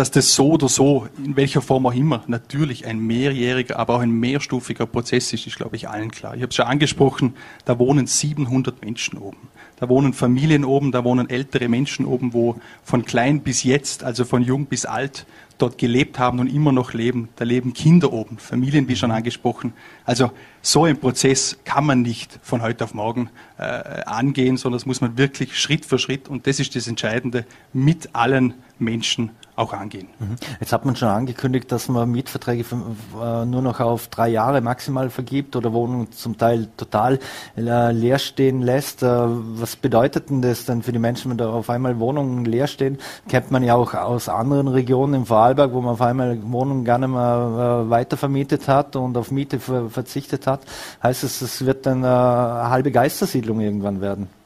dass 0.00 0.10
das 0.10 0.34
so 0.34 0.52
oder 0.52 0.70
so, 0.70 1.08
in 1.22 1.36
welcher 1.36 1.60
Form 1.60 1.84
auch 1.84 1.92
immer, 1.92 2.24
natürlich 2.26 2.86
ein 2.86 3.00
mehrjähriger, 3.00 3.78
aber 3.78 3.96
auch 3.96 4.00
ein 4.00 4.10
mehrstufiger 4.10 4.86
Prozess 4.86 5.30
ist, 5.34 5.46
ist, 5.46 5.56
glaube 5.56 5.76
ich, 5.76 5.90
allen 5.90 6.10
klar. 6.10 6.34
Ich 6.34 6.40
habe 6.40 6.48
es 6.48 6.56
schon 6.56 6.64
angesprochen, 6.64 7.34
da 7.66 7.78
wohnen 7.78 8.06
700 8.06 8.82
Menschen 8.82 9.18
oben. 9.18 9.50
Da 9.76 9.90
wohnen 9.90 10.14
Familien 10.14 10.64
oben, 10.64 10.90
da 10.90 11.04
wohnen 11.04 11.28
ältere 11.28 11.68
Menschen 11.68 12.06
oben, 12.06 12.32
wo 12.32 12.56
von 12.82 13.04
klein 13.04 13.40
bis 13.42 13.62
jetzt, 13.62 14.02
also 14.02 14.24
von 14.24 14.42
jung 14.42 14.64
bis 14.64 14.86
alt, 14.86 15.26
dort 15.58 15.76
gelebt 15.76 16.18
haben 16.18 16.38
und 16.38 16.46
immer 16.46 16.72
noch 16.72 16.94
leben. 16.94 17.28
Da 17.36 17.44
leben 17.44 17.74
Kinder 17.74 18.10
oben, 18.10 18.38
Familien, 18.38 18.88
wie 18.88 18.96
schon 18.96 19.10
angesprochen. 19.10 19.74
Also 20.06 20.30
so 20.62 20.84
ein 20.84 20.98
Prozess 20.98 21.58
kann 21.66 21.84
man 21.84 22.00
nicht 22.00 22.38
von 22.42 22.62
heute 22.62 22.84
auf 22.84 22.94
morgen 22.94 23.28
äh, 23.58 23.62
angehen, 24.06 24.56
sondern 24.56 24.78
das 24.78 24.86
muss 24.86 25.02
man 25.02 25.18
wirklich 25.18 25.58
Schritt 25.58 25.84
für 25.84 25.98
Schritt, 25.98 26.28
und 26.28 26.46
das 26.46 26.58
ist 26.58 26.74
das 26.74 26.88
Entscheidende, 26.88 27.44
mit 27.74 28.14
allen 28.14 28.54
Menschen 28.80 29.30
auch 29.60 29.72
angehen. 29.72 30.08
Mhm. 30.18 30.36
Jetzt 30.58 30.72
hat 30.72 30.84
man 30.84 30.96
schon 30.96 31.08
angekündigt, 31.08 31.70
dass 31.70 31.88
man 31.88 32.10
Mietverträge 32.10 32.64
äh, 33.20 33.44
nur 33.44 33.62
noch 33.62 33.80
auf 33.80 34.08
drei 34.08 34.28
Jahre 34.28 34.60
maximal 34.60 35.10
vergibt 35.10 35.54
oder 35.54 35.72
Wohnungen 35.72 36.10
zum 36.12 36.38
Teil 36.38 36.68
total 36.76 37.18
äh, 37.56 37.92
leer 37.92 38.18
stehen 38.18 38.62
lässt. 38.62 39.02
Äh, 39.02 39.06
was 39.06 39.76
bedeutet 39.76 40.30
denn 40.30 40.40
das 40.40 40.64
denn 40.64 40.82
für 40.82 40.92
die 40.92 40.98
Menschen, 40.98 41.30
wenn 41.30 41.38
da 41.38 41.50
auf 41.50 41.68
einmal 41.68 41.98
Wohnungen 41.98 42.44
leer 42.44 42.66
stehen? 42.66 42.98
Kennt 43.28 43.50
man 43.50 43.62
ja 43.62 43.74
auch 43.74 43.94
aus 43.94 44.28
anderen 44.28 44.68
Regionen 44.68 45.14
im 45.14 45.26
Vorarlberg, 45.26 45.72
wo 45.72 45.80
man 45.80 45.92
auf 45.92 46.02
einmal 46.02 46.38
Wohnungen 46.50 46.84
gar 46.84 46.98
nicht 46.98 47.10
mehr 47.10 47.84
weitervermietet 47.88 48.66
hat 48.66 48.96
und 48.96 49.16
auf 49.16 49.30
Miete 49.30 49.60
verzichtet 49.60 50.46
hat. 50.46 50.62
Heißt 51.02 51.22
es, 51.22 51.42
es 51.42 51.66
wird 51.66 51.86
dann 51.86 52.04
eine 52.04 52.70
halbe 52.70 52.90
Geistersiedlung 52.90 53.60
irgendwann 53.60 54.00
werden? 54.00 54.39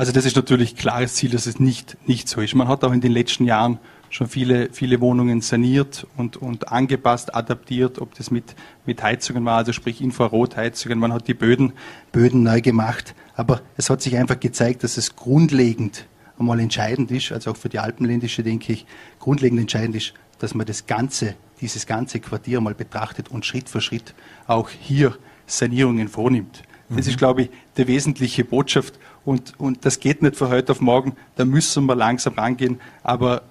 Also 0.00 0.12
das 0.12 0.24
ist 0.24 0.34
natürlich 0.34 0.76
klares 0.76 1.16
Ziel, 1.16 1.28
dass 1.28 1.44
es 1.44 1.60
nicht, 1.60 1.98
nicht 2.08 2.26
so 2.26 2.40
ist. 2.40 2.54
Man 2.54 2.68
hat 2.68 2.84
auch 2.84 2.92
in 2.94 3.02
den 3.02 3.12
letzten 3.12 3.44
Jahren 3.44 3.78
schon 4.08 4.28
viele, 4.28 4.70
viele 4.72 4.98
Wohnungen 5.02 5.42
saniert 5.42 6.06
und, 6.16 6.38
und 6.38 6.68
angepasst, 6.68 7.34
adaptiert, 7.34 7.98
ob 7.98 8.14
das 8.14 8.30
mit, 8.30 8.54
mit 8.86 9.02
Heizungen 9.02 9.44
war, 9.44 9.58
also 9.58 9.74
sprich 9.74 10.00
Infrarotheizungen. 10.00 10.98
Man 10.98 11.12
hat 11.12 11.28
die 11.28 11.34
Böden, 11.34 11.74
Böden 12.12 12.42
neu 12.42 12.62
gemacht. 12.62 13.14
Aber 13.34 13.60
es 13.76 13.90
hat 13.90 14.00
sich 14.00 14.16
einfach 14.16 14.40
gezeigt, 14.40 14.84
dass 14.84 14.96
es 14.96 15.16
grundlegend 15.16 16.06
einmal 16.38 16.60
entscheidend 16.60 17.10
ist, 17.10 17.30
also 17.30 17.50
auch 17.50 17.58
für 17.58 17.68
die 17.68 17.78
Alpenländische, 17.78 18.42
denke 18.42 18.72
ich, 18.72 18.86
grundlegend 19.18 19.60
entscheidend 19.60 19.96
ist, 19.96 20.14
dass 20.38 20.54
man 20.54 20.64
das 20.64 20.86
ganze, 20.86 21.34
dieses 21.60 21.84
ganze 21.84 22.20
Quartier 22.20 22.62
mal 22.62 22.74
betrachtet 22.74 23.28
und 23.28 23.44
Schritt 23.44 23.68
für 23.68 23.82
Schritt 23.82 24.14
auch 24.46 24.70
hier 24.70 25.18
Sanierungen 25.44 26.08
vornimmt. 26.08 26.62
Das 26.90 27.06
mhm. 27.06 27.10
ist, 27.12 27.18
glaube 27.18 27.42
ich, 27.42 27.50
die 27.76 27.86
wesentliche 27.86 28.44
Botschaft. 28.44 28.98
Und, 29.24 29.58
und 29.58 29.84
das 29.84 30.00
geht 30.00 30.22
nicht 30.22 30.36
von 30.36 30.48
heute 30.48 30.72
auf 30.72 30.80
morgen. 30.80 31.14
Da 31.36 31.44
müssen 31.44 31.86
wir 31.86 31.94
langsam 31.94 32.34
rangehen. 32.34 32.80
Aber 33.02 33.42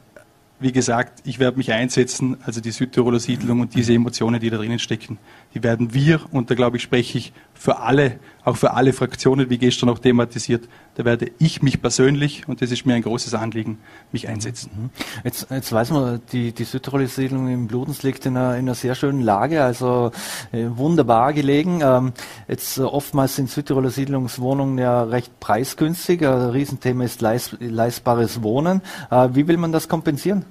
wie 0.60 0.72
gesagt, 0.72 1.22
ich 1.26 1.40
werde 1.40 1.58
mich 1.58 1.72
einsetzen, 1.72 2.38
also 2.46 2.60
die 2.60 2.72
Südtiroler 2.72 3.20
Siedlung 3.20 3.62
und 3.62 3.76
diese 3.76 3.94
Emotionen, 3.94 4.40
die 4.40 4.50
da 4.50 4.58
drinnen 4.58 4.80
stecken, 4.80 5.18
die 5.54 5.64
werden 5.64 5.94
wir, 5.94 6.22
und 6.32 6.52
da 6.52 6.56
glaube 6.56 6.78
ich, 6.78 6.84
spreche 6.84 7.18
ich 7.18 7.34
für 7.60 7.80
alle, 7.80 8.20
auch 8.46 8.56
für 8.56 8.72
alle 8.72 8.94
Fraktionen, 8.94 9.50
wie 9.50 9.58
gestern 9.58 9.90
auch 9.90 10.00
thematisiert, 10.00 10.70
da 10.96 11.04
werde 11.04 11.30
ich 11.40 11.62
mich 11.62 11.82
persönlich, 11.82 12.48
und 12.48 12.62
das 12.62 12.72
ist 12.72 12.86
mir 12.86 12.94
ein 12.94 13.02
großes 13.02 13.34
Anliegen, 13.34 13.80
mich 14.14 14.30
einsetzen. 14.30 14.72
Mhm. 14.74 14.90
Jetzt, 15.26 15.48
jetzt 15.52 15.74
weiß 15.74 15.92
man, 15.92 16.22
die, 16.32 16.54
die 16.54 16.64
Südtiroler 16.64 17.08
Siedlung 17.08 17.50
im 17.50 17.68
Bludens 17.68 18.02
liegt 18.02 18.26
in 18.26 18.38
einer, 18.38 18.54
in 18.54 18.60
einer 18.60 18.76
sehr 18.76 18.96
schönen 18.96 19.22
Lage, 19.22 19.62
also 19.62 20.12
äh, 20.54 20.68
wunderbar 20.70 21.34
gelegen. 21.34 21.82
Ähm, 21.84 22.14
jetzt 22.48 22.78
äh, 22.78 22.84
oftmals 22.84 23.36
sind 23.36 23.50
Südtiroler 23.50 23.90
Siedlungswohnungen 23.90 24.78
ja 24.78 25.04
recht 25.04 25.42
preisgünstig. 25.42 26.26
Ein 26.26 26.52
Riesenthema 26.52 27.04
ist 27.04 27.20
leist, 27.20 27.58
leistbares 27.60 28.42
Wohnen. 28.42 28.82
Äh, 29.12 29.30
wie 29.34 29.50
will 29.50 29.58
man 29.58 29.74
das 29.74 29.90
kompensieren? 29.90 30.46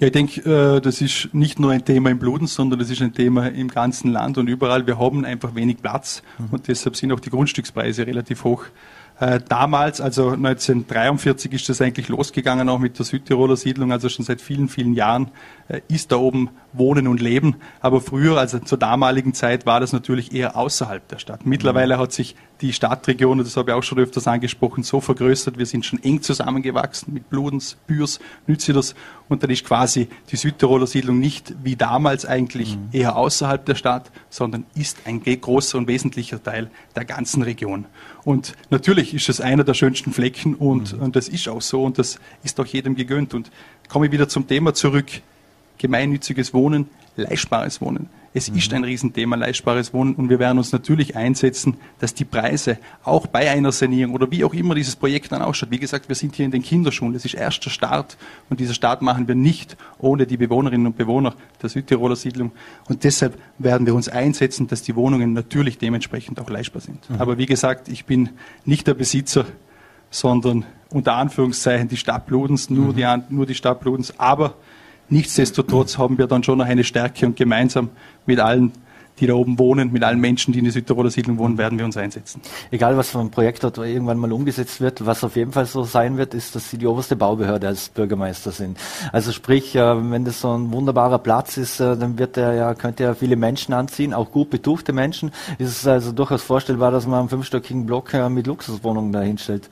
Ja, 0.00 0.06
ich 0.06 0.12
denke, 0.12 0.40
äh, 0.76 0.80
das 0.80 1.00
ist 1.00 1.34
nicht 1.34 1.58
nur 1.58 1.72
ein 1.72 1.84
Thema 1.84 2.10
im 2.10 2.20
Bluden, 2.20 2.46
sondern 2.46 2.78
das 2.78 2.88
ist 2.88 3.02
ein 3.02 3.12
Thema 3.12 3.48
im 3.48 3.66
ganzen 3.66 4.12
Land 4.12 4.38
und 4.38 4.46
überall. 4.46 4.86
Wir 4.86 4.98
haben 4.98 5.24
einfach 5.24 5.56
wenig 5.56 5.78
Platz 5.78 6.22
mhm. 6.38 6.46
und 6.52 6.68
deshalb 6.68 6.94
sind 6.94 7.10
auch 7.10 7.18
die 7.18 7.30
Grundstückspreise 7.30 8.06
relativ 8.06 8.44
hoch. 8.44 8.64
Äh, 9.20 9.40
damals, 9.48 10.00
also 10.00 10.30
1943 10.30 11.52
ist 11.52 11.68
das 11.68 11.80
eigentlich 11.80 12.08
losgegangen, 12.08 12.68
auch 12.68 12.78
mit 12.78 12.98
der 12.98 13.04
Südtiroler 13.04 13.56
Siedlung, 13.56 13.90
also 13.90 14.08
schon 14.08 14.24
seit 14.24 14.40
vielen, 14.40 14.68
vielen 14.68 14.94
Jahren 14.94 15.32
äh, 15.68 15.80
ist 15.88 16.12
da 16.12 16.16
oben 16.16 16.50
Wohnen 16.72 17.08
und 17.08 17.20
Leben. 17.20 17.56
Aber 17.80 18.00
früher, 18.00 18.38
also 18.38 18.60
zur 18.60 18.78
damaligen 18.78 19.34
Zeit, 19.34 19.66
war 19.66 19.80
das 19.80 19.92
natürlich 19.92 20.32
eher 20.32 20.56
außerhalb 20.56 21.06
der 21.08 21.18
Stadt. 21.18 21.46
Mittlerweile 21.46 21.96
mhm. 21.96 22.00
hat 22.00 22.12
sich 22.12 22.36
die 22.60 22.72
Stadtregion, 22.72 23.38
das 23.38 23.56
habe 23.56 23.70
ich 23.70 23.76
auch 23.76 23.82
schon 23.82 23.98
öfters 23.98 24.26
angesprochen, 24.26 24.82
so 24.82 25.00
vergrößert. 25.00 25.58
Wir 25.58 25.66
sind 25.66 25.84
schon 25.84 26.02
eng 26.02 26.22
zusammengewachsen 26.22 27.14
mit 27.14 27.30
Bludens, 27.30 27.76
Bürs, 27.86 28.18
Nütziders. 28.46 28.94
Und 29.28 29.42
dann 29.42 29.50
ist 29.50 29.64
quasi 29.64 30.08
die 30.30 30.36
Südtiroler 30.36 30.86
Siedlung 30.86 31.18
nicht 31.18 31.54
wie 31.62 31.76
damals 31.76 32.24
eigentlich 32.24 32.76
mhm. 32.76 32.88
eher 32.92 33.16
außerhalb 33.16 33.64
der 33.64 33.74
Stadt, 33.74 34.10
sondern 34.30 34.64
ist 34.74 34.98
ein 35.04 35.22
großer 35.22 35.78
und 35.78 35.88
wesentlicher 35.88 36.42
Teil 36.42 36.70
der 36.96 37.04
ganzen 37.04 37.42
Region. 37.42 37.86
Und 38.24 38.54
natürlich 38.70 39.07
ist 39.14 39.28
es 39.28 39.40
einer 39.40 39.64
der 39.64 39.74
schönsten 39.74 40.12
Flecken 40.12 40.54
und, 40.54 40.96
mhm. 40.96 41.02
und 41.02 41.16
das 41.16 41.28
ist 41.28 41.48
auch 41.48 41.62
so 41.62 41.84
und 41.84 41.98
das 41.98 42.18
ist 42.42 42.58
auch 42.60 42.66
jedem 42.66 42.94
gegönnt. 42.94 43.34
Und 43.34 43.50
komme 43.88 44.06
ich 44.06 44.12
wieder 44.12 44.28
zum 44.28 44.46
Thema 44.46 44.74
zurück. 44.74 45.06
Gemeinnütziges 45.78 46.52
Wohnen, 46.52 46.88
leistbares 47.22 47.80
Wohnen. 47.80 48.08
Es 48.34 48.50
mhm. 48.50 48.58
ist 48.58 48.72
ein 48.74 48.84
Riesenthema, 48.84 49.36
leistbares 49.36 49.92
Wohnen. 49.92 50.14
Und 50.14 50.28
wir 50.28 50.38
werden 50.38 50.58
uns 50.58 50.72
natürlich 50.72 51.16
einsetzen, 51.16 51.76
dass 51.98 52.14
die 52.14 52.24
Preise 52.24 52.78
auch 53.02 53.26
bei 53.26 53.50
einer 53.50 53.72
Sanierung 53.72 54.14
oder 54.14 54.30
wie 54.30 54.44
auch 54.44 54.54
immer 54.54 54.74
dieses 54.74 54.96
Projekt 54.96 55.32
dann 55.32 55.42
ausschaut. 55.42 55.70
Wie 55.70 55.78
gesagt, 55.78 56.08
wir 56.08 56.14
sind 56.14 56.34
hier 56.34 56.44
in 56.44 56.50
den 56.50 56.62
Kinderschuhen. 56.62 57.12
Das 57.12 57.24
ist 57.24 57.34
erster 57.34 57.70
Start. 57.70 58.16
Und 58.50 58.60
dieser 58.60 58.74
Start 58.74 59.02
machen 59.02 59.28
wir 59.28 59.34
nicht 59.34 59.76
ohne 59.98 60.26
die 60.26 60.36
Bewohnerinnen 60.36 60.86
und 60.86 60.96
Bewohner 60.96 61.34
der 61.62 61.68
Südtiroler 61.68 62.16
Siedlung. 62.16 62.52
Und 62.88 63.04
deshalb 63.04 63.38
werden 63.58 63.86
wir 63.86 63.94
uns 63.94 64.08
einsetzen, 64.08 64.68
dass 64.68 64.82
die 64.82 64.94
Wohnungen 64.94 65.32
natürlich 65.32 65.78
dementsprechend 65.78 66.38
auch 66.40 66.50
leistbar 66.50 66.82
sind. 66.82 67.08
Mhm. 67.10 67.20
Aber 67.20 67.38
wie 67.38 67.46
gesagt, 67.46 67.88
ich 67.88 68.04
bin 68.04 68.30
nicht 68.64 68.86
der 68.86 68.94
Besitzer, 68.94 69.46
sondern 70.10 70.64
unter 70.90 71.14
Anführungszeichen 71.14 71.88
die 71.88 71.96
Stadt 71.96 72.26
Bludens, 72.26 72.70
nur, 72.70 72.92
mhm. 72.92 72.96
die, 72.96 73.34
nur 73.34 73.46
die 73.46 73.54
Stadt 73.54 73.80
Bludens. 73.80 74.18
Aber 74.18 74.54
Nichtsdestotrotz 75.10 75.98
haben 75.98 76.18
wir 76.18 76.26
dann 76.26 76.42
schon 76.42 76.58
noch 76.58 76.66
eine 76.66 76.84
Stärke 76.84 77.26
und 77.26 77.36
gemeinsam 77.36 77.90
mit 78.26 78.40
allen, 78.40 78.72
die 79.20 79.26
da 79.26 79.34
oben 79.34 79.58
wohnen, 79.58 79.90
mit 79.90 80.04
allen 80.04 80.20
Menschen, 80.20 80.52
die 80.52 80.58
in 80.58 80.64
der 80.64 80.72
Südtiroler 80.72 81.10
Siedlung 81.10 81.38
wohnen, 81.38 81.58
werden 81.58 81.78
wir 81.78 81.84
uns 81.84 81.96
einsetzen. 81.96 82.40
Egal, 82.70 82.96
was 82.96 83.10
für 83.10 83.18
ein 83.18 83.30
Projekt 83.30 83.64
dort 83.64 83.78
irgendwann 83.78 84.18
mal 84.18 84.32
umgesetzt 84.32 84.80
wird, 84.80 85.04
was 85.06 85.24
auf 85.24 85.34
jeden 85.34 85.52
Fall 85.52 85.66
so 85.66 85.82
sein 85.82 86.18
wird, 86.18 86.34
ist, 86.34 86.54
dass 86.54 86.70
Sie 86.70 86.78
die 86.78 86.86
oberste 86.86 87.16
Baubehörde 87.16 87.66
als 87.66 87.88
Bürgermeister 87.88 88.52
sind. 88.52 88.78
Also 89.10 89.32
sprich, 89.32 89.74
äh, 89.74 90.10
wenn 90.10 90.24
das 90.24 90.40
so 90.40 90.56
ein 90.56 90.70
wunderbarer 90.72 91.18
Platz 91.18 91.56
ist, 91.56 91.80
äh, 91.80 91.96
dann 91.96 92.18
wird 92.18 92.36
er 92.36 92.54
ja, 92.54 92.74
könnte 92.74 93.04
er 93.04 93.14
viele 93.14 93.36
Menschen 93.36 93.72
anziehen, 93.74 94.14
auch 94.14 94.30
gut 94.30 94.50
betuchte 94.50 94.92
Menschen. 94.92 95.32
Ist 95.58 95.70
es 95.70 95.86
also 95.86 96.12
durchaus 96.12 96.42
vorstellbar, 96.42 96.90
dass 96.92 97.06
man 97.06 97.20
einen 97.20 97.28
fünfstöckigen 97.28 97.86
Block 97.86 98.14
äh, 98.14 98.28
mit 98.28 98.46
Luxuswohnungen 98.46 99.12
da 99.12 99.22
hinstellt? 99.22 99.68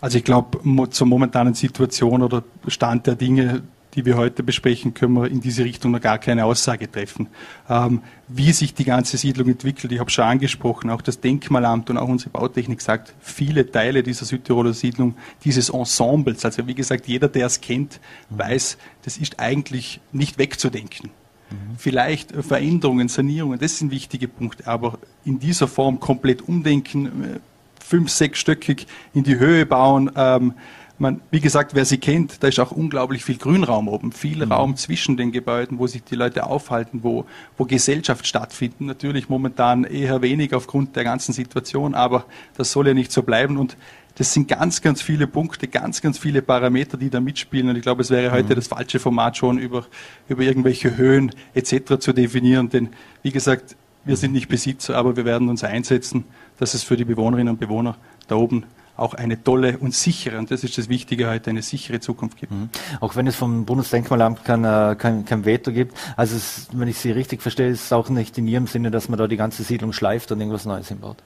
Also 0.00 0.18
ich 0.18 0.24
glaube, 0.24 0.58
zur 0.90 1.06
momentanen 1.06 1.54
Situation 1.54 2.22
oder 2.22 2.44
Stand 2.68 3.06
der 3.06 3.16
Dinge 3.16 3.62
die 3.98 4.06
wir 4.06 4.16
heute 4.16 4.44
besprechen, 4.44 4.94
können 4.94 5.14
wir 5.14 5.28
in 5.28 5.40
diese 5.40 5.64
Richtung 5.64 5.90
noch 5.90 6.00
gar 6.00 6.18
keine 6.18 6.44
Aussage 6.44 6.88
treffen. 6.88 7.26
Ähm, 7.68 8.00
wie 8.28 8.52
sich 8.52 8.72
die 8.72 8.84
ganze 8.84 9.16
Siedlung 9.16 9.48
entwickelt, 9.48 9.92
ich 9.92 9.98
habe 9.98 10.08
schon 10.08 10.22
angesprochen, 10.22 10.88
auch 10.88 11.02
das 11.02 11.18
Denkmalamt 11.18 11.90
und 11.90 11.96
auch 11.96 12.06
unsere 12.06 12.30
Bautechnik 12.30 12.80
sagt, 12.80 13.12
viele 13.18 13.68
Teile 13.68 14.04
dieser 14.04 14.24
Südtiroler 14.24 14.72
Siedlung, 14.72 15.16
dieses 15.42 15.70
Ensembles, 15.70 16.44
also 16.44 16.64
wie 16.68 16.74
gesagt, 16.74 17.08
jeder, 17.08 17.26
der 17.26 17.46
es 17.46 17.60
kennt, 17.60 17.98
weiß, 18.30 18.78
das 19.02 19.18
ist 19.18 19.40
eigentlich 19.40 19.98
nicht 20.12 20.38
wegzudenken. 20.38 21.10
Mhm. 21.50 21.56
Vielleicht 21.76 22.30
Veränderungen, 22.30 23.08
Sanierungen, 23.08 23.58
das 23.58 23.78
sind 23.78 23.90
wichtige 23.90 24.28
Punkte, 24.28 24.64
aber 24.68 25.00
in 25.24 25.40
dieser 25.40 25.66
Form 25.66 25.98
komplett 25.98 26.46
umdenken, 26.46 27.06
äh, 27.06 27.40
fünf, 27.84 28.10
sechsstöckig 28.10 28.86
in 29.12 29.24
die 29.24 29.40
Höhe 29.40 29.66
bauen, 29.66 30.12
ähm, 30.14 30.54
man, 30.98 31.20
wie 31.30 31.40
gesagt, 31.40 31.74
wer 31.74 31.84
sie 31.84 31.98
kennt, 31.98 32.42
da 32.42 32.48
ist 32.48 32.58
auch 32.58 32.72
unglaublich 32.72 33.24
viel 33.24 33.36
Grünraum 33.36 33.88
oben, 33.88 34.12
viel 34.12 34.44
mhm. 34.44 34.52
Raum 34.52 34.76
zwischen 34.76 35.16
den 35.16 35.32
Gebäuden, 35.32 35.78
wo 35.78 35.86
sich 35.86 36.02
die 36.02 36.16
Leute 36.16 36.46
aufhalten, 36.46 37.00
wo, 37.02 37.24
wo 37.56 37.64
Gesellschaft 37.64 38.26
stattfinden. 38.26 38.86
Natürlich 38.86 39.28
momentan 39.28 39.84
eher 39.84 40.22
wenig 40.22 40.54
aufgrund 40.54 40.96
der 40.96 41.04
ganzen 41.04 41.32
Situation, 41.32 41.94
aber 41.94 42.24
das 42.56 42.72
soll 42.72 42.88
ja 42.88 42.94
nicht 42.94 43.12
so 43.12 43.22
bleiben 43.22 43.56
und 43.56 43.76
das 44.16 44.32
sind 44.32 44.48
ganz, 44.48 44.82
ganz 44.82 45.00
viele 45.00 45.28
Punkte, 45.28 45.68
ganz, 45.68 46.02
ganz 46.02 46.18
viele 46.18 46.42
Parameter, 46.42 46.96
die 46.96 47.08
da 47.08 47.20
mitspielen. 47.20 47.68
Und 47.68 47.76
ich 47.76 47.82
glaube, 47.82 48.02
es 48.02 48.10
wäre 48.10 48.32
heute 48.32 48.50
mhm. 48.50 48.56
das 48.56 48.66
falsche 48.66 48.98
Format 48.98 49.36
schon 49.36 49.58
über, 49.58 49.86
über 50.28 50.42
irgendwelche 50.42 50.96
Höhen 50.96 51.30
etc. 51.54 52.00
zu 52.00 52.12
definieren. 52.12 52.68
Denn, 52.68 52.88
wie 53.22 53.30
gesagt, 53.30 53.76
wir 54.04 54.16
sind 54.16 54.32
nicht 54.32 54.48
Besitzer, 54.48 54.96
aber 54.96 55.16
wir 55.16 55.24
werden 55.24 55.48
uns 55.48 55.62
einsetzen, 55.62 56.24
dass 56.58 56.74
es 56.74 56.82
für 56.82 56.96
die 56.96 57.04
Bewohnerinnen 57.04 57.52
und 57.52 57.60
Bewohner 57.60 57.96
da 58.26 58.34
oben 58.34 58.64
auch 58.98 59.14
eine 59.14 59.42
tolle 59.42 59.78
und 59.78 59.94
sichere, 59.94 60.38
und 60.38 60.50
das 60.50 60.64
ist 60.64 60.76
das 60.76 60.88
Wichtige 60.88 61.28
heute, 61.28 61.50
eine 61.50 61.62
sichere 61.62 62.00
Zukunft 62.00 62.38
gibt. 62.38 62.52
Mhm. 62.52 62.68
Auch 63.00 63.16
wenn 63.16 63.26
es 63.26 63.36
vom 63.36 63.64
Bundesdenkmalamt 63.64 64.44
kein, 64.44 64.64
äh, 64.64 64.96
kein, 64.98 65.24
kein 65.24 65.44
Veto 65.44 65.72
gibt, 65.72 65.96
also 66.16 66.36
es, 66.36 66.68
wenn 66.72 66.88
ich 66.88 66.98
Sie 66.98 67.12
richtig 67.12 67.40
verstehe, 67.42 67.68
ist 67.68 67.84
es 67.84 67.92
auch 67.92 68.08
nicht 68.08 68.36
in 68.38 68.46
Ihrem 68.48 68.66
Sinne, 68.66 68.90
dass 68.90 69.08
man 69.08 69.18
da 69.18 69.26
die 69.26 69.36
ganze 69.36 69.62
Siedlung 69.62 69.92
schleift 69.92 70.32
und 70.32 70.40
irgendwas 70.40 70.66
Neues 70.66 70.88
hinbaut. 70.88 71.18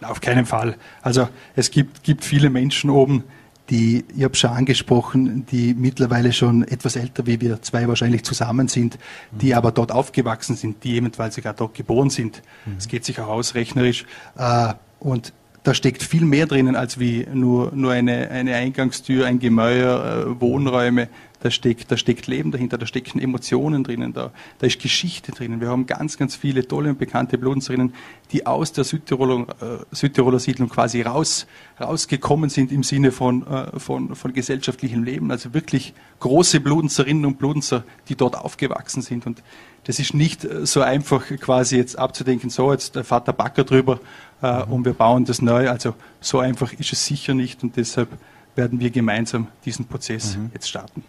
Auf 0.00 0.20
keinen 0.20 0.46
Fall. 0.46 0.76
Also 1.02 1.28
es 1.56 1.70
gibt, 1.70 2.02
gibt 2.02 2.24
viele 2.24 2.50
Menschen 2.50 2.88
oben, 2.88 3.24
die, 3.70 4.04
ich 4.16 4.24
habe 4.24 4.34
schon 4.34 4.50
angesprochen, 4.50 5.44
die 5.46 5.74
mittlerweile 5.74 6.32
schon 6.32 6.62
etwas 6.66 6.96
älter 6.96 7.26
wie 7.26 7.40
wir 7.40 7.60
zwei 7.60 7.86
wahrscheinlich 7.86 8.24
zusammen 8.24 8.68
sind, 8.68 8.98
die 9.30 9.48
mhm. 9.48 9.54
aber 9.54 9.72
dort 9.72 9.92
aufgewachsen 9.92 10.56
sind, 10.56 10.82
die 10.84 10.96
eventuell 10.96 11.30
sogar 11.32 11.52
dort 11.52 11.74
geboren 11.74 12.08
sind. 12.08 12.42
Es 12.78 12.86
mhm. 12.86 12.90
geht 12.90 13.04
sich 13.04 13.20
auch 13.20 13.28
ausrechnerisch. 13.28 14.06
Äh, 14.38 14.72
und 15.00 15.32
da 15.62 15.74
steckt 15.74 16.02
viel 16.02 16.24
mehr 16.24 16.46
drinnen 16.46 16.76
als 16.76 16.98
wie 16.98 17.26
nur, 17.32 17.72
nur 17.74 17.92
eine, 17.92 18.30
eine 18.30 18.54
Eingangstür, 18.54 19.26
ein 19.26 19.38
Gemäuer, 19.38 20.26
äh, 20.26 20.40
Wohnräume. 20.40 21.08
Da 21.40 21.52
steckt, 21.52 21.92
da 21.92 21.96
steckt 21.96 22.26
Leben 22.26 22.50
dahinter, 22.50 22.78
da 22.78 22.86
stecken 22.86 23.20
Emotionen 23.20 23.84
drinnen, 23.84 24.12
da, 24.12 24.32
da 24.58 24.66
ist 24.66 24.80
Geschichte 24.80 25.30
drinnen. 25.30 25.60
Wir 25.60 25.68
haben 25.68 25.86
ganz, 25.86 26.16
ganz 26.16 26.34
viele 26.34 26.66
tolle 26.66 26.90
und 26.90 26.98
bekannte 26.98 27.38
Blutenserinnen, 27.38 27.94
die 28.32 28.44
aus 28.44 28.72
der 28.72 28.82
Südtiroler, 28.82 29.46
äh, 29.60 29.94
Südtiroler 29.94 30.40
Siedlung 30.40 30.68
quasi 30.68 31.02
raus, 31.02 31.46
rausgekommen 31.80 32.50
sind 32.50 32.72
im 32.72 32.82
Sinne 32.82 33.12
von, 33.12 33.46
äh, 33.46 33.78
von, 33.78 34.16
von 34.16 34.32
gesellschaftlichem 34.32 35.04
Leben. 35.04 35.30
Also 35.30 35.54
wirklich 35.54 35.94
große 36.18 36.58
Blutenserinnen 36.58 37.24
und 37.24 37.38
Blutenser, 37.38 37.84
die 38.08 38.16
dort 38.16 38.36
aufgewachsen 38.36 39.02
sind. 39.02 39.24
Und 39.24 39.44
das 39.84 40.00
ist 40.00 40.14
nicht 40.14 40.44
äh, 40.44 40.66
so 40.66 40.80
einfach 40.80 41.24
quasi 41.38 41.76
jetzt 41.76 41.98
abzudenken, 41.98 42.50
so 42.50 42.72
jetzt 42.72 42.96
der 42.96 43.04
Vater 43.04 43.32
Backer 43.32 43.62
drüber 43.62 44.00
äh, 44.42 44.64
mhm. 44.64 44.72
und 44.72 44.84
wir 44.84 44.94
bauen 44.94 45.24
das 45.24 45.42
neu. 45.42 45.68
Also 45.70 45.94
so 46.20 46.38
einfach 46.38 46.72
ist 46.72 46.92
es 46.92 47.04
sicher 47.04 47.34
nicht 47.34 47.62
und 47.62 47.76
deshalb 47.76 48.08
werden 48.54 48.80
wir 48.80 48.90
gemeinsam 48.90 49.46
diesen 49.64 49.86
Prozess 49.86 50.36
mhm. 50.36 50.50
jetzt 50.52 50.68
starten. 50.68 51.04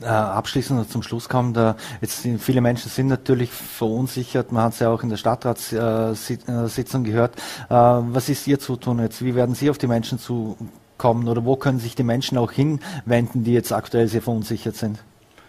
Äh, 0.00 0.06
abschließend 0.06 0.90
zum 0.90 1.02
Schluss 1.02 1.28
kommen, 1.28 1.54
da 1.54 1.76
jetzt 2.00 2.26
viele 2.38 2.60
Menschen 2.60 2.90
sind 2.90 3.08
natürlich 3.08 3.50
verunsichert. 3.50 4.52
Man 4.52 4.64
hat 4.64 4.74
es 4.74 4.80
ja 4.80 4.90
auch 4.90 5.02
in 5.02 5.08
der 5.08 5.16
Stadtratssitzung 5.16 7.04
gehört. 7.04 7.36
Äh, 7.68 7.74
was 7.74 8.28
ist 8.28 8.46
Ihr 8.46 8.60
Zutun 8.60 9.00
jetzt? 9.00 9.24
Wie 9.24 9.34
werden 9.34 9.54
Sie 9.54 9.70
auf 9.70 9.78
die 9.78 9.86
Menschen 9.86 10.18
zukommen 10.18 11.26
oder 11.26 11.44
wo 11.44 11.56
können 11.56 11.80
sich 11.80 11.94
die 11.94 12.04
Menschen 12.04 12.38
auch 12.38 12.52
hinwenden, 12.52 13.44
die 13.44 13.52
jetzt 13.52 13.72
aktuell 13.72 14.08
sehr 14.08 14.22
verunsichert 14.22 14.76
sind? 14.76 14.98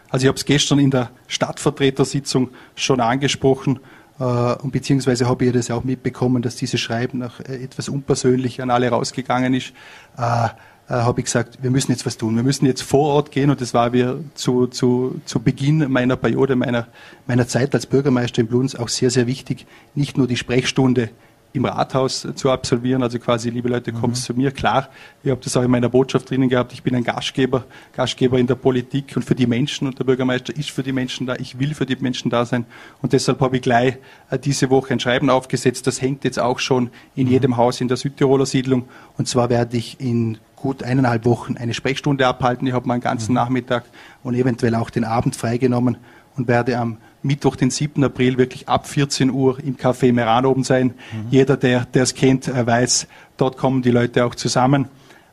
Also 0.09 0.23
ich 0.23 0.27
habe 0.27 0.37
es 0.37 0.45
gestern 0.45 0.79
in 0.79 0.89
der 0.89 1.11
Stadtvertretersitzung 1.27 2.49
schon 2.75 2.99
angesprochen 2.99 3.79
und 4.23 4.71
beziehungsweise 4.71 5.27
habe 5.27 5.45
ich 5.45 5.53
das 5.53 5.71
auch 5.71 5.83
mitbekommen, 5.83 6.41
dass 6.41 6.55
dieses 6.55 6.79
Schreiben 6.79 7.19
noch 7.19 7.39
äh, 7.39 7.63
etwas 7.63 7.87
unpersönlich 7.89 8.61
an 8.61 8.69
alle 8.69 8.89
rausgegangen 8.89 9.53
ist. 9.53 9.73
Äh, 10.17 10.49
äh, 10.89 10.93
habe 10.93 11.21
ich 11.21 11.25
gesagt, 11.25 11.59
wir 11.61 11.69
müssen 11.69 11.91
jetzt 11.91 12.05
was 12.05 12.17
tun. 12.17 12.35
Wir 12.35 12.43
müssen 12.43 12.65
jetzt 12.65 12.81
vor 12.81 13.13
Ort 13.13 13.31
gehen 13.31 13.49
und 13.49 13.61
das 13.61 13.73
war 13.73 13.93
wir 13.93 14.23
zu, 14.33 14.67
zu, 14.67 15.21
zu 15.25 15.39
Beginn 15.39 15.89
meiner 15.91 16.15
Periode, 16.15 16.55
meiner, 16.55 16.87
meiner 17.27 17.47
Zeit 17.47 17.75
als 17.75 17.85
Bürgermeister 17.85 18.41
in 18.41 18.47
Bluns 18.47 18.75
auch 18.75 18.89
sehr, 18.89 19.11
sehr 19.11 19.27
wichtig, 19.27 19.67
nicht 19.93 20.17
nur 20.17 20.27
die 20.27 20.37
Sprechstunde 20.37 21.11
im 21.51 21.65
Rathaus 21.65 22.27
zu 22.35 22.51
absolvieren. 22.51 23.01
Also 23.01 23.17
quasi, 23.19 23.49
liebe 23.49 23.69
Leute, 23.69 23.91
kommt 23.91 24.15
mhm. 24.15 24.19
zu 24.19 24.33
mir. 24.33 24.51
Klar, 24.51 24.89
ich 25.23 25.31
habe 25.31 25.41
das 25.43 25.57
auch 25.57 25.63
in 25.63 25.71
meiner 25.71 25.89
Botschaft 25.89 26.29
drinnen 26.29 26.49
gehabt. 26.49 26.73
Ich 26.73 26.83
bin 26.83 26.95
ein 26.95 27.03
Gastgeber, 27.03 27.65
Gastgeber 27.93 28.37
in 28.37 28.47
der 28.47 28.55
Politik 28.55 29.13
und 29.15 29.23
für 29.23 29.35
die 29.35 29.47
Menschen. 29.47 29.87
Und 29.87 29.97
der 29.97 30.03
Bürgermeister 30.03 30.55
ist 30.55 30.69
für 30.69 30.83
die 30.83 30.91
Menschen 30.91 31.25
da. 31.25 31.35
Ich 31.35 31.57
will 31.59 31.73
für 31.73 31.85
die 31.85 31.95
Menschen 31.95 32.29
da 32.29 32.45
sein. 32.45 32.65
Und 33.01 33.13
deshalb 33.13 33.41
habe 33.41 33.55
ich 33.57 33.61
gleich 33.63 33.97
äh, 34.29 34.37
diese 34.37 34.69
Woche 34.69 34.93
ein 34.93 34.99
Schreiben 34.99 35.29
aufgesetzt. 35.29 35.87
Das 35.87 36.01
hängt 36.01 36.23
jetzt 36.23 36.39
auch 36.39 36.59
schon 36.59 36.91
in 37.15 37.25
mhm. 37.27 37.33
jedem 37.33 37.57
Haus 37.57 37.81
in 37.81 37.87
der 37.87 37.97
Südtiroler 37.97 38.45
Siedlung. 38.45 38.87
Und 39.17 39.27
zwar 39.27 39.49
werde 39.49 39.77
ich 39.77 39.99
in 39.99 40.37
gut 40.55 40.83
eineinhalb 40.83 41.25
Wochen 41.25 41.57
eine 41.57 41.73
Sprechstunde 41.73 42.27
abhalten. 42.27 42.67
Ich 42.67 42.73
habe 42.73 42.87
meinen 42.87 43.01
ganzen 43.01 43.31
mhm. 43.31 43.35
Nachmittag 43.35 43.85
und 44.23 44.35
eventuell 44.35 44.75
auch 44.75 44.89
den 44.89 45.03
Abend 45.03 45.35
freigenommen 45.35 45.97
und 46.35 46.47
werde 46.47 46.77
am 46.77 46.97
Mittwoch, 47.21 47.55
den 47.55 47.69
7. 47.69 48.03
April, 48.03 48.37
wirklich 48.37 48.69
ab 48.69 48.87
14 48.87 49.29
Uhr 49.29 49.59
im 49.59 49.77
Café 49.77 50.13
Meran 50.13 50.45
oben 50.45 50.63
sein. 50.63 50.87
Mhm. 50.87 51.27
Jeder, 51.31 51.57
der 51.57 51.87
es 51.93 52.13
kennt, 52.13 52.47
äh, 52.47 52.65
weiß, 52.65 53.07
dort 53.37 53.57
kommen 53.57 53.81
die 53.81 53.91
Leute 53.91 54.25
auch 54.25 54.35
zusammen. 54.35 54.87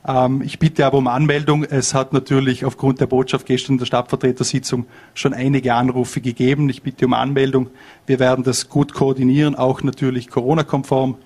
Ähm, 0.07 0.43
ich 0.43 0.59
bitte 0.59 0.87
aber 0.87 0.99
um 0.99 1.09
Anmeldung. 1.09 1.64
Es 1.64 1.95
hat 1.95 2.12
natürlich 2.12 2.64
aufgrund 2.64 3.01
der 3.01 3.07
Botschaft 3.07 3.47
gestern 3.47 3.72
in 3.72 3.78
der 3.78 3.87
Stadtvertretersitzung 3.87 4.87
schon 5.14 5.34
einige 5.34 5.74
Anrufe 5.74 6.20
gegeben. 6.20 6.68
Ich 6.68 6.82
bitte 6.82 7.07
um 7.07 7.12
Anmeldung. 7.12 7.68
Wir 8.07 8.18
werden 8.18 8.45
das 8.45 8.68
gut 8.68 8.95
koordinieren, 8.95 9.55
auch 9.55 9.82
natürlich 9.82 10.28
Corona-konform. 10.28 11.16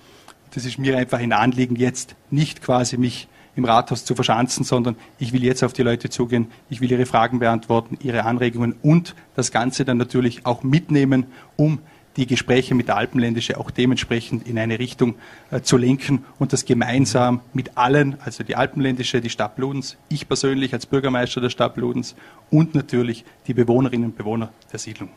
Das 0.53 0.65
ist 0.65 0.79
mir 0.79 0.97
einfach 0.97 1.19
ein 1.19 1.31
Anliegen, 1.31 1.75
jetzt 1.75 2.15
nicht 2.29 2.61
quasi 2.61 2.97
mich 2.97 3.27
im 3.55 3.65
Rathaus 3.65 4.05
zu 4.05 4.15
verschanzen, 4.15 4.63
sondern 4.63 4.95
ich 5.19 5.33
will 5.33 5.43
jetzt 5.43 5.63
auf 5.63 5.73
die 5.73 5.83
Leute 5.83 6.09
zugehen, 6.09 6.47
ich 6.69 6.81
will 6.81 6.91
ihre 6.91 7.05
Fragen 7.05 7.39
beantworten, 7.39 7.97
ihre 8.01 8.23
Anregungen 8.23 8.75
und 8.81 9.15
das 9.35 9.51
Ganze 9.51 9.85
dann 9.85 9.97
natürlich 9.97 10.45
auch 10.45 10.63
mitnehmen, 10.63 11.25
um 11.57 11.79
die 12.17 12.27
Gespräche 12.27 12.75
mit 12.75 12.87
der 12.87 12.97
Alpenländische 12.97 13.57
auch 13.57 13.71
dementsprechend 13.71 14.47
in 14.47 14.57
eine 14.57 14.79
Richtung 14.79 15.15
äh, 15.49 15.61
zu 15.61 15.77
lenken 15.77 16.25
und 16.39 16.51
das 16.53 16.65
gemeinsam 16.65 17.39
mit 17.53 17.77
allen, 17.77 18.17
also 18.21 18.43
die 18.43 18.55
Alpenländische, 18.55 19.21
die 19.21 19.29
Stadt 19.29 19.55
Bludens, 19.55 19.97
ich 20.09 20.27
persönlich 20.27 20.73
als 20.73 20.85
Bürgermeister 20.85 21.39
der 21.39 21.49
Stadt 21.49 21.75
Bludens 21.75 22.15
und 22.49 22.75
natürlich 22.75 23.23
die 23.47 23.53
Bewohnerinnen 23.53 24.09
und 24.09 24.17
Bewohner 24.17 24.51
der 24.71 24.79
Siedlung. 24.79 25.09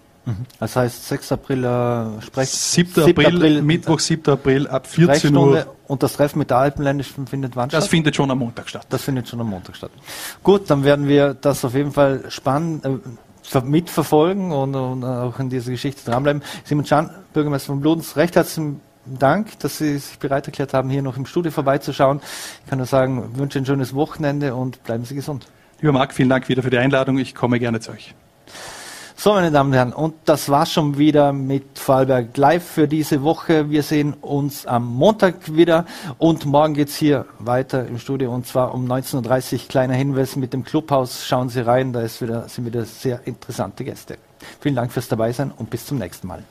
Das 0.59 0.77
heißt 0.77 1.09
6. 1.09 1.33
April 1.33 1.65
äh, 1.65 2.23
Sprech 2.23 2.49
7. 2.49 3.03
April, 3.03 3.27
April, 3.27 3.63
Mittwoch 3.63 3.99
7. 3.99 4.33
April 4.33 4.67
ab 4.69 4.87
14 4.87 5.37
Uhr. 5.37 5.67
Und 5.87 6.03
das 6.03 6.15
Treffen 6.15 6.39
mit 6.39 6.51
der 6.51 6.59
Alpenländischen 6.59 7.27
findet 7.27 7.57
wann 7.57 7.69
das 7.69 7.73
statt? 7.73 7.83
Das 7.83 7.91
findet 7.91 8.17
schon 8.17 8.31
am 8.31 8.39
Montag 8.39 8.69
statt. 8.69 8.87
Das 8.89 9.03
findet 9.03 9.29
schon 9.29 9.41
am 9.41 9.51
Montag 9.51 9.77
statt. 9.77 9.91
Gut, 10.43 10.71
dann 10.71 10.85
werden 10.85 11.09
wir 11.09 11.35
das 11.35 11.65
auf 11.65 11.75
jeden 11.75 11.93
Fall 11.93 12.25
spannend, 12.29 12.85
äh, 12.87 13.61
mitverfolgen 13.63 14.53
und, 14.53 14.75
und, 14.75 15.05
auch 15.05 15.39
in 15.39 15.51
dieser 15.51 15.71
Geschichte 15.71 16.11
dranbleiben. 16.11 16.43
Simon 16.65 16.87
Can, 16.87 17.11
Bürgermeister 17.35 17.67
von 17.67 17.81
Bludenz, 17.81 18.17
recht 18.17 18.37
herzlichen 18.37 18.81
Dank, 19.05 19.59
dass 19.59 19.79
Sie 19.79 19.99
sich 19.99 20.19
bereit 20.19 20.47
erklärt 20.47 20.73
haben, 20.73 20.89
hier 20.89 21.03
noch 21.03 21.19
im 21.19 21.27
Studio 21.27 21.53
vorbeizuschauen. 21.53 22.23
Ich 22.65 22.71
kann 22.71 22.79
nur 22.79 22.87
sagen, 22.87 23.37
wünsche 23.37 23.59
ein 23.59 23.67
schönes 23.67 23.95
Wochenende 23.95 24.55
und 24.55 24.83
bleiben 24.85 25.05
Sie 25.05 25.15
gesund. 25.15 25.47
Lieber 25.81 25.93
Marc, 25.93 26.15
vielen 26.15 26.31
Dank 26.31 26.49
wieder 26.49 26.63
für 26.63 26.71
die 26.71 26.79
Einladung. 26.79 27.19
Ich 27.19 27.35
komme 27.35 27.59
gerne 27.59 27.81
zu 27.81 27.93
euch. 27.93 28.15
So, 29.17 29.33
meine 29.33 29.53
Damen 29.53 29.71
und 29.71 29.77
Herren, 29.77 29.93
und 29.93 30.15
das 30.25 30.49
war's 30.49 30.73
schon 30.73 30.99
wieder 30.99 31.33
mit 31.33 31.79
Vorarlberg 31.79 32.37
Live 32.37 32.65
für 32.65 32.89
diese 32.89 33.23
Woche. 33.23 33.71
Wir 33.71 33.83
sehen 33.83 34.13
uns 34.15 34.67
am 34.67 34.93
Montag 34.93 35.55
wieder 35.55 35.87
und 36.19 36.45
morgen 36.45 36.75
geht's 36.75 36.97
hier 36.97 37.25
weiter 37.39 37.87
im 37.87 37.99
Studio 37.99 38.35
und 38.35 38.47
zwar 38.47 38.75
um 38.75 38.91
19.30 38.91 39.53
Uhr. 39.53 39.69
Kleiner 39.69 39.95
Hinweis 39.95 40.37
mit 40.37 40.53
dem 40.53 40.65
Clubhaus. 40.65 41.25
Schauen 41.27 41.49
Sie 41.49 41.61
rein, 41.61 41.93
da 41.93 42.03
ist 42.03 42.21
wieder, 42.21 42.49
sind 42.49 42.67
wieder 42.67 42.85
sehr 42.85 43.21
interessante 43.25 43.85
Gäste. 43.85 44.19
Vielen 44.61 44.75
Dank 44.75 44.93
fürs 44.93 45.09
Dabeisein 45.09 45.53
und 45.57 45.71
bis 45.71 45.87
zum 45.87 45.99
nächsten 45.99 46.27
Mal. 46.27 46.43